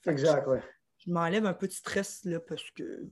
Exact, 0.05 0.47
Je 0.97 1.11
m'enlève 1.11 1.45
un 1.45 1.53
peu 1.53 1.67
de 1.67 1.73
stress, 1.73 2.23
là, 2.25 2.39
parce 2.39 2.69
que 2.71 3.09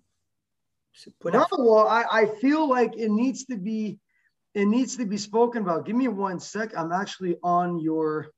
Well, 1.57 1.87
I, 1.87 2.05
I 2.11 2.25
feel 2.25 2.67
like 2.67 2.95
it 2.97 3.09
needs 3.09 3.45
to 3.45 3.57
be 3.57 3.99
it 4.53 4.65
needs 4.65 4.95
to 4.97 5.05
be 5.05 5.17
spoken 5.17 5.63
about. 5.63 5.85
Give 5.85 5.95
me 5.95 6.07
one 6.07 6.39
sec. 6.39 6.77
I'm 6.77 6.91
actually 6.91 7.37
on 7.43 7.79
your 7.79 8.31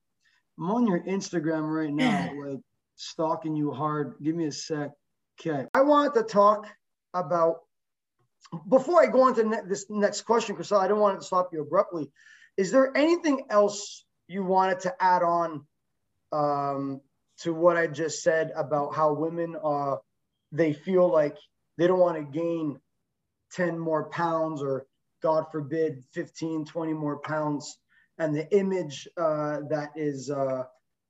I'm 0.57 0.71
on 0.71 0.87
your 0.87 1.01
Instagram 1.01 1.71
right 1.71 1.93
now, 1.93 2.31
like 2.43 2.59
stalking 2.95 3.55
you 3.55 3.71
hard. 3.71 4.15
Give 4.23 4.35
me 4.35 4.45
a 4.45 4.51
sec. 4.51 4.89
Okay. 5.39 5.67
I 5.75 5.81
want 5.81 6.15
to 6.15 6.23
talk 6.23 6.67
about 7.13 7.57
before 8.69 9.03
I 9.03 9.07
go 9.07 9.23
on 9.23 9.35
to 9.35 9.43
ne- 9.43 9.67
this 9.67 9.85
next 9.89 10.21
question, 10.21 10.55
Kristel, 10.55 10.79
I 10.79 10.87
don't 10.87 10.99
want 10.99 11.19
to 11.19 11.25
stop 11.25 11.49
you 11.51 11.61
abruptly. 11.61 12.09
Is 12.55 12.71
there 12.71 12.95
anything 12.95 13.45
else 13.49 14.05
you 14.27 14.43
wanted 14.43 14.79
to 14.81 14.95
add 14.99 15.21
on 15.21 15.65
um, 16.31 17.01
to 17.39 17.53
what 17.53 17.77
I 17.77 17.87
just 17.87 18.23
said 18.23 18.51
about 18.55 18.95
how 18.95 19.13
women 19.13 19.55
uh, 19.63 19.97
they 20.51 20.73
feel 20.73 21.07
like 21.07 21.37
they 21.77 21.87
don't 21.87 21.99
want 21.99 22.17
to 22.17 22.39
gain 22.39 22.79
10 23.53 23.77
more 23.77 24.09
pounds 24.09 24.61
or 24.61 24.85
god 25.21 25.45
forbid 25.51 26.03
15 26.13 26.65
20 26.65 26.93
more 26.93 27.19
pounds. 27.19 27.77
And 28.19 28.35
the 28.35 28.51
image 28.55 29.07
uh, 29.15 29.59
that 29.69 29.91
is 29.95 30.31
uh, 30.31 30.63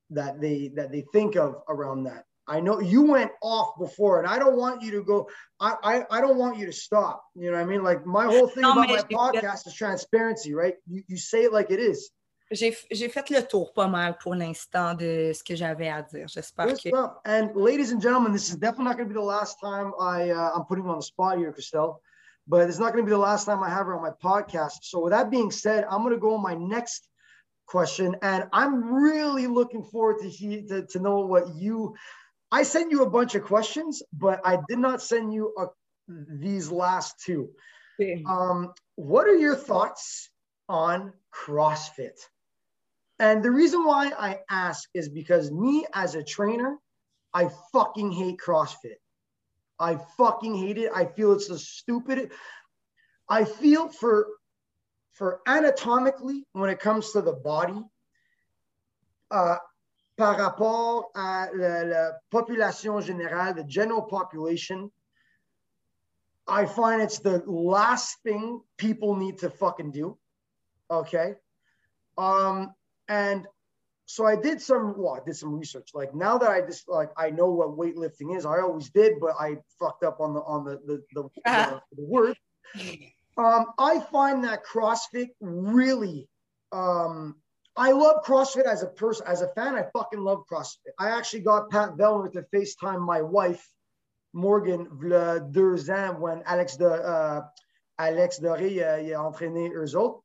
that 0.09 0.41
they 0.41 0.72
that 0.76 0.91
they 0.91 1.05
think 1.13 1.36
of 1.36 1.55
around 1.70 2.03
that. 2.03 2.26
I 2.49 2.59
know 2.59 2.80
you 2.80 3.03
went 3.03 3.32
off 3.41 3.78
before 3.78 4.20
and 4.20 4.28
i 4.28 4.39
don't 4.39 4.55
want 4.55 4.82
you 4.82 4.91
to 4.91 5.03
go 5.03 5.30
i 5.59 5.76
i, 5.84 6.18
I 6.18 6.22
don't 6.22 6.38
want 6.38 6.57
you 6.57 6.65
to 6.65 6.74
stop. 6.74 7.24
You 7.36 7.51
know 7.51 7.57
what 7.57 7.63
i 7.63 7.65
mean? 7.65 7.84
Like 7.84 8.05
my 8.05 8.26
whole 8.26 8.47
thing 8.47 8.63
about 8.63 8.88
my 8.88 9.01
podcast 9.01 9.68
is 9.68 9.74
transparency 9.74 10.53
right? 10.53 10.76
You, 10.88 11.03
you 11.07 11.18
say 11.18 11.43
it 11.43 11.53
like 11.53 11.72
it 11.72 11.80
is 11.80 12.09
J'ai 12.52 12.72
fait 12.72 13.30
le 13.30 13.45
tour 13.45 13.74
pas 13.74 13.88
mal 13.88 14.18
pour 14.18 14.34
l'instant 14.34 14.93
de 14.93 15.32
ce 15.34 15.43
que 15.43 15.56
j'avais 15.56 15.89
à 15.89 16.02
dire. 16.02 16.28
J'espère 16.28 16.68
que. 16.68 16.76
Stuff. 16.76 17.12
And 17.26 17.52
ladies 17.56 17.91
and 17.91 18.02
gentlemen, 18.02 18.32
this 18.32 18.50
is 18.50 18.56
definitely 18.56 18.86
not 18.86 18.95
going 18.95 19.10
to 19.10 19.14
be 19.14 19.20
the 19.20 19.26
last 19.26 19.60
time 19.60 19.91
I 20.00 20.30
uh, 20.32 20.52
I'm 20.56 20.64
putting 20.66 20.86
you 20.86 20.91
on 20.91 21.00
the 21.00 21.04
spot 21.04 21.38
here, 21.38 21.52
Kristel. 21.52 22.00
But 22.48 22.70
it's 22.70 22.80
not 22.80 22.93
going 22.93 23.04
to 23.04 23.10
be 23.10 23.12
the 23.12 23.18
last 23.18 23.45
time 23.45 23.62
I 23.62 23.70
have 23.70 23.88
her 23.88 23.95
on 23.95 24.02
my 24.02 24.12
podcast. 24.24 24.84
So 24.84 25.02
with 25.02 25.12
that 25.12 25.30
being 25.30 25.52
said, 25.52 25.84
I'm 25.89 26.02
going 26.02 26.14
to 26.14 26.20
go 26.20 26.36
on 26.36 26.41
my 26.41 26.54
next 26.54 27.10
question, 27.66 28.16
and 28.22 28.45
I'm 28.54 28.93
really 28.93 29.48
looking 29.48 29.84
forward 29.84 30.20
to 30.22 30.30
he, 30.30 30.66
to, 30.68 30.86
to 30.86 31.00
know 31.00 31.26
what 31.26 31.54
you. 31.56 31.95
I 32.50 32.64
sent 32.64 32.91
you 32.91 33.04
a 33.04 33.10
bunch 33.10 33.36
of 33.36 33.43
questions, 33.43 34.02
but 34.14 34.39
I 34.45 34.60
did 34.70 34.80
not 34.80 35.02
send 35.02 35.34
you 35.34 35.54
a, 35.58 35.66
these 36.08 36.72
last 36.72 37.22
two. 37.26 37.50
Um, 38.26 38.74
what 38.95 39.28
are 39.28 39.36
your 39.36 39.56
thoughts 39.56 40.30
on 40.70 41.12
CrossFit? 41.34 42.18
And 43.20 43.43
the 43.43 43.51
reason 43.51 43.84
why 43.84 44.11
I 44.18 44.39
ask 44.49 44.89
is 44.93 45.09
because 45.09 45.51
me 45.51 45.86
as 45.93 46.15
a 46.15 46.24
trainer, 46.24 46.78
I 47.34 47.49
fucking 47.72 48.11
hate 48.11 48.38
CrossFit. 48.38 48.99
I 49.80 49.97
fucking 50.18 50.55
hate 50.55 50.78
it. 50.78 50.91
I 50.93 51.05
feel 51.05 51.34
it's 51.34 51.47
the 51.47 51.59
stupid. 51.59 52.32
I 53.30 53.43
feel 53.43 53.89
for 53.89 54.28
for 55.13 55.41
anatomically 55.47 56.45
when 56.53 56.70
it 56.70 56.80
comes 56.80 57.11
to 57.11 57.22
the 57.22 57.34
body, 57.34 57.82
uh, 59.32 59.57
par 60.15 60.38
rapport 60.38 61.09
à 61.15 61.49
la, 61.53 61.84
la 61.84 62.11
population 62.32 62.99
générale, 62.99 63.55
the 63.55 63.63
general 63.63 64.03
population, 64.03 64.91
I 66.47 66.65
find 66.65 67.01
it's 67.01 67.20
the 67.20 67.43
last 67.45 68.22
thing 68.24 68.61
people 68.78 69.15
need 69.15 69.39
to 69.39 69.49
fucking 69.49 69.91
do. 69.91 70.18
Okay. 70.89 71.34
Um, 72.18 72.74
and 73.08 73.47
so 74.08 74.26
I 74.26 74.38
did 74.38 74.62
some, 74.62 74.95
well, 74.97 75.20
I 75.22 75.26
did 75.26 75.36
some 75.36 75.53
research. 75.53 75.89
Like 75.93 76.16
now 76.16 76.38
that 76.38 76.49
I 76.49 76.62
just 76.62 76.88
like 76.88 77.12
I 77.18 77.30
know 77.30 77.51
what 77.51 77.78
weightlifting 77.78 78.36
is, 78.36 78.45
I 78.45 78.62
always 78.62 78.89
did, 78.89 79.20
but 79.20 79.36
I 79.38 79.58
fucked 79.80 80.03
up 80.03 80.22
on 80.22 80.34
the 80.34 80.41
on 80.41 80.64
the 80.64 80.80
the 80.86 81.03
the, 81.14 81.24
the, 81.45 81.82
the 81.95 82.03
word. 82.03 82.38
Um, 83.38 83.66
I 83.78 83.99
find 83.99 84.43
that 84.45 84.66
CrossFit 84.66 85.30
really. 85.41 86.30
Um, 86.72 87.36
I 87.76 87.91
love 87.91 88.24
CrossFit 88.24 88.64
as 88.64 88.82
a 88.82 88.88
person, 88.88 89.28
as 89.28 89.41
a 89.41 89.49
fan. 89.49 89.76
I 89.76 89.86
fucking 89.93 90.20
love 90.20 90.43
CrossFit. 90.51 90.93
I 90.97 91.10
actually 91.10 91.41
got 91.41 91.70
Pat 91.70 91.97
Vellner 91.97 92.32
to 92.32 92.45
FaceTime 92.53 93.05
my 93.05 93.22
wife, 93.22 93.64
Morgan, 94.34 94.88
ans 95.12 96.16
when 96.18 96.43
Alex 96.45 96.78
de 96.78 96.89
uh, 96.89 97.41
Alex 97.99 98.39
Doré 98.39 98.80
uh, 98.80 99.20
entraîné 99.22 99.70
eux 99.76 99.95
autres 99.95 100.24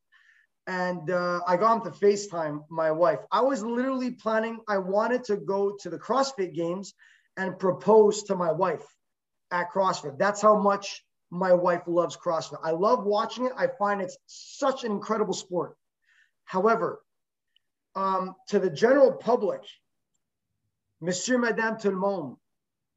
and 0.67 1.11
uh, 1.11 1.41
I 1.47 1.57
got 1.57 1.79
him 1.79 1.93
to 1.93 1.99
FaceTime 1.99 2.65
my 2.71 2.91
wife. 2.91 3.19
I 3.31 3.41
was 3.41 3.63
literally 3.63 4.13
planning, 4.13 4.61
I 4.69 4.79
wanted 4.79 5.25
to 5.25 5.37
go 5.37 5.77
to 5.81 5.91
the 5.91 5.99
CrossFit 5.99 6.55
games 6.55 6.95
and 7.37 7.59
propose 7.59 8.25
to 8.25 8.37
my 8.37 8.53
wife 8.53 8.85
at 9.51 9.71
CrossFit. 9.73 10.19
That's 10.19 10.41
how 10.41 10.57
much 10.59 11.05
my 11.31 11.53
wife 11.53 11.83
loves 11.87 12.17
CrossFit. 12.17 12.59
I 12.63 12.73
love 12.73 13.05
watching 13.05 13.47
it. 13.47 13.53
I 13.57 13.69
find 13.79 14.01
it's 14.01 14.19
such 14.27 14.85
an 14.85 14.93
incredible 14.93 15.35
sport. 15.35 15.77
However, 16.45 17.01
um, 17.95 18.35
to 18.49 18.59
the 18.59 18.71
general 18.71 19.13
public, 19.13 19.63
Monsieur, 21.01 21.39
Madame, 21.39 21.79
tout 21.79 21.93
le 21.93 21.99
monde, 21.99 22.37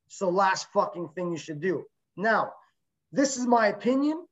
it's 0.07 0.19
the 0.19 0.27
last 0.27 0.67
fucking 0.73 1.09
thing 1.15 1.31
you 1.31 1.37
should 1.37 1.61
do. 1.61 1.85
Now, 2.15 2.53
this 3.11 3.37
is 3.37 3.47
my 3.47 3.67
opinion. 3.67 4.25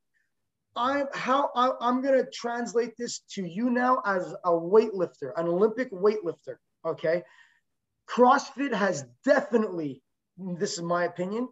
I'm 0.76 1.08
how 1.14 1.52
I, 1.56 1.72
I'm 1.82 2.02
gonna 2.02 2.26
translate 2.32 2.98
this 2.98 3.20
to 3.36 3.46
you 3.46 3.70
now 3.70 4.02
as 4.06 4.34
a 4.44 4.52
weightlifter, 4.52 5.32
an 5.38 5.48
Olympic 5.48 5.92
weightlifter. 5.92 6.58
Okay, 6.86 7.24
CrossFit 8.10 8.74
has 8.74 9.06
definitely, 9.24 10.02
this 10.38 10.74
is 10.74 10.82
my 10.82 11.06
opinion, 11.06 11.48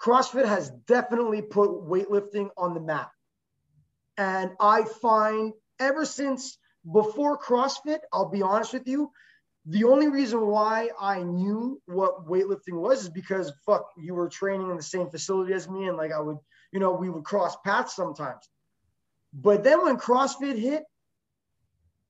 CrossFit 0.00 0.46
has 0.46 0.70
definitely 0.86 1.42
put 1.42 1.70
weightlifting 1.70 2.50
on 2.56 2.74
the 2.74 2.80
map. 2.80 3.10
And 4.18 4.50
I 4.60 4.84
find 4.84 5.52
ever 5.80 6.04
since 6.04 6.58
before 6.92 7.38
CrossFit, 7.38 8.00
I'll 8.12 8.28
be 8.28 8.42
honest 8.42 8.72
with 8.72 8.86
you, 8.86 9.10
the 9.66 9.84
only 9.84 10.08
reason 10.08 10.46
why 10.46 10.90
I 11.00 11.22
knew 11.22 11.80
what 11.86 12.26
weightlifting 12.26 12.80
was 12.80 13.02
is 13.02 13.08
because 13.08 13.52
fuck, 13.64 13.86
you 13.96 14.14
were 14.14 14.28
training 14.28 14.70
in 14.70 14.76
the 14.76 14.82
same 14.82 15.08
facility 15.08 15.52
as 15.52 15.68
me, 15.68 15.86
and 15.86 15.96
like 15.96 16.12
I 16.12 16.20
would, 16.20 16.38
you 16.72 16.80
know, 16.80 16.92
we 16.92 17.10
would 17.10 17.24
cross 17.24 17.56
paths 17.64 17.94
sometimes. 17.94 18.48
But 19.32 19.62
then 19.62 19.84
when 19.84 19.96
CrossFit 19.96 20.58
hit 20.58 20.84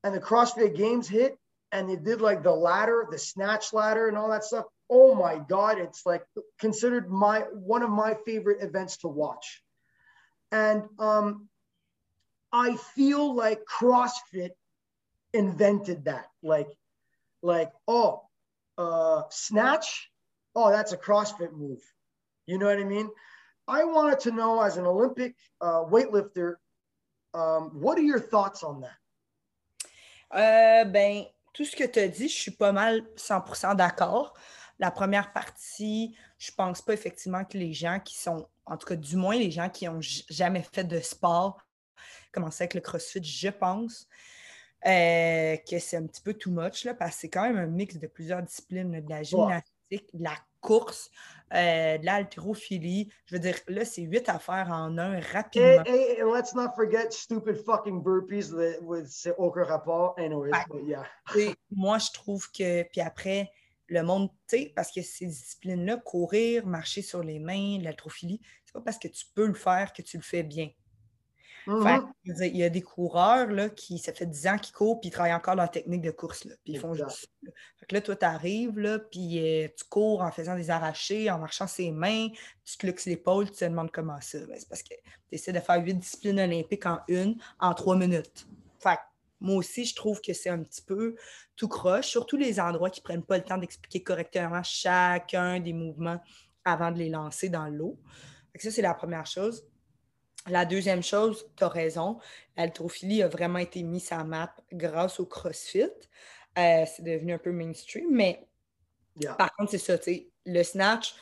and 0.03 0.15
the 0.15 0.21
CrossFit 0.21 0.77
games 0.77 1.09
hit, 1.09 1.37
and 1.71 1.89
they 1.89 1.97
did 1.97 2.21
like 2.21 2.43
the 2.43 2.53
ladder, 2.53 3.07
the 3.11 3.19
snatch 3.19 3.73
ladder, 3.73 4.09
and 4.09 4.17
all 4.17 4.29
that 4.31 4.45
stuff. 4.45 4.67
Oh 4.91 5.15
my 5.15 5.39
god, 5.39 5.79
it's 5.79 6.05
like 6.05 6.23
considered 6.61 7.11
my 7.11 7.41
one 7.41 7.83
of 7.83 7.91
my 7.91 8.17
favorite 8.27 8.63
events 8.63 8.99
to 8.99 9.09
watch. 9.09 9.63
And 10.51 10.85
um, 10.99 11.49
I 12.53 12.77
feel 12.77 13.35
like 13.35 13.63
CrossFit 13.65 14.51
invented 15.33 16.05
that. 16.05 16.27
Like, 16.43 16.69
like 17.43 17.73
oh, 17.89 18.23
uh, 18.77 19.23
snatch. 19.31 20.11
Oh, 20.55 20.71
that's 20.71 20.93
a 20.93 20.99
CrossFit 20.99 21.53
move. 21.53 21.81
You 22.47 22.59
know 22.59 22.67
what 22.67 22.79
I 22.79 22.85
mean? 22.85 23.09
I 23.69 23.85
wanted 23.85 24.19
to 24.21 24.31
know 24.31 24.61
as 24.61 24.77
an 24.77 24.87
Olympic 24.87 25.37
uh, 25.61 25.85
weightlifter, 25.85 26.55
um, 27.35 27.71
what 27.81 27.97
are 27.99 28.05
your 28.05 28.21
thoughts 28.21 28.63
on 28.63 28.81
that? 28.81 28.99
Euh, 30.35 30.85
ben, 30.85 31.25
tout 31.53 31.65
ce 31.65 31.77
que 31.77 31.85
tu 31.85 31.99
as 31.99 32.09
dit, 32.09 32.29
je 32.29 32.35
suis 32.35 32.51
pas 32.51 32.73
mal 32.73 33.03
100% 33.17 33.77
d'accord. 33.77 34.35
La 34.79 34.91
première 34.91 35.33
partie, 35.33 36.17
je 36.39 36.51
pense 36.51 36.83
pas 36.83 36.95
effectivement 36.95 37.45
que 37.45 37.59
les 37.59 37.73
gens 37.73 38.01
qui 38.01 38.19
sont, 38.19 38.49
en 38.67 38.77
tout 38.77 38.87
cas 38.87 38.97
du 38.97 39.17
moins 39.17 39.37
les 39.37 39.51
gens 39.51 39.69
qui 39.69 39.87
ont 39.89 40.01
jamais 40.01 40.63
fait 40.73 40.85
de 40.85 40.99
sport, 41.01 41.61
commencer 42.33 42.65
avec 42.65 42.75
le 42.75 42.81
CrossFit, 42.81 43.23
je 43.23 43.49
pense 43.49 44.09
euh, 44.87 45.57
que 45.59 45.79
c'est 45.79 45.97
un 45.99 46.07
petit 46.07 46.23
peu 46.23 46.35
too 46.35 46.51
much, 46.51 46.85
là, 46.85 46.95
parce 46.95 47.15
que 47.15 47.21
c'est 47.21 47.29
quand 47.29 47.43
même 47.43 47.59
un 47.59 47.67
mix 47.67 47.97
de 47.97 48.07
plusieurs 48.07 48.43
disciplines, 48.43 49.01
de 49.01 49.09
la 49.09 49.23
gymnastique, 49.23 49.72
de 49.99 50.22
la 50.22 50.34
course, 50.61 51.11
euh, 51.55 51.99
de 51.99 52.07
l'haltérophilie. 52.07 53.12
Je 53.26 53.34
veux 53.34 53.40
dire, 53.40 53.57
là, 53.68 53.84
c'est 53.84 54.03
huit 54.03 54.28
affaires 54.28 54.68
en 54.70 54.97
un 54.99 55.20
rapidement. 55.20 55.84
Et, 55.86 56.18
et, 56.18 56.22
let's 56.22 56.55
not 56.55 56.72
forget 56.74 57.11
stupid 57.11 57.57
fucking 57.57 58.03
burpees 58.03 58.53
with 58.80 59.07
c'est 59.09 59.34
aucun 59.36 59.64
rapport. 59.64 60.14
Anyways, 60.18 60.53
but 60.70 60.84
yeah. 60.86 61.05
moi, 61.70 61.99
je 61.99 62.11
trouve 62.12 62.51
que, 62.53 62.84
puis 62.84 63.01
après, 63.01 63.51
le 63.88 64.03
monde, 64.03 64.30
tu 64.49 64.57
sais, 64.57 64.72
parce 64.74 64.90
que 64.90 65.03
ces 65.03 65.26
disciplines-là, 65.26 65.99
courir, 65.99 66.66
marcher 66.66 67.03
sur 67.03 67.22
les 67.22 67.38
mains, 67.38 67.78
l'haltérophilie, 67.82 68.40
c'est 68.64 68.72
pas 68.72 68.80
parce 68.80 68.99
que 68.99 69.09
tu 69.09 69.26
peux 69.34 69.47
le 69.47 69.55
faire 69.55 69.93
que 69.93 70.03
tu 70.03 70.16
le 70.16 70.22
fais 70.22 70.43
bien. 70.43 70.70
Mm-hmm. 71.67 72.49
il 72.49 72.57
y 72.57 72.65
a 72.65 72.69
des 72.69 72.83
coureurs 72.83 73.47
là, 73.47 73.69
qui, 73.69 73.99
ça 73.99 74.13
fait 74.13 74.27
10 74.27 74.47
ans 74.49 74.59
qu'ils 74.59 74.75
courent, 74.75 75.01
puis 75.01 75.09
ils 75.09 75.13
travaillent 75.13 75.35
encore 75.35 75.55
leur 75.55 75.71
technique 75.71 76.03
de 76.03 76.11
course. 76.11 76.45
Là, 76.45 76.55
puis 76.65 76.75
ils 76.75 76.79
font 76.79 76.95
juste 76.95 77.31
Fait 77.79 77.87
que 77.87 77.95
là, 77.95 78.01
toi, 78.01 78.17
tu 78.17 78.25
arrives, 78.25 78.79
là, 78.79 78.99
puis 78.99 79.39
euh, 79.39 79.69
tu 79.77 79.85
cours 79.85 80.23
en 80.23 80.31
faisant 80.31 80.57
des 80.57 80.71
arrachés, 80.71 81.31
en 81.31 81.39
marchant 81.39 81.67
ses 81.67 81.91
mains, 81.91 82.29
tu 82.65 82.77
te 82.77 82.87
luxes 82.87 83.07
l'épaule, 83.07 83.51
tu 83.51 83.59
te 83.59 83.65
demandes 83.65 83.91
comment 83.91 84.21
ça. 84.21 84.39
Ben, 84.47 84.57
c'est 84.59 84.69
parce 84.69 84.83
que 84.83 84.95
tu 84.95 85.35
essaies 85.35 85.53
de 85.53 85.61
faire 85.61 85.83
8 85.83 85.95
disciplines 85.95 86.41
olympiques 86.41 86.87
en 86.87 87.01
une, 87.09 87.37
en 87.61 87.75
3 87.75 87.97
minutes. 87.97 88.47
Fait 88.79 88.99
moi 89.43 89.57
aussi, 89.57 89.85
je 89.85 89.95
trouve 89.95 90.21
que 90.21 90.33
c'est 90.33 90.51
un 90.51 90.63
petit 90.63 90.83
peu 90.83 91.17
tout 91.57 91.67
croche, 91.67 92.07
surtout 92.07 92.37
les 92.37 92.61
endroits 92.61 92.91
qui 92.91 93.01
ne 93.01 93.05
prennent 93.05 93.25
pas 93.25 93.39
le 93.39 93.45
temps 93.45 93.59
d'expliquer 93.59 94.03
correctement 94.03 94.63
chacun 94.63 95.59
des 95.59 95.73
mouvements 95.73 96.21
avant 96.65 96.93
de 96.93 96.99
les 96.99 97.11
lancer 97.11 97.49
dans 97.49 97.67
l'eau. 97.67 97.99
Ça, 98.57 98.71
c'est 98.71 98.83
la 98.83 98.95
première 98.95 99.27
chose. 99.27 99.65
La 100.49 100.64
deuxième 100.64 101.03
chose, 101.03 101.47
tu 101.57 101.64
as 101.64 101.68
raison, 101.68 102.18
l'haltérophilie 102.57 103.22
a 103.22 103.28
vraiment 103.28 103.59
été 103.59 103.82
mise 103.82 104.11
à 104.11 104.24
map 104.24 104.55
grâce 104.72 105.20
au 105.20 105.26
CrossFit. 105.26 105.84
Euh, 106.59 106.84
c'est 106.86 107.03
devenu 107.03 107.32
un 107.32 107.38
peu 107.38 107.53
mainstream, 107.53 108.09
mais 108.11 108.47
par 109.38 109.55
contre, 109.55 109.70
c'est 109.70 109.78
ça, 109.78 109.95
le 110.47 110.62
snatch, 110.62 111.14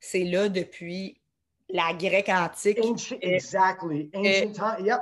c'est 0.00 0.24
là 0.24 0.48
depuis 0.48 1.20
la 1.68 1.92
grecque 1.92 2.28
antique. 2.28 2.78
exactly. 3.20 4.10
Ancient 4.14 4.52
time. 4.52 4.86
Yep. 4.86 5.00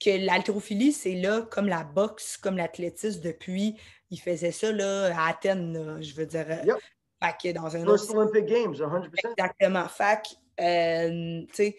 Que 0.00 0.26
l'haltérophilie, 0.26 0.92
c'est 0.92 1.14
là 1.14 1.42
comme 1.42 1.68
la 1.68 1.84
boxe, 1.84 2.36
comme 2.36 2.56
l'athlétisme 2.56 3.20
depuis, 3.22 3.76
ils 4.10 4.20
faisaient 4.20 4.50
ça 4.50 4.72
là, 4.72 5.16
à 5.16 5.30
Athènes, 5.30 6.02
je 6.02 6.14
veux 6.14 6.26
dire. 6.26 6.46
Yep. 6.64 6.76
Fait 7.22 7.34
que 7.42 7.54
dans 7.54 7.74
un 7.76 7.84
First 7.84 8.10
Olympic 8.10 8.46
Games, 8.46 8.74
100%. 8.74 9.08
Exactement. 9.30 9.88
Fait 9.88 10.20
que, 10.22 10.62
euh, 10.62 11.46
tu 11.46 11.54
sais, 11.54 11.76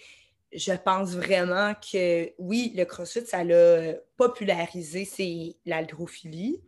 je 0.55 0.73
pense 0.73 1.15
vraiment 1.15 1.73
que 1.75 2.31
oui, 2.37 2.73
le 2.75 2.85
CrossFit, 2.85 3.25
ça 3.25 3.43
l'a 3.43 3.95
popularisé, 4.17 5.05
c'est 5.05 5.55
l'haltérophilie. 5.65 6.61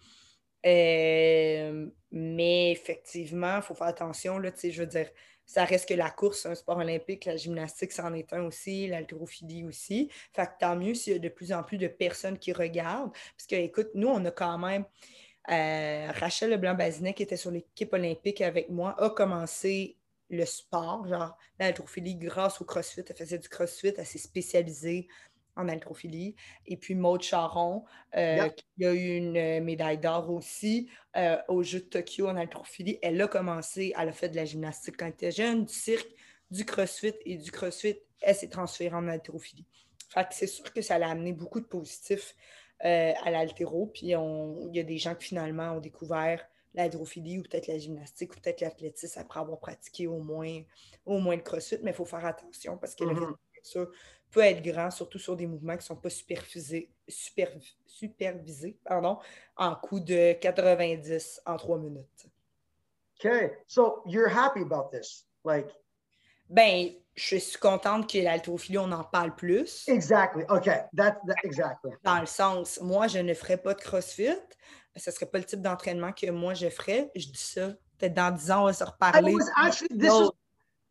Euh, 0.65 1.87
mais 2.11 2.71
effectivement, 2.71 3.57
il 3.57 3.61
faut 3.61 3.75
faire 3.75 3.87
attention, 3.87 4.37
là, 4.39 4.51
je 4.61 4.79
veux 4.79 4.87
dire, 4.87 5.09
ça 5.45 5.63
reste 5.63 5.87
que 5.87 5.93
la 5.93 6.09
course, 6.09 6.45
un 6.45 6.55
sport 6.55 6.77
olympique, 6.77 7.25
la 7.25 7.37
gymnastique, 7.37 7.93
c'en 7.93 8.13
est 8.13 8.33
un 8.33 8.43
aussi, 8.43 8.87
l'haltérophilie 8.87 9.63
aussi. 9.63 10.09
Fait 10.33 10.45
que 10.45 10.51
tant 10.59 10.75
mieux 10.75 10.93
s'il 10.93 11.13
y 11.13 11.15
a 11.15 11.19
de 11.19 11.29
plus 11.29 11.53
en 11.53 11.63
plus 11.63 11.77
de 11.77 11.87
personnes 11.87 12.37
qui 12.37 12.51
regardent. 12.51 13.13
Parce 13.13 13.47
que, 13.49 13.55
écoute, 13.55 13.89
nous, 13.95 14.09
on 14.09 14.23
a 14.25 14.31
quand 14.31 14.57
même. 14.57 14.83
Euh, 15.49 16.11
Rachel 16.11 16.49
Leblanc-Bazinet, 16.49 17.13
qui 17.13 17.23
était 17.23 17.37
sur 17.37 17.51
l'équipe 17.51 17.93
olympique 17.93 18.41
avec 18.41 18.69
moi, 18.69 19.01
a 19.01 19.09
commencé 19.09 19.96
le 20.29 20.45
sport, 20.45 21.07
genre 21.07 21.37
l'haltérophilie 21.59 22.15
grâce 22.15 22.61
au 22.61 22.65
CrossFit. 22.65 23.03
Elle 23.07 23.15
faisait 23.15 23.39
du 23.39 23.49
CrossFit, 23.49 23.93
elle 23.97 24.05
s'est 24.05 24.17
spécialisée 24.17 25.07
en 25.57 25.67
haltérophilie. 25.67 26.35
Et 26.65 26.77
puis 26.77 26.95
Maud 26.95 27.21
Charon, 27.21 27.83
euh, 28.15 28.47
qui 28.49 28.85
a 28.85 28.93
eu 28.93 29.17
une 29.17 29.37
euh, 29.37 29.61
médaille 29.61 29.97
d'or 29.97 30.29
aussi 30.29 30.89
euh, 31.15 31.37
aux 31.47 31.63
Jeux 31.63 31.79
de 31.79 31.85
Tokyo 31.85 32.27
en 32.27 32.37
haltérophilie. 32.37 32.99
Elle 33.01 33.21
a 33.21 33.27
commencé, 33.27 33.93
elle 33.97 34.09
a 34.09 34.13
fait 34.13 34.29
de 34.29 34.35
la 34.35 34.45
gymnastique 34.45 34.95
quand 34.97 35.07
elle 35.07 35.13
était 35.13 35.31
jeune, 35.31 35.65
du 35.65 35.73
cirque, 35.73 36.09
du 36.51 36.63
CrossFit 36.63 37.15
et 37.25 37.37
du 37.37 37.51
CrossFit, 37.51 37.97
elle 38.21 38.35
s'est 38.35 38.49
transférée 38.49 38.95
en 38.95 39.07
haltérophilie. 39.07 39.65
Fait 40.09 40.23
que 40.23 40.33
c'est 40.33 40.47
sûr 40.47 40.71
que 40.71 40.81
ça 40.81 40.95
a 40.95 41.09
amené 41.09 41.33
beaucoup 41.33 41.59
de 41.59 41.65
positifs 41.65 42.35
à 42.79 43.31
l'haltéro. 43.31 43.87
Puis 43.87 44.07
il 44.07 44.71
y 44.73 44.79
a 44.79 44.83
des 44.83 44.97
gens 44.97 45.15
qui 45.15 45.25
finalement 45.25 45.73
ont 45.73 45.79
découvert 45.79 46.47
l'hydrophilie 46.77 47.39
ou 47.39 47.43
peut-être 47.43 47.67
la 47.67 47.77
gymnastique 47.77 48.33
ou 48.33 48.39
peut-être 48.39 48.61
l'athlétisme 48.61 49.19
après 49.19 49.39
avoir 49.39 49.59
pratiqué 49.59 50.07
au 50.07 50.19
moins, 50.19 50.61
au 51.05 51.19
moins 51.19 51.35
le 51.35 51.41
crossfit, 51.41 51.79
mais 51.83 51.91
il 51.91 51.95
faut 51.95 52.05
faire 52.05 52.25
attention 52.25 52.77
parce 52.77 52.95
que 52.95 53.03
le 53.03 53.13
mm-hmm. 53.13 53.35
risque 53.55 53.91
peut 54.31 54.41
être 54.41 54.61
grand, 54.61 54.91
surtout 54.91 55.19
sur 55.19 55.35
des 55.35 55.47
mouvements 55.47 55.73
qui 55.73 55.79
ne 55.79 55.83
sont 55.83 55.95
pas 55.95 56.09
supervisés, 56.09 56.91
super, 57.07 57.49
supervisés 57.85 58.77
pardon, 58.83 59.19
en 59.55 59.75
coup 59.75 59.99
de 59.99 60.33
90 60.33 61.41
en 61.45 61.57
3 61.57 61.77
minutes. 61.79 62.27
OK. 63.23 63.51
So 63.67 64.03
you're 64.05 64.29
happy 64.29 64.61
about 64.61 64.89
this? 64.91 65.25
Like... 65.43 65.67
Ben, 66.49 66.91
je 67.15 67.37
suis 67.37 67.57
contente 67.57 68.09
que 68.09 68.19
l'haltérophilie, 68.19 68.77
on 68.77 68.91
en 68.91 69.03
parle 69.03 69.35
plus. 69.35 69.87
Exactly. 69.89 70.43
OK. 70.49 70.65
That, 70.95 71.17
that, 71.25 71.35
exactly. 71.43 71.91
Dans 72.03 72.19
le 72.19 72.25
sens, 72.25 72.79
moi, 72.81 73.07
je 73.07 73.19
ne 73.19 73.33
ferai 73.33 73.57
pas 73.57 73.73
de 73.73 73.81
CrossFit 73.81 74.39
ce 74.97 75.09
ne 75.09 75.13
serait 75.13 75.25
pas 75.25 75.37
le 75.37 75.43
type 75.43 75.61
d'entraînement 75.61 76.11
que 76.11 76.29
moi 76.31 76.53
je 76.53 76.69
ferais. 76.69 77.11
Je 77.15 77.27
dis 77.27 77.37
ça. 77.37 77.69
Peut-être 77.97 78.13
dans 78.13 78.31
10 78.31 78.51
ans, 78.51 78.61
on 78.63 78.65
va 78.65 78.73
se 78.73 78.83
reparler. 78.83 79.35
Actually, 79.55 79.97
this, 79.97 80.13
is, 80.13 80.29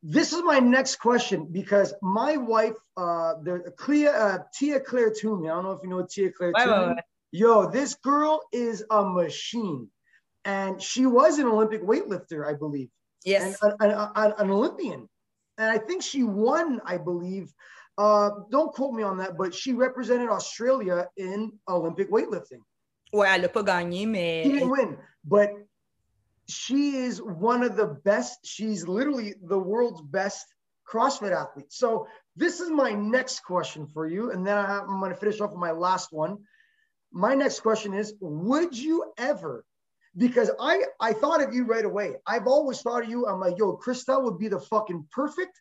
this 0.02 0.32
is 0.32 0.42
my 0.44 0.60
next 0.60 0.96
question 0.96 1.46
because 1.50 1.94
my 2.02 2.36
wife, 2.36 2.74
uh, 2.96 3.34
the 3.44 3.72
Clea, 3.76 4.08
uh, 4.08 4.38
Tia-Clair 4.52 5.12
Toomey, 5.12 5.48
I 5.48 5.54
don't 5.54 5.64
know 5.64 5.72
if 5.72 5.82
you 5.82 5.90
know 5.90 6.04
Tia-Clair 6.04 6.52
ouais, 6.52 6.64
Toomey. 6.64 6.76
Ouais, 6.76 6.94
ouais. 6.94 7.02
Yo, 7.32 7.70
this 7.70 7.94
girl 7.94 8.40
is 8.52 8.84
a 8.90 9.04
machine. 9.04 9.88
And 10.44 10.80
she 10.80 11.06
was 11.06 11.38
an 11.38 11.46
Olympic 11.46 11.82
weightlifter, 11.82 12.46
I 12.46 12.54
believe. 12.54 12.88
Yes. 13.24 13.58
And, 13.62 13.74
an, 13.80 14.10
an, 14.14 14.32
an 14.38 14.50
Olympian. 14.50 15.08
And 15.58 15.70
I 15.70 15.78
think 15.78 16.02
she 16.02 16.22
won, 16.22 16.80
I 16.84 16.96
believe. 16.98 17.52
Uh, 17.98 18.30
don't 18.50 18.72
quote 18.72 18.94
me 18.94 19.02
on 19.02 19.16
that, 19.18 19.38
but 19.38 19.54
she 19.54 19.72
represented 19.72 20.28
Australia 20.28 21.08
in 21.16 21.52
Olympic 21.68 22.10
weightlifting. 22.10 22.60
Ouais, 23.12 23.28
elle 23.28 23.42
n'a 23.42 23.48
pas 23.48 23.62
gagné, 23.62 24.06
mais. 24.06 24.42
She 24.44 24.52
didn't 24.52 24.70
win, 24.70 24.98
but 25.24 25.50
she 26.48 26.96
is 26.96 27.20
one 27.22 27.62
of 27.62 27.76
the 27.76 27.86
best. 27.86 28.40
She's 28.44 28.86
literally 28.86 29.34
the 29.42 29.58
world's 29.58 30.02
best 30.02 30.46
CrossFit 30.88 31.32
athlete. 31.32 31.72
So 31.72 32.06
this 32.36 32.60
is 32.60 32.70
my 32.70 32.92
next 32.92 33.40
question 33.40 33.86
for 33.86 34.06
you, 34.06 34.30
and 34.30 34.46
then 34.46 34.56
I'm 34.56 35.00
going 35.00 35.12
to 35.12 35.16
finish 35.16 35.40
off 35.40 35.50
with 35.50 35.58
my 35.58 35.72
last 35.72 36.12
one. 36.12 36.38
My 37.12 37.34
next 37.34 37.60
question 37.60 37.94
is: 37.94 38.14
Would 38.20 38.76
you 38.76 39.12
ever? 39.18 39.64
Because 40.16 40.50
I 40.60 40.84
I 41.00 41.12
thought 41.12 41.42
of 41.42 41.54
you 41.54 41.64
right 41.64 41.84
away. 41.84 42.14
I've 42.26 42.46
always 42.46 42.80
thought 42.80 43.04
of 43.04 43.10
you. 43.10 43.26
I'm 43.26 43.40
like, 43.40 43.58
yo, 43.58 43.76
Kristel 43.76 44.22
would 44.24 44.38
be 44.38 44.48
the 44.48 44.60
fucking 44.60 45.06
perfect. 45.10 45.60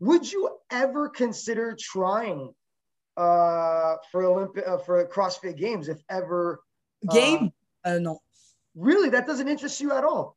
Would 0.00 0.30
you 0.30 0.58
ever 0.70 1.08
consider 1.08 1.76
trying 1.78 2.52
uh, 3.16 3.96
for 4.10 4.24
Olympic 4.24 4.66
uh, 4.66 4.78
for 4.78 5.06
CrossFit 5.06 5.56
Games 5.56 5.88
if 5.88 6.02
ever? 6.08 6.60
Game? 7.10 7.52
Uh, 7.84 7.98
non. 7.98 8.18
Really, 8.74 9.10
that 9.10 9.26
doesn't 9.26 9.48
interest 9.48 9.80
you 9.80 9.92
at 9.92 10.04
all? 10.04 10.36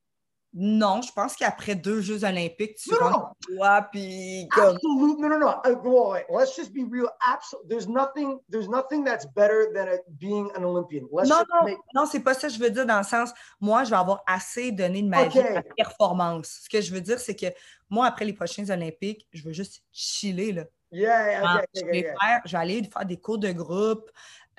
Non, 0.57 1.01
je 1.01 1.11
pense 1.11 1.35
qu'après 1.35 1.75
deux 1.75 1.99
Jeux 1.99 2.23
olympiques, 2.23 2.77
tu 2.77 2.89
No, 2.91 3.09
no, 3.09 3.27
toi, 3.41 3.81
puis. 3.91 4.47
Absolute. 4.55 5.19
No, 5.19 5.27
no, 5.27 5.37
no. 5.37 5.49
Uh, 5.65 5.75
well, 5.83 6.11
wait, 6.11 6.23
let's 6.29 6.55
just 6.55 6.71
be 6.73 6.85
real. 6.85 7.09
Absolutely. 7.27 7.67
There's 7.67 7.89
nothing. 7.89 8.39
There's 8.47 8.69
nothing 8.69 9.03
that's 9.03 9.25
better 9.25 9.69
than 9.73 9.89
being 10.17 10.49
an 10.55 10.63
Olympian. 10.63 11.09
Let's 11.11 11.27
Non, 11.27 11.43
non, 11.53 11.65
make. 11.65 11.77
non, 11.93 12.05
c'est 12.05 12.21
pas 12.21 12.33
ça 12.33 12.47
que 12.47 12.53
je 12.53 12.59
veux 12.59 12.69
dire 12.69 12.85
dans 12.85 12.99
le 12.99 13.03
sens, 13.03 13.31
moi, 13.59 13.83
je 13.83 13.89
vais 13.89 13.97
avoir 13.97 14.23
assez 14.25 14.71
donné 14.71 15.01
de 15.01 15.09
ma 15.09 15.25
vie 15.25 15.39
à 15.39 15.55
la 15.55 15.61
performance. 15.61 16.61
Ce 16.63 16.69
que 16.69 16.79
je 16.79 16.93
veux 16.93 17.01
dire, 17.01 17.19
c'est 17.19 17.35
que 17.35 17.47
moi, 17.89 18.05
après 18.05 18.23
les 18.23 18.33
prochains 18.33 18.69
Olympiques, 18.69 19.27
je 19.33 19.43
veux 19.43 19.53
juste 19.53 19.83
chiller, 19.91 20.53
là. 20.53 20.63
Yeah. 20.89 21.31
yeah, 21.31 21.41
Ah, 21.43 21.57
okay, 21.57 21.65
je, 21.75 21.85
vais 21.85 22.01
faire, 22.03 22.41
je 22.45 22.51
vais 22.53 22.57
aller 22.57 22.83
faire 22.83 23.05
des 23.05 23.17
cours 23.17 23.39
de 23.39 23.51
groupe 23.51 24.09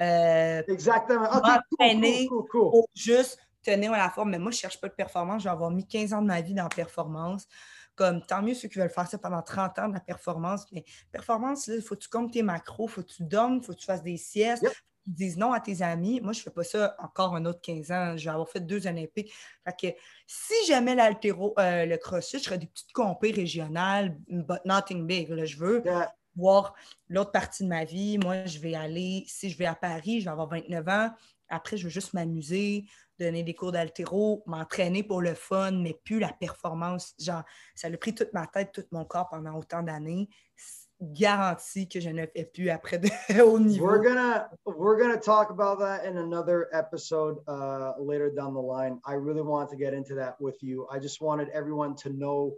euh, 0.01 0.62
Exactement. 0.68 1.28
Okay. 1.36 2.26
Cool, 2.28 2.47
pour 2.49 2.88
juste 2.94 3.38
tenir 3.62 3.92
la 3.92 4.11
forme. 4.11 4.30
Mais 4.30 4.38
moi, 4.38 4.51
je 4.51 4.57
ne 4.57 4.61
cherche 4.61 4.80
pas 4.80 4.88
de 4.88 4.94
performance. 4.94 5.42
Je 5.42 5.49
vais 5.49 5.53
avoir 5.53 5.70
mis 5.70 5.86
15 5.86 6.12
ans 6.14 6.22
de 6.22 6.26
ma 6.26 6.40
vie 6.40 6.55
dans 6.55 6.64
la 6.64 6.68
performance. 6.68 7.47
Comme 7.94 8.20
tant 8.24 8.42
mieux 8.42 8.55
ceux 8.55 8.68
qui 8.68 8.78
veulent 8.78 8.90
faire 8.90 9.09
ça 9.09 9.16
pendant 9.18 9.42
30 9.42 9.78
ans 9.78 9.88
de 9.88 9.94
la 9.94 10.01
performance. 10.01 10.66
Mais 10.72 10.84
performance, 11.11 11.66
il 11.68 11.80
faut 11.82 11.94
que 11.94 12.01
tu 12.01 12.09
comptes 12.09 12.32
tes 12.32 12.42
macros, 12.42 12.86
il 12.88 12.92
faut 12.92 13.03
que 13.03 13.12
tu 13.12 13.22
dormes, 13.22 13.57
il 13.57 13.64
faut 13.64 13.72
que 13.72 13.78
tu 13.78 13.86
fasses 13.86 14.03
des 14.03 14.18
siestes. 14.18 14.62
Yep. 14.62 14.72
Ils 15.09 15.14
disent 15.14 15.38
non 15.38 15.53
à 15.53 15.61
tes 15.61 15.82
amis. 15.82 16.20
Moi, 16.20 16.32
je 16.32 16.40
ne 16.40 16.42
fais 16.44 16.51
pas 16.51 16.64
ça 16.64 16.97
encore 16.99 17.34
un 17.34 17.44
autre 17.47 17.61
15 17.62 17.90
ans. 17.92 18.16
Je 18.16 18.24
vais 18.24 18.30
avoir 18.30 18.49
fait 18.49 18.61
deux 18.61 18.86
Olympiques. 18.86 19.32
Fait 19.64 19.92
que 19.94 19.99
si 20.26 20.66
jamais 20.66 20.94
l'altéro, 20.94 21.55
euh, 21.59 21.86
le 21.86 21.97
crossfit, 21.97 22.38
je 22.38 22.44
ferais 22.44 22.59
des 22.59 22.66
petites 22.66 22.92
compées 22.92 23.30
régionales, 23.30 24.16
but 24.28 24.61
nothing 24.64 25.07
big. 25.07 25.30
là. 25.30 25.44
Je 25.44 25.57
veux 25.57 25.82
Yeah. 25.84 26.12
Voir 26.37 26.74
l'autre 27.09 27.32
partie 27.32 27.64
de 27.64 27.68
ma 27.68 27.84
vie. 27.84 28.18
Moi, 28.18 28.47
je 28.47 28.59
vais 28.59 28.74
aller, 28.74 29.24
si 29.26 29.51
je 29.51 29.59
vais 29.59 29.66
à 29.66 29.74
Paris, 29.74 30.20
je 30.20 30.26
vais 30.26 30.30
avoir 30.30 30.49
29 30.49 30.89
ans. 30.89 31.11
Après, 31.49 31.76
je 31.76 31.84
veux 31.84 31.91
juste 31.91 32.12
m'amuser, 32.12 32.87
donner 33.18 33.43
des 33.43 33.55
cours 33.55 33.72
d'altéro, 33.72 34.43
m'entraîner 34.47 35.03
pour 35.03 35.22
le 35.22 35.34
fun, 35.34 35.72
mais 35.72 35.99
plus 36.05 36.18
la 36.18 36.32
performance. 36.32 37.14
Genre, 37.18 37.43
ça 37.74 37.89
a 37.89 37.97
pris 37.97 38.14
toute 38.14 38.32
ma 38.32 38.47
tête, 38.47 38.72
tout 38.72 38.84
mon 38.91 39.05
corps 39.05 39.28
pendant 39.28 39.55
autant 39.57 39.82
d'années. 39.82 40.28
C'est 40.57 40.87
Garanti 40.99 41.87
que 41.91 42.01
je 42.01 42.09
ne 42.09 42.24
fais 42.24 42.47
plus 42.47 42.70
après 42.70 42.99
de 42.99 43.11
haut 43.43 43.59
niveau. 43.59 43.84
We're 43.84 44.03
gonna 44.03 44.49
we're 44.64 44.99
gonna 44.99 45.18
talk 45.18 45.51
about 45.51 45.78
that 45.80 46.07
in 46.07 46.16
another 46.16 46.68
episode 46.72 47.37
uh, 47.47 47.93
later 47.99 48.30
down 48.30 48.55
the 48.55 48.62
line. 48.62 48.99
I 49.05 49.12
really 49.12 49.43
want 49.43 49.68
to 49.72 49.76
get 49.76 49.93
into 49.93 50.14
that 50.14 50.41
with 50.41 50.62
you. 50.62 50.87
I 50.91 50.99
just 50.99 51.20
wanted 51.20 51.51
everyone 51.51 51.97
to 51.97 52.09
know 52.09 52.55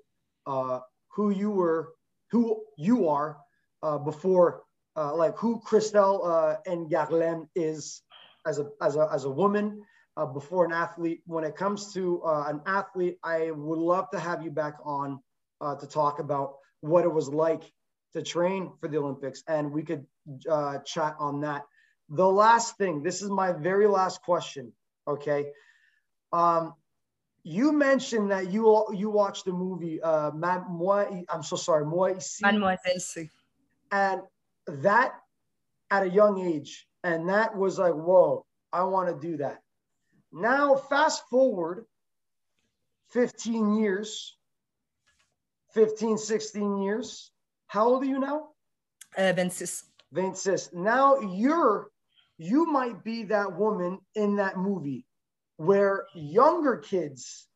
uh, 0.46 0.78
who 1.08 1.30
you 1.30 1.50
were, 1.50 1.94
who 2.30 2.62
you 2.76 3.08
are 3.08 3.38
uh, 3.82 3.98
before, 3.98 4.62
uh, 4.96 5.14
like 5.14 5.36
who 5.36 5.60
Kristel 5.60 6.20
uh, 6.24 6.56
Ngarlem 6.66 7.48
is 7.54 8.02
as 8.46 8.58
a 8.58 8.68
as 8.82 8.96
a 8.96 9.08
as 9.12 9.24
a 9.24 9.30
woman. 9.30 9.82
Uh, 10.16 10.26
before 10.26 10.64
an 10.64 10.72
athlete, 10.72 11.22
when 11.26 11.44
it 11.44 11.54
comes 11.54 11.92
to 11.94 12.20
uh, 12.24 12.46
an 12.48 12.60
athlete, 12.66 13.18
I 13.22 13.52
would 13.52 13.78
love 13.78 14.10
to 14.10 14.18
have 14.18 14.42
you 14.42 14.50
back 14.50 14.74
on 14.84 15.20
uh, 15.60 15.76
to 15.76 15.86
talk 15.86 16.18
about 16.18 16.54
what 16.80 17.04
it 17.04 17.12
was 17.12 17.28
like 17.28 17.62
to 18.14 18.22
train 18.22 18.72
for 18.80 18.88
the 18.88 18.98
Olympics, 18.98 19.44
and 19.46 19.70
we 19.70 19.84
could 19.84 20.04
uh, 20.50 20.78
chat 20.78 21.14
on 21.20 21.42
that. 21.42 21.62
The 22.08 22.26
last 22.26 22.76
thing, 22.78 23.02
this 23.02 23.22
is 23.22 23.30
my 23.30 23.52
very 23.52 23.86
last 23.86 24.22
question. 24.22 24.72
Okay, 25.06 25.52
um, 26.32 26.74
you 27.44 27.72
mentioned 27.72 28.30
that 28.30 28.50
you 28.50 28.86
you 28.92 29.10
watched 29.10 29.44
the 29.44 29.52
movie 29.52 30.02
uh, 30.02 30.30
Moi. 30.32 31.22
I'm 31.28 31.42
so 31.42 31.56
sorry, 31.56 31.84
Moi 31.84 32.14
Mademoiselle. 32.42 33.28
And 33.90 34.22
that 34.66 35.14
at 35.90 36.02
a 36.02 36.10
young 36.10 36.40
age, 36.40 36.86
and 37.02 37.28
that 37.28 37.56
was 37.56 37.78
like, 37.78 37.94
whoa, 37.94 38.44
I 38.72 38.84
want 38.84 39.08
to 39.08 39.28
do 39.28 39.38
that. 39.38 39.62
Now, 40.32 40.76
fast 40.76 41.22
forward 41.30 41.86
15 43.10 43.76
years, 43.76 44.36
15, 45.72 46.18
16 46.18 46.82
years. 46.82 47.30
How 47.66 47.88
old 47.88 48.02
are 48.02 48.06
you 48.06 48.18
now? 48.18 48.48
Euh, 49.16 49.32
26. 49.32 49.84
Vince 50.12 50.70
now 50.72 51.20
you're 51.20 51.90
you 52.38 52.64
might 52.66 53.04
be 53.04 53.24
that 53.24 53.56
woman 53.56 53.98
in 54.14 54.36
that 54.36 54.56
movie 54.56 55.04
where 55.56 56.06
younger 56.14 56.76
kids 56.78 57.46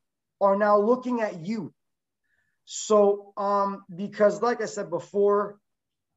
are 0.41 0.57
now 0.57 0.77
looking 0.79 1.21
at 1.23 1.41
you. 1.47 1.73
So 2.65 3.33
um 3.37 3.85
because 3.95 4.43
like 4.43 4.61
I 4.61 4.67
said 4.67 4.91
before, 4.91 5.59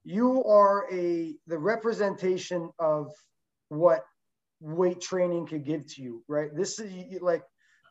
you 0.06 0.43
are 0.45 0.86
a 0.91 1.36
the 1.47 1.58
representation 1.58 2.70
of 2.80 3.12
what 3.70 4.06
weight 4.62 5.01
training 5.01 5.47
could 5.47 5.66
give 5.66 5.86
to 5.88 6.01
you, 6.01 6.24
right? 6.28 6.56
This 6.56 6.80
is 6.80 7.22
like 7.22 7.43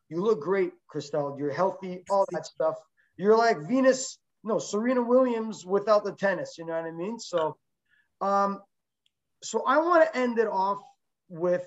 you 0.08 0.22
look 0.22 0.40
great, 0.40 0.72
Kristel. 0.92 1.38
You're 1.38 1.52
healthy, 1.52 2.04
all 2.08 2.24
that 2.30 2.46
stuff. 2.46 2.76
You're 3.16 3.36
like 3.36 3.68
Venus, 3.68 4.18
no, 4.44 4.58
Serena 4.58 5.02
Williams 5.02 5.66
without 5.66 6.04
the 6.04 6.12
tennis, 6.12 6.56
you 6.56 6.64
know 6.64 6.74
what 6.74 6.84
I 6.84 6.92
mean? 6.92 7.18
So 7.18 7.56
um, 8.20 8.60
so 9.42 9.62
I 9.66 9.78
want 9.78 10.04
to 10.04 10.18
end 10.18 10.38
it 10.38 10.46
off 10.46 10.78
with 11.28 11.66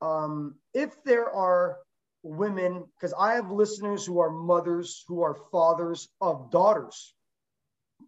um, 0.00 0.56
if 0.74 0.90
there 1.04 1.30
are 1.30 1.78
women, 2.22 2.84
because 2.96 3.14
I 3.18 3.34
have 3.34 3.50
listeners 3.50 4.06
who 4.06 4.20
are 4.20 4.30
mothers, 4.30 5.04
who 5.08 5.22
are 5.22 5.36
fathers 5.50 6.08
of 6.20 6.50
daughters, 6.50 7.14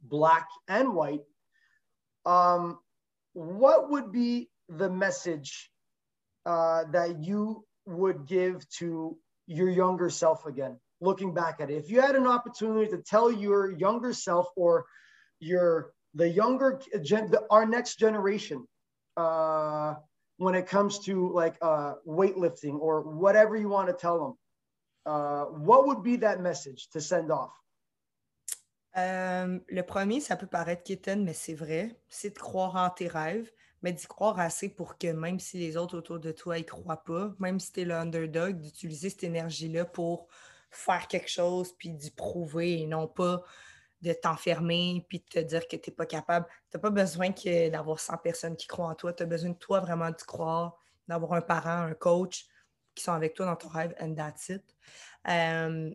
black 0.03 0.47
and 0.69 0.95
white. 0.95 1.21
Um, 2.27 2.79
what 3.33 3.91
would 3.91 4.13
be 4.13 4.49
the 4.69 4.91
message 4.91 5.71
uh, 6.47 6.85
that 6.93 7.23
you 7.23 7.65
would 7.87 8.27
give 8.27 8.69
to 8.79 9.17
your 9.47 9.69
younger 9.69 10.09
self 10.11 10.47
again, 10.47 10.79
looking 11.01 11.35
back 11.35 11.61
at 11.61 11.71
it? 11.71 11.75
If 11.75 11.91
you 11.91 12.01
had 12.01 12.17
an 12.17 12.27
opportunity 12.27 12.91
to 12.91 12.99
tell 12.99 13.31
your 13.31 13.71
younger 13.71 14.13
self 14.13 14.47
or 14.57 14.87
your 15.41 15.93
the 16.15 16.29
younger 16.29 16.81
gen, 17.03 17.31
the, 17.31 17.43
our 17.51 17.67
next 17.67 17.99
generation 17.99 18.67
uh, 19.17 19.95
when 20.37 20.55
it 20.55 20.67
comes 20.67 21.01
to 21.01 21.33
like 21.33 21.57
uh, 21.61 21.95
weightlifting 22.07 22.79
or 22.79 23.03
whatever 23.03 23.57
you 23.57 23.69
want 23.69 23.89
to 23.89 23.95
tell 23.95 24.19
them 24.25 24.35
uh, 25.07 25.45
what 25.45 25.87
would 25.87 26.03
be 26.03 26.17
that 26.17 26.41
message 26.41 26.89
to 26.93 27.01
send 27.01 27.31
off 27.31 27.53
Euh, 28.97 29.59
le 29.69 29.83
premier, 29.83 30.21
ça 30.21 30.37
peut 30.37 30.47
paraître 30.47 30.85
quétaine, 30.85 31.25
mais 31.25 31.33
c'est 31.33 31.55
vrai. 31.55 31.97
C'est 32.09 32.31
de 32.31 32.39
croire 32.39 32.77
en 32.77 32.91
tes 32.91 33.09
rêves, 33.09 33.51
mais 33.83 33.93
d'y 33.93 34.07
croire 34.07 34.39
assez 34.39 34.69
pour 34.69 34.99
que 34.99 35.09
même 35.09 35.41
si 35.41 35.59
les 35.59 35.77
autres 35.77 35.99
autour 35.99 36.21
de 36.21 36.31
toi 36.31 36.59
y 36.59 36.65
croient 36.65 37.03
pas, 37.05 37.35
même 37.41 37.59
si 37.59 37.73
tu 37.73 37.81
es 37.81 37.85
le 37.85 37.95
underdog, 37.95 38.61
d'utiliser 38.61 39.11
cette 39.11 39.25
énergie-là 39.25 39.85
pour 39.85 40.29
faire 40.71 41.09
quelque 41.09 41.31
chose 41.31 41.73
puis 41.77 41.91
d'y 41.91 42.11
prouver 42.11 42.81
et 42.81 42.87
non 42.87 43.09
pas 43.09 43.43
de 44.03 44.13
t'enfermer 44.13 45.05
puis 45.09 45.21
de 45.21 45.25
te 45.25 45.39
dire 45.41 45.67
que 45.67 45.77
tu 45.77 45.91
n'es 45.91 45.97
pas 45.97 46.07
capable. 46.07 46.47
Tu 46.71 46.77
n'as 46.77 46.81
pas 46.81 46.91
besoin 46.91 47.31
d'avoir 47.71 47.99
100 47.99 48.19
personnes 48.19 48.57
qui 48.57 48.67
croient 48.67 48.89
en 48.89 48.95
toi. 48.95 49.13
Tu 49.13 49.23
as 49.23 49.27
besoin 49.27 49.51
de 49.51 49.59
toi 49.59 49.81
vraiment 49.81 50.11
d'y 50.11 50.25
croire, 50.25 50.79
d'avoir 51.09 51.33
un 51.33 51.41
parent, 51.41 51.83
un 51.83 51.95
coach 51.95 52.47
qui 52.95 53.03
sont 53.03 53.13
avec 53.13 53.35
toi 53.35 53.47
dans 53.47 53.57
ton 53.57 53.69
rêve, 53.69 53.95
and 54.01 54.15
that's 54.15 54.49
it. 54.51 54.63
Euh, 55.29 55.91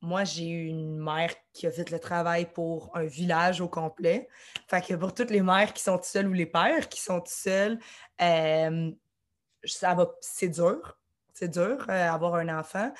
moi, 0.00 0.24
j'ai 0.24 0.48
eu 0.48 0.66
une 0.66 0.98
mère 0.98 1.34
qui 1.52 1.66
a 1.66 1.70
fait 1.70 1.90
le 1.90 1.98
travail 1.98 2.50
pour 2.50 2.90
un 2.96 3.04
village 3.04 3.60
au 3.60 3.68
complet. 3.68 4.28
Fait 4.66 4.80
que 4.80 4.94
pour 4.94 5.14
toutes 5.14 5.30
les 5.30 5.42
mères 5.42 5.74
qui 5.74 5.82
sont 5.82 6.00
seules 6.02 6.28
ou 6.28 6.32
les 6.32 6.46
pères 6.46 6.88
qui 6.88 7.00
sont 7.00 7.22
seuls, 7.26 7.78
euh, 8.22 8.90
ça 9.64 9.94
va, 9.94 10.10
c'est 10.20 10.48
dur. 10.48 10.98
C'est 11.34 11.48
dur 11.48 11.84
euh, 11.88 12.10
avoir 12.10 12.34
un 12.36 12.58
enfant. 12.58 12.92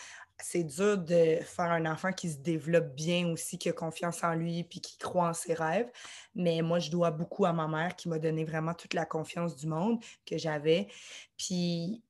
C'est 0.42 0.64
dur 0.64 0.98
de 0.98 1.38
faire 1.42 1.70
un 1.70 1.86
enfant 1.86 2.12
qui 2.12 2.30
se 2.30 2.38
développe 2.38 2.94
bien 2.94 3.28
aussi, 3.28 3.58
qui 3.58 3.68
a 3.68 3.72
confiance 3.72 4.22
en 4.24 4.34
lui 4.34 4.64
puis 4.64 4.80
qui 4.80 4.96
croit 4.98 5.28
en 5.28 5.34
ses 5.34 5.54
rêves. 5.54 5.90
Mais 6.34 6.62
moi, 6.62 6.78
je 6.78 6.90
dois 6.90 7.10
beaucoup 7.10 7.44
à 7.46 7.52
ma 7.52 7.68
mère 7.68 7.96
qui 7.96 8.08
m'a 8.08 8.18
donné 8.18 8.44
vraiment 8.44 8.74
toute 8.74 8.94
la 8.94 9.06
confiance 9.06 9.56
du 9.56 9.66
monde 9.66 10.02
que 10.26 10.38
j'avais. 10.38 10.88
Puis 11.36 12.02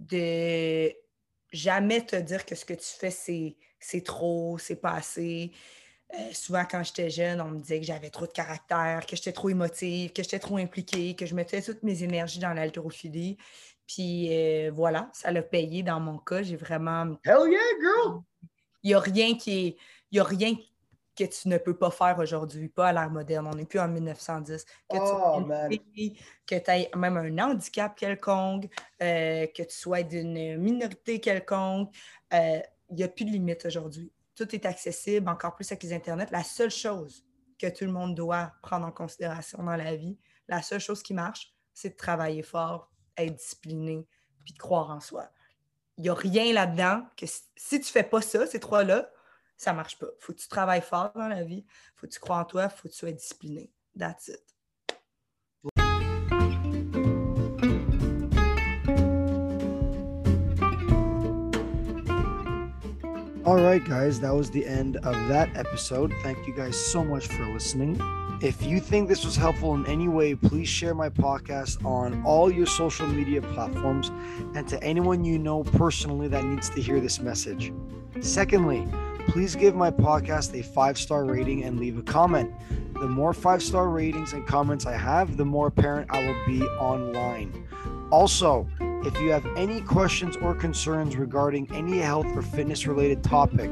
de 0.00 0.92
jamais 1.52 2.04
te 2.04 2.16
dire 2.16 2.44
que 2.44 2.54
ce 2.54 2.64
que 2.64 2.74
tu 2.74 2.86
fais, 2.86 3.10
c'est, 3.10 3.56
c'est 3.82 4.04
trop, 4.04 4.58
c'est 4.58 4.76
pas 4.76 4.92
assez. 4.92 5.52
Euh, 6.14 6.16
souvent, 6.32 6.64
quand 6.70 6.82
j'étais 6.82 7.10
jeune, 7.10 7.40
on 7.40 7.50
me 7.50 7.58
disait 7.58 7.80
que 7.80 7.86
j'avais 7.86 8.10
trop 8.10 8.26
de 8.26 8.32
caractère, 8.32 9.06
que 9.06 9.16
j'étais 9.16 9.32
trop 9.32 9.48
émotive, 9.48 10.12
que 10.12 10.22
j'étais 10.22 10.38
trop 10.38 10.58
impliquée, 10.58 11.14
que 11.14 11.24
je 11.24 11.34
mettais 11.34 11.62
toutes 11.62 11.82
mes 11.82 12.02
énergies 12.02 12.38
dans 12.38 12.52
l'haltérophilie. 12.52 13.38
Puis 13.86 14.28
euh, 14.30 14.70
voilà, 14.72 15.10
ça 15.12 15.30
l'a 15.30 15.42
payé 15.42 15.82
dans 15.82 16.00
mon 16.00 16.18
cas. 16.18 16.42
J'ai 16.42 16.56
vraiment. 16.56 17.16
hell 17.24 17.50
yeah 17.50 17.60
girl 17.80 18.22
Il 18.82 18.88
n'y 18.88 18.94
a 18.94 19.00
rien 19.00 19.36
qui 19.36 19.66
est. 19.66 19.76
Il 20.10 20.18
y 20.18 20.20
a 20.20 20.24
rien 20.24 20.54
que 21.16 21.24
tu 21.24 21.48
ne 21.48 21.58
peux 21.58 21.76
pas 21.76 21.90
faire 21.90 22.18
aujourd'hui, 22.18 22.68
pas 22.68 22.88
à 22.88 22.92
l'ère 22.92 23.10
moderne. 23.10 23.48
On 23.52 23.56
n'est 23.56 23.64
plus 23.64 23.80
en 23.80 23.88
1910. 23.88 24.64
Que 24.64 24.96
Oh, 24.98 25.42
tu 26.46 26.54
aies 26.56 26.90
même 26.94 27.16
un 27.16 27.38
handicap 27.38 27.96
quelconque, 27.96 28.68
euh, 29.02 29.46
que 29.46 29.62
tu 29.62 29.76
sois 29.76 30.02
d'une 30.02 30.58
minorité 30.58 31.20
quelconque, 31.20 31.94
euh, 32.32 32.60
il 32.92 32.96
n'y 32.96 33.04
a 33.04 33.08
plus 33.08 33.24
de 33.24 33.30
limite 33.30 33.64
aujourd'hui. 33.64 34.12
Tout 34.34 34.54
est 34.54 34.66
accessible, 34.66 35.28
encore 35.28 35.54
plus 35.54 35.70
avec 35.72 35.82
les 35.82 35.94
Internet. 35.94 36.30
La 36.30 36.44
seule 36.44 36.70
chose 36.70 37.24
que 37.58 37.66
tout 37.66 37.84
le 37.84 37.92
monde 37.92 38.14
doit 38.14 38.52
prendre 38.62 38.86
en 38.86 38.92
considération 38.92 39.62
dans 39.62 39.76
la 39.76 39.96
vie, 39.96 40.18
la 40.46 40.60
seule 40.60 40.80
chose 40.80 41.02
qui 41.02 41.14
marche, 41.14 41.54
c'est 41.72 41.90
de 41.90 41.96
travailler 41.96 42.42
fort, 42.42 42.92
être 43.16 43.34
discipliné, 43.34 44.06
puis 44.44 44.52
de 44.52 44.58
croire 44.58 44.90
en 44.90 45.00
soi. 45.00 45.30
Il 45.96 46.02
n'y 46.02 46.10
a 46.10 46.14
rien 46.14 46.52
là-dedans 46.52 47.06
que 47.16 47.24
si, 47.26 47.42
tu 47.56 47.78
ne 47.78 47.82
fais 47.84 48.02
pas 48.02 48.20
ça, 48.20 48.46
ces 48.46 48.60
trois-là, 48.60 49.10
ça 49.56 49.72
ne 49.72 49.76
marche 49.76 49.98
pas. 49.98 50.08
faut 50.18 50.34
que 50.34 50.38
tu 50.38 50.48
travailles 50.48 50.82
fort 50.82 51.12
dans 51.14 51.28
la 51.28 51.44
vie, 51.44 51.64
faut 51.96 52.06
que 52.06 52.12
tu 52.12 52.20
crois 52.20 52.38
en 52.38 52.44
toi, 52.44 52.68
faut 52.68 52.88
que 52.88 52.92
tu 52.92 52.98
sois 52.98 53.12
discipliné. 53.12 53.72
That's 53.98 54.28
it. 54.28 54.42
All 63.52 63.60
right, 63.60 63.84
guys, 63.84 64.18
that 64.20 64.34
was 64.34 64.50
the 64.50 64.66
end 64.66 64.96
of 64.96 65.28
that 65.28 65.54
episode. 65.54 66.14
Thank 66.22 66.46
you 66.46 66.54
guys 66.54 66.74
so 66.74 67.04
much 67.04 67.26
for 67.26 67.44
listening. 67.44 68.00
If 68.40 68.62
you 68.62 68.80
think 68.80 69.10
this 69.10 69.26
was 69.26 69.36
helpful 69.36 69.74
in 69.74 69.84
any 69.86 70.08
way, 70.08 70.34
please 70.34 70.70
share 70.70 70.94
my 70.94 71.10
podcast 71.10 71.84
on 71.84 72.24
all 72.24 72.50
your 72.50 72.64
social 72.64 73.06
media 73.06 73.42
platforms 73.42 74.08
and 74.54 74.66
to 74.68 74.82
anyone 74.82 75.22
you 75.22 75.38
know 75.38 75.64
personally 75.64 76.28
that 76.28 76.42
needs 76.46 76.70
to 76.70 76.80
hear 76.80 76.98
this 76.98 77.20
message. 77.20 77.74
Secondly, 78.20 78.88
please 79.28 79.54
give 79.54 79.74
my 79.74 79.90
podcast 79.90 80.58
a 80.58 80.62
five 80.62 80.96
star 80.96 81.26
rating 81.26 81.64
and 81.64 81.78
leave 81.78 81.98
a 81.98 82.02
comment. 82.02 82.50
The 82.94 83.06
more 83.06 83.34
five 83.34 83.62
star 83.62 83.90
ratings 83.90 84.32
and 84.32 84.46
comments 84.46 84.86
I 84.86 84.96
have, 84.96 85.36
the 85.36 85.44
more 85.44 85.66
apparent 85.66 86.10
I 86.10 86.24
will 86.24 86.46
be 86.46 86.62
online. 86.78 87.68
Also, 88.10 88.66
if 89.04 89.20
you 89.20 89.30
have 89.30 89.44
any 89.56 89.80
questions 89.80 90.36
or 90.36 90.54
concerns 90.54 91.16
regarding 91.16 91.68
any 91.72 91.98
health 91.98 92.26
or 92.34 92.42
fitness 92.42 92.86
related 92.86 93.24
topic, 93.24 93.70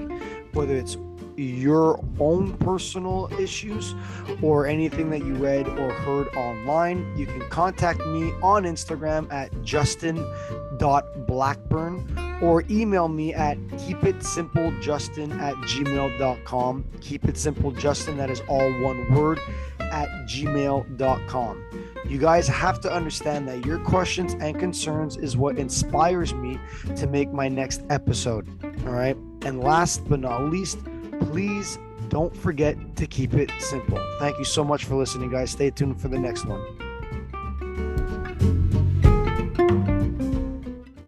whether 0.53 0.77
it's 0.77 0.97
your 1.37 2.03
own 2.19 2.57
personal 2.59 3.31
issues 3.39 3.95
or 4.43 4.67
anything 4.67 5.09
that 5.11 5.21
you 5.21 5.35
read 5.35 5.69
or 5.69 5.91
heard 5.91 6.27
online, 6.37 7.17
you 7.17 7.27
can 7.27 7.41
contact 7.49 8.01
me 8.01 8.33
on 8.43 8.65
Instagram 8.65 9.33
at 9.33 9.51
justin.blackburn 9.63 12.41
or 12.43 12.65
email 12.71 13.09
me 13.09 13.35
at 13.35 13.59
keepitsimplejustin 13.59 15.39
at 15.41 15.55
gmail.com. 15.57 16.85
Keep 17.01 17.27
it 17.27 17.37
simple, 17.37 17.71
Justin, 17.73 18.17
that 18.17 18.31
is 18.31 18.41
all 18.49 18.73
one 18.81 19.13
word, 19.15 19.39
at 19.79 20.09
gmail.com. 20.27 21.65
You 22.07 22.19
guys 22.19 22.49
have 22.49 22.81
to 22.81 22.93
understand 22.93 23.47
that 23.49 23.65
your 23.65 23.79
questions 23.79 24.35
and 24.41 24.59
concerns 24.59 25.17
is 25.17 25.37
what 25.37 25.59
inspires 25.59 26.35
me 26.35 26.59
to 26.97 27.07
make 27.07 27.33
my 27.33 27.49
next 27.49 27.83
episode. 27.91 28.49
All 28.87 28.93
right. 28.93 29.17
And 29.43 29.61
last 29.61 30.09
but 30.09 30.21
not 30.21 30.45
least, 30.45 30.79
please 31.21 31.79
don't 32.09 32.37
forget 32.37 32.97
to 32.97 33.07
keep 33.07 33.35
it 33.35 33.51
simple. 33.59 33.99
Thank 34.19 34.39
you 34.39 34.45
so 34.45 34.65
much 34.65 34.85
for 34.85 34.97
listening, 34.97 35.31
guys. 35.31 35.51
Stay 35.51 35.71
tuned 35.71 36.01
for 36.01 36.09
the 36.09 36.19
next 36.19 36.45
one. 36.45 36.90